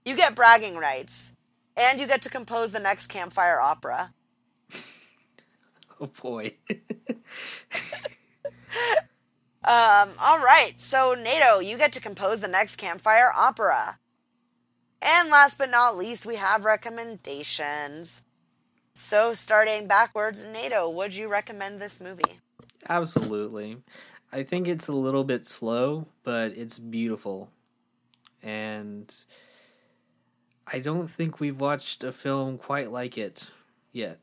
You 0.07 0.15
get 0.17 0.35
bragging 0.35 0.77
rights, 0.77 1.33
and 1.79 1.99
you 1.99 2.07
get 2.07 2.21
to 2.23 2.29
compose 2.29 2.73
the 2.73 2.79
next 2.79 3.07
campfire 3.07 3.59
opera. 3.59 4.13
Oh 5.99 6.11
boy. 6.23 6.53
Um, 9.67 10.11
all 10.23 10.41
right, 10.41 10.75
so 10.77 11.15
Nato, 11.15 11.61
you 11.61 11.79
get 11.79 11.91
to 11.95 12.01
compose 12.03 12.43
the 12.43 12.49
next 12.49 12.77
campfire 12.77 13.31
opera. 13.35 13.99
And 15.05 15.31
last 15.31 15.59
but 15.59 15.71
not 15.71 15.97
least, 15.99 16.25
we 16.25 16.37
have 16.37 16.65
recommendations. 16.65 18.23
So, 18.95 19.35
starting 19.35 19.87
backwards, 19.87 20.47
Nato, 20.47 20.89
would 20.89 21.15
you 21.15 21.31
recommend 21.31 21.81
this 21.81 22.01
movie? 22.01 22.41
Absolutely. 22.89 23.79
I 24.33 24.43
think 24.45 24.67
it's 24.67 24.89
a 24.89 24.93
little 24.93 25.25
bit 25.25 25.47
slow, 25.47 26.07
but 26.23 26.53
it's 26.53 26.79
beautiful. 26.79 27.51
And 28.43 29.15
I 30.67 30.79
don't 30.79 31.09
think 31.09 31.39
we've 31.39 31.61
watched 31.61 32.03
a 32.03 32.13
film 32.13 32.57
quite 32.57 32.91
like 32.91 33.19
it 33.19 33.51
yet. 33.93 34.19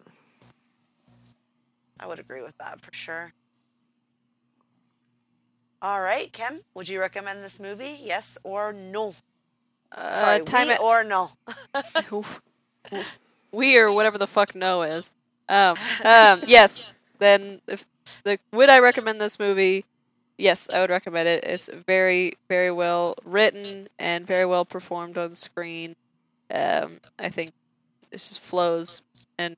I 1.99 2.07
would 2.07 2.19
agree 2.19 2.41
with 2.41 2.57
that 2.57 2.81
for 2.81 2.91
sure. 2.93 3.33
All 5.81 6.01
right, 6.01 6.31
Kim, 6.31 6.61
would 6.73 6.89
you 6.89 6.99
recommend 6.99 7.43
this 7.43 7.59
movie? 7.59 7.97
Yes 8.01 8.37
or 8.43 8.73
no? 8.73 9.13
Uh, 9.91 10.15
Sorry, 10.15 10.39
time 10.41 10.67
we 10.67 10.73
it. 10.73 10.79
or 10.79 11.03
no? 11.03 11.29
we 13.51 13.77
or 13.77 13.91
whatever 13.91 14.17
the 14.17 14.27
fuck 14.27 14.55
no 14.55 14.83
is. 14.83 15.11
Um, 15.49 15.75
um, 16.03 16.41
yes. 16.47 16.89
Then 17.19 17.61
if 17.67 17.85
the 18.23 18.39
would 18.51 18.69
I 18.69 18.79
recommend 18.79 19.21
this 19.21 19.39
movie? 19.39 19.85
Yes, 20.37 20.69
I 20.73 20.81
would 20.81 20.89
recommend 20.89 21.27
it. 21.27 21.43
It's 21.43 21.69
very, 21.85 22.33
very 22.49 22.71
well 22.71 23.15
written 23.23 23.89
and 23.99 24.25
very 24.25 24.45
well 24.45 24.65
performed 24.65 25.17
on 25.17 25.35
screen. 25.35 25.95
Um, 26.49 26.99
I 27.19 27.29
think 27.29 27.53
it 28.11 28.17
just 28.17 28.39
flows 28.39 29.01
and 29.37 29.55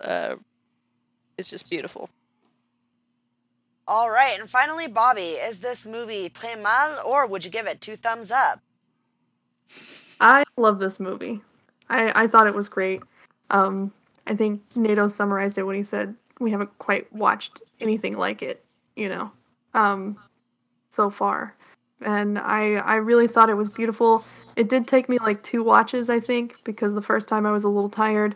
uh, 0.00 0.36
it's 1.38 1.48
just 1.50 1.70
beautiful. 1.70 2.10
All 3.88 4.10
right, 4.10 4.38
and 4.38 4.48
finally, 4.48 4.86
Bobby, 4.86 5.32
is 5.32 5.60
this 5.60 5.86
movie 5.86 6.28
très 6.28 6.60
mal 6.60 7.02
or 7.04 7.26
would 7.26 7.44
you 7.44 7.50
give 7.50 7.66
it 7.66 7.80
two 7.80 7.96
thumbs 7.96 8.30
up? 8.30 8.60
I 10.20 10.44
love 10.56 10.78
this 10.78 11.00
movie. 11.00 11.40
I, 11.88 12.24
I 12.24 12.26
thought 12.26 12.46
it 12.46 12.54
was 12.54 12.68
great. 12.68 13.02
Um, 13.50 13.92
I 14.26 14.34
think 14.34 14.62
Nato 14.76 15.06
summarized 15.06 15.58
it 15.58 15.64
when 15.64 15.76
he 15.76 15.82
said 15.82 16.14
we 16.38 16.50
haven't 16.50 16.76
quite 16.78 17.12
watched 17.12 17.60
anything 17.80 18.16
like 18.16 18.42
it, 18.42 18.64
you 18.96 19.08
know, 19.08 19.30
um, 19.74 20.16
so 20.90 21.10
far. 21.10 21.54
And 22.02 22.38
I 22.38 22.74
I 22.76 22.96
really 22.96 23.26
thought 23.26 23.50
it 23.50 23.54
was 23.54 23.68
beautiful. 23.68 24.24
It 24.56 24.68
did 24.68 24.86
take 24.86 25.08
me 25.08 25.18
like 25.18 25.42
two 25.42 25.62
watches, 25.62 26.08
I 26.10 26.20
think, 26.20 26.56
because 26.64 26.94
the 26.94 27.02
first 27.02 27.28
time 27.28 27.46
I 27.46 27.52
was 27.52 27.64
a 27.64 27.68
little 27.68 27.90
tired. 27.90 28.34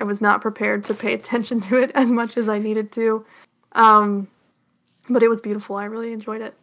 I 0.00 0.04
was 0.04 0.20
not 0.20 0.40
prepared 0.40 0.84
to 0.86 0.94
pay 0.94 1.14
attention 1.18 1.60
to 1.62 1.76
it 1.76 1.90
as 1.94 2.10
much 2.10 2.36
as 2.36 2.48
I 2.48 2.58
needed 2.58 2.92
to. 2.92 3.24
Um, 3.72 4.28
but 5.08 5.22
it 5.22 5.28
was 5.28 5.40
beautiful. 5.40 5.76
I 5.76 5.84
really 5.84 6.12
enjoyed 6.12 6.40
it. 6.40 6.54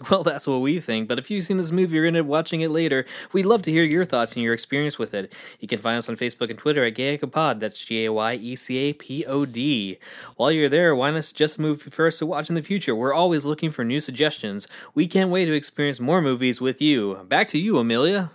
Well, 0.10 0.22
that's 0.22 0.46
what 0.46 0.60
we 0.60 0.80
think, 0.80 1.08
but 1.08 1.18
if 1.18 1.30
you've 1.30 1.44
seen 1.44 1.56
this 1.56 1.72
movie 1.72 1.98
or 1.98 2.04
ended 2.04 2.22
up 2.22 2.26
watching 2.26 2.60
it 2.60 2.70
later, 2.70 3.04
we'd 3.32 3.46
love 3.46 3.62
to 3.62 3.70
hear 3.70 3.84
your 3.84 4.04
thoughts 4.04 4.34
and 4.34 4.42
your 4.42 4.54
experience 4.54 4.98
with 4.98 5.12
it. 5.12 5.32
You 5.60 5.68
can 5.68 5.78
find 5.78 5.98
us 5.98 6.08
on 6.08 6.16
Facebook 6.16 6.50
and 6.50 6.58
Twitter 6.58 6.84
at 6.84 6.94
GayEcapod, 6.94 7.60
that's 7.60 7.84
G 7.84 8.04
A 8.04 8.12
Y 8.12 8.34
E 8.34 8.56
C 8.56 8.76
A 8.78 8.92
P 8.92 9.24
O 9.26 9.44
D. 9.44 9.98
While 10.36 10.52
you're 10.52 10.68
there, 10.68 10.94
why 10.94 11.10
not 11.10 11.24
suggest 11.24 11.58
a 11.58 11.62
movie 11.62 11.90
for 11.90 12.06
us 12.06 12.18
to 12.18 12.26
watch 12.26 12.48
in 12.48 12.54
the 12.54 12.62
future? 12.62 12.94
We're 12.94 13.12
always 13.12 13.44
looking 13.44 13.70
for 13.70 13.84
new 13.84 14.00
suggestions. 14.00 14.68
We 14.94 15.06
can't 15.06 15.30
wait 15.30 15.46
to 15.46 15.52
experience 15.52 16.00
more 16.00 16.22
movies 16.22 16.60
with 16.60 16.80
you. 16.80 17.26
Back 17.28 17.48
to 17.48 17.58
you, 17.58 17.78
Amelia. 17.78 18.30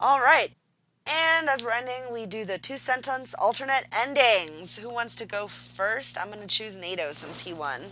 All 0.00 0.20
right. 0.20 0.50
And 1.06 1.48
as 1.48 1.64
we're 1.64 1.72
ending, 1.72 2.12
we 2.12 2.26
do 2.26 2.44
the 2.44 2.58
two 2.58 2.78
sentence 2.78 3.34
alternate 3.34 3.86
endings. 3.92 4.78
Who 4.78 4.88
wants 4.88 5.16
to 5.16 5.26
go 5.26 5.46
first? 5.48 6.18
I'm 6.20 6.28
going 6.28 6.40
to 6.40 6.46
choose 6.46 6.76
Nato 6.76 7.12
since 7.12 7.40
he 7.40 7.52
won. 7.52 7.82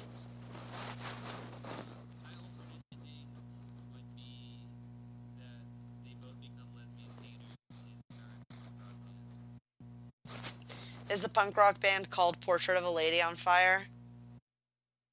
Is 11.10 11.20
the 11.20 11.28
punk 11.28 11.56
rock 11.56 11.80
band 11.80 12.08
called 12.10 12.40
Portrait 12.40 12.78
of 12.78 12.84
a 12.84 12.90
Lady 12.90 13.20
on 13.20 13.34
Fire? 13.34 13.86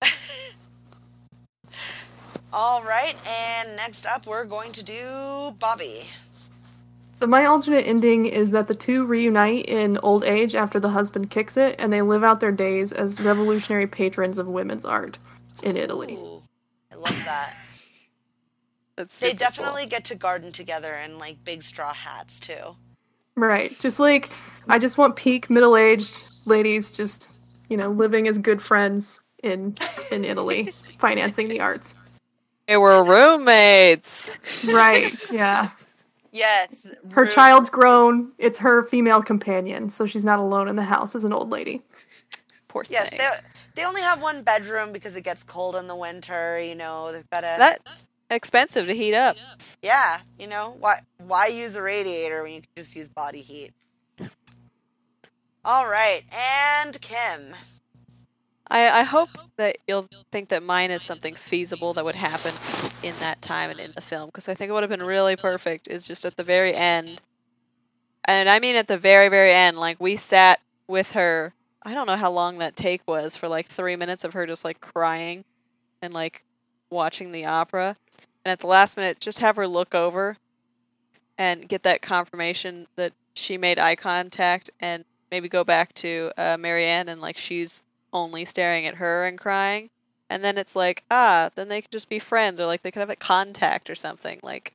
All 2.54 2.84
right, 2.84 3.16
and 3.28 3.76
next 3.76 4.06
up 4.06 4.28
we're 4.28 4.46
going 4.46 4.72
to 4.74 4.84
do 4.84 5.56
Bobby. 5.60 6.04
So 7.20 7.26
my 7.26 7.46
alternate 7.46 7.88
ending 7.88 8.28
is 8.28 8.52
that 8.52 8.68
the 8.68 8.76
two 8.76 9.06
reunite 9.08 9.66
in 9.66 9.98
old 10.04 10.24
age 10.24 10.54
after 10.54 10.80
the 10.80 10.90
husband 10.90 11.32
kicks 11.32 11.58
it, 11.58 11.76
and 11.80 11.92
they 11.92 12.04
live 12.04 12.24
out 12.24 12.40
their 12.42 12.52
days 12.52 12.92
as 12.92 13.20
revolutionary 13.20 13.88
patrons 13.88 14.38
of 14.38 14.48
women's 14.48 14.86
art 14.86 15.18
in 15.64 15.78
Italy. 15.78 16.14
Ooh, 16.14 16.44
I 16.92 16.96
love 16.96 17.26
that. 17.26 17.56
That's 18.96 19.20
They 19.20 19.30
super 19.30 19.40
cool. 19.40 19.48
definitely 19.48 19.88
get 19.88 20.06
to 20.06 20.16
garden 20.16 20.52
together 20.52 20.94
in 20.94 21.18
like 21.18 21.44
big 21.44 21.64
straw 21.64 21.94
hats 21.94 22.40
too. 22.40 22.76
Right. 23.38 23.74
Just 23.80 24.00
like 24.00 24.32
I 24.68 24.80
just 24.80 24.98
want 24.98 25.16
peak 25.16 25.50
middle-aged 25.50 26.26
ladies 26.46 26.92
just, 26.92 27.30
you 27.70 27.78
know, 27.78 27.92
living 27.92 28.28
as 28.28 28.38
good 28.38 28.62
friends 28.62 29.22
in 29.44 29.76
in 30.12 30.26
Italy, 30.26 30.74
financing 31.00 31.48
the 31.48 31.62
arts. 31.62 31.96
They 32.68 32.78
were 32.78 33.04
roommates. 33.04 34.34
Right. 34.68 35.10
Yeah. 35.32 35.68
Yes. 36.32 36.88
Her 37.12 37.24
Ru- 37.24 37.30
child's 37.30 37.70
grown. 37.70 38.32
It's 38.38 38.58
her 38.60 38.84
female 38.84 39.24
companion, 39.24 39.90
so 39.90 40.06
she's 40.06 40.26
not 40.26 40.40
alone 40.40 40.68
in 40.68 40.76
the 40.76 40.84
house 40.84 41.16
as 41.16 41.24
an 41.24 41.32
old 41.34 41.50
lady. 41.50 41.82
Poor 42.68 42.84
thing. 42.84 42.94
Yes, 42.94 43.10
they 43.12 43.28
they 43.76 43.86
only 43.88 44.02
have 44.02 44.22
one 44.22 44.44
bedroom 44.44 44.92
because 44.92 45.16
it 45.16 45.24
gets 45.24 45.44
cold 45.44 45.76
in 45.76 45.88
the 45.88 45.96
winter. 45.96 46.60
You 46.60 46.76
know, 46.76 47.12
they've 47.12 47.30
got 47.30 47.42
to. 47.42 47.56
That's 47.58 48.08
expensive 48.30 48.86
to 48.88 48.94
heat 48.94 49.14
up. 49.14 49.38
yeah, 49.82 50.20
you 50.40 50.48
know 50.48 50.76
why 50.80 51.00
why 51.18 51.48
use 51.48 51.76
a 51.76 51.82
radiator 51.82 52.44
when 52.44 52.54
you 52.54 52.62
can 52.62 52.70
just 52.76 52.96
use 52.96 53.10
body 53.10 53.42
heat? 53.42 53.72
All 55.64 55.88
right, 55.88 56.24
and 56.32 57.00
Kim. 57.02 57.56
I, 58.70 59.00
I 59.00 59.04
hope 59.04 59.30
that 59.58 59.78
you'll 59.88 60.08
think 60.32 60.50
that 60.50 60.62
mine 60.64 60.92
is 60.92 61.02
something 61.02 61.36
feasible 61.36 61.94
that 61.94 62.04
would 62.04 62.16
happen 62.16 62.54
in 63.02 63.16
that 63.20 63.42
time 63.42 63.70
and 63.70 63.80
in 63.80 63.92
the 63.96 64.02
film 64.02 64.28
because 64.28 64.50
I 64.50 64.54
think 64.54 64.70
it 64.70 64.74
would 64.74 64.84
have 64.84 64.90
been 64.90 65.04
really 65.04 65.36
perfect. 65.36 65.88
Is 65.88 66.08
just 66.08 66.26
at 66.26 66.36
the 66.36 66.44
very 66.44 66.74
end, 66.74 67.22
and 68.26 68.50
I 68.50 68.60
mean 68.60 68.76
at 68.76 68.88
the 68.88 68.98
very, 68.98 69.30
very 69.30 69.52
end, 69.54 69.78
like 69.78 70.00
we 70.00 70.16
sat 70.18 70.60
with 70.88 71.12
her. 71.12 71.54
I 71.84 71.94
don't 71.94 72.08
know 72.08 72.18
how 72.18 72.32
long 72.32 72.58
that 72.58 72.76
take 72.76 73.02
was 73.08 73.38
for 73.38 73.48
like 73.48 73.68
three 73.68 73.96
minutes 73.96 74.26
of 74.26 74.34
her 74.34 74.46
just 74.46 74.66
like 74.66 74.82
crying 74.82 75.46
and 76.02 76.14
like 76.14 76.44
watching 76.90 77.32
the 77.32 77.46
opera. 77.46 77.96
And 78.48 78.54
at 78.54 78.62
the 78.62 78.68
last 78.68 78.96
minute, 78.96 79.20
just 79.20 79.40
have 79.40 79.58
her 79.58 79.68
look 79.68 79.94
over 79.94 80.38
and 81.38 81.68
get 81.68 81.84
that 81.84 82.02
confirmation 82.02 82.88
that 82.96 83.12
she 83.34 83.58
made 83.58 83.78
eye 83.78 83.98
contact 83.98 84.70
and 84.80 85.04
maybe 85.30 85.50
go 85.50 85.66
back 85.66 85.92
to 85.96 86.32
uh, 86.38 86.56
Marianne 86.58 87.10
and 87.10 87.20
like 87.20 87.38
she's 87.38 87.84
only 88.14 88.46
staring 88.46 88.88
at 88.88 88.96
her 88.96 89.26
and 89.26 89.38
crying. 89.38 89.90
And 90.30 90.46
then 90.46 90.58
it's 90.58 90.78
like, 90.78 91.04
ah, 91.12 91.50
then 91.56 91.68
they 91.68 91.82
could 91.82 91.92
just 91.92 92.08
be 92.08 92.20
friends 92.20 92.62
or 92.62 92.68
like 92.68 92.84
they 92.84 92.92
could 92.92 93.02
have 93.02 93.10
a 93.10 93.18
contact 93.18 93.90
or 93.90 93.96
something. 93.96 94.40
Like, 94.42 94.72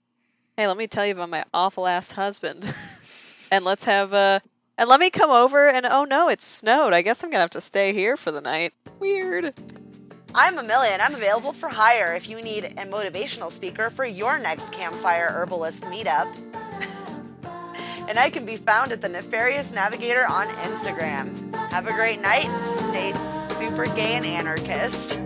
hey, 0.58 0.66
let 0.66 0.76
me 0.76 0.86
tell 0.86 1.06
you 1.06 1.14
about 1.14 1.30
my 1.30 1.46
awful 1.54 1.86
ass 1.86 2.10
husband. 2.10 2.74
and 3.50 3.64
let's 3.64 3.84
have 3.84 4.12
a. 4.12 4.42
and 4.76 4.86
let 4.86 5.00
me 5.00 5.08
come 5.08 5.30
over 5.30 5.66
and 5.66 5.86
oh 5.86 6.04
no, 6.04 6.28
it's 6.28 6.44
snowed. 6.44 6.92
I 6.92 7.00
guess 7.00 7.24
I'm 7.24 7.30
gonna 7.30 7.40
have 7.40 7.48
to 7.52 7.60
stay 7.62 7.94
here 7.94 8.18
for 8.18 8.32
the 8.32 8.42
night. 8.42 8.74
Weird. 8.98 9.54
I'm 10.34 10.56
Amelia 10.56 10.90
and 10.92 11.02
I'm 11.02 11.14
available 11.14 11.52
for 11.52 11.68
hire 11.68 12.14
if 12.14 12.30
you 12.30 12.40
need 12.40 12.64
a 12.64 12.86
motivational 12.86 13.52
speaker 13.52 13.90
for 13.90 14.06
your 14.06 14.38
next 14.38 14.72
Campfire 14.72 15.28
Herbalist 15.30 15.84
meetup. 15.84 16.34
and 18.08 18.18
I 18.18 18.30
can 18.30 18.46
be 18.46 18.56
found 18.56 18.92
at 18.92 19.02
the 19.02 19.10
Nefarious 19.10 19.72
Navigator 19.72 20.24
on 20.26 20.48
Instagram. 20.48 21.54
Have 21.70 21.86
a 21.86 21.92
great 21.92 22.22
night. 22.22 22.48
Stay 22.64 23.12
super 23.12 23.84
gay 23.94 24.14
and 24.14 24.24
anarchist. 24.24 25.20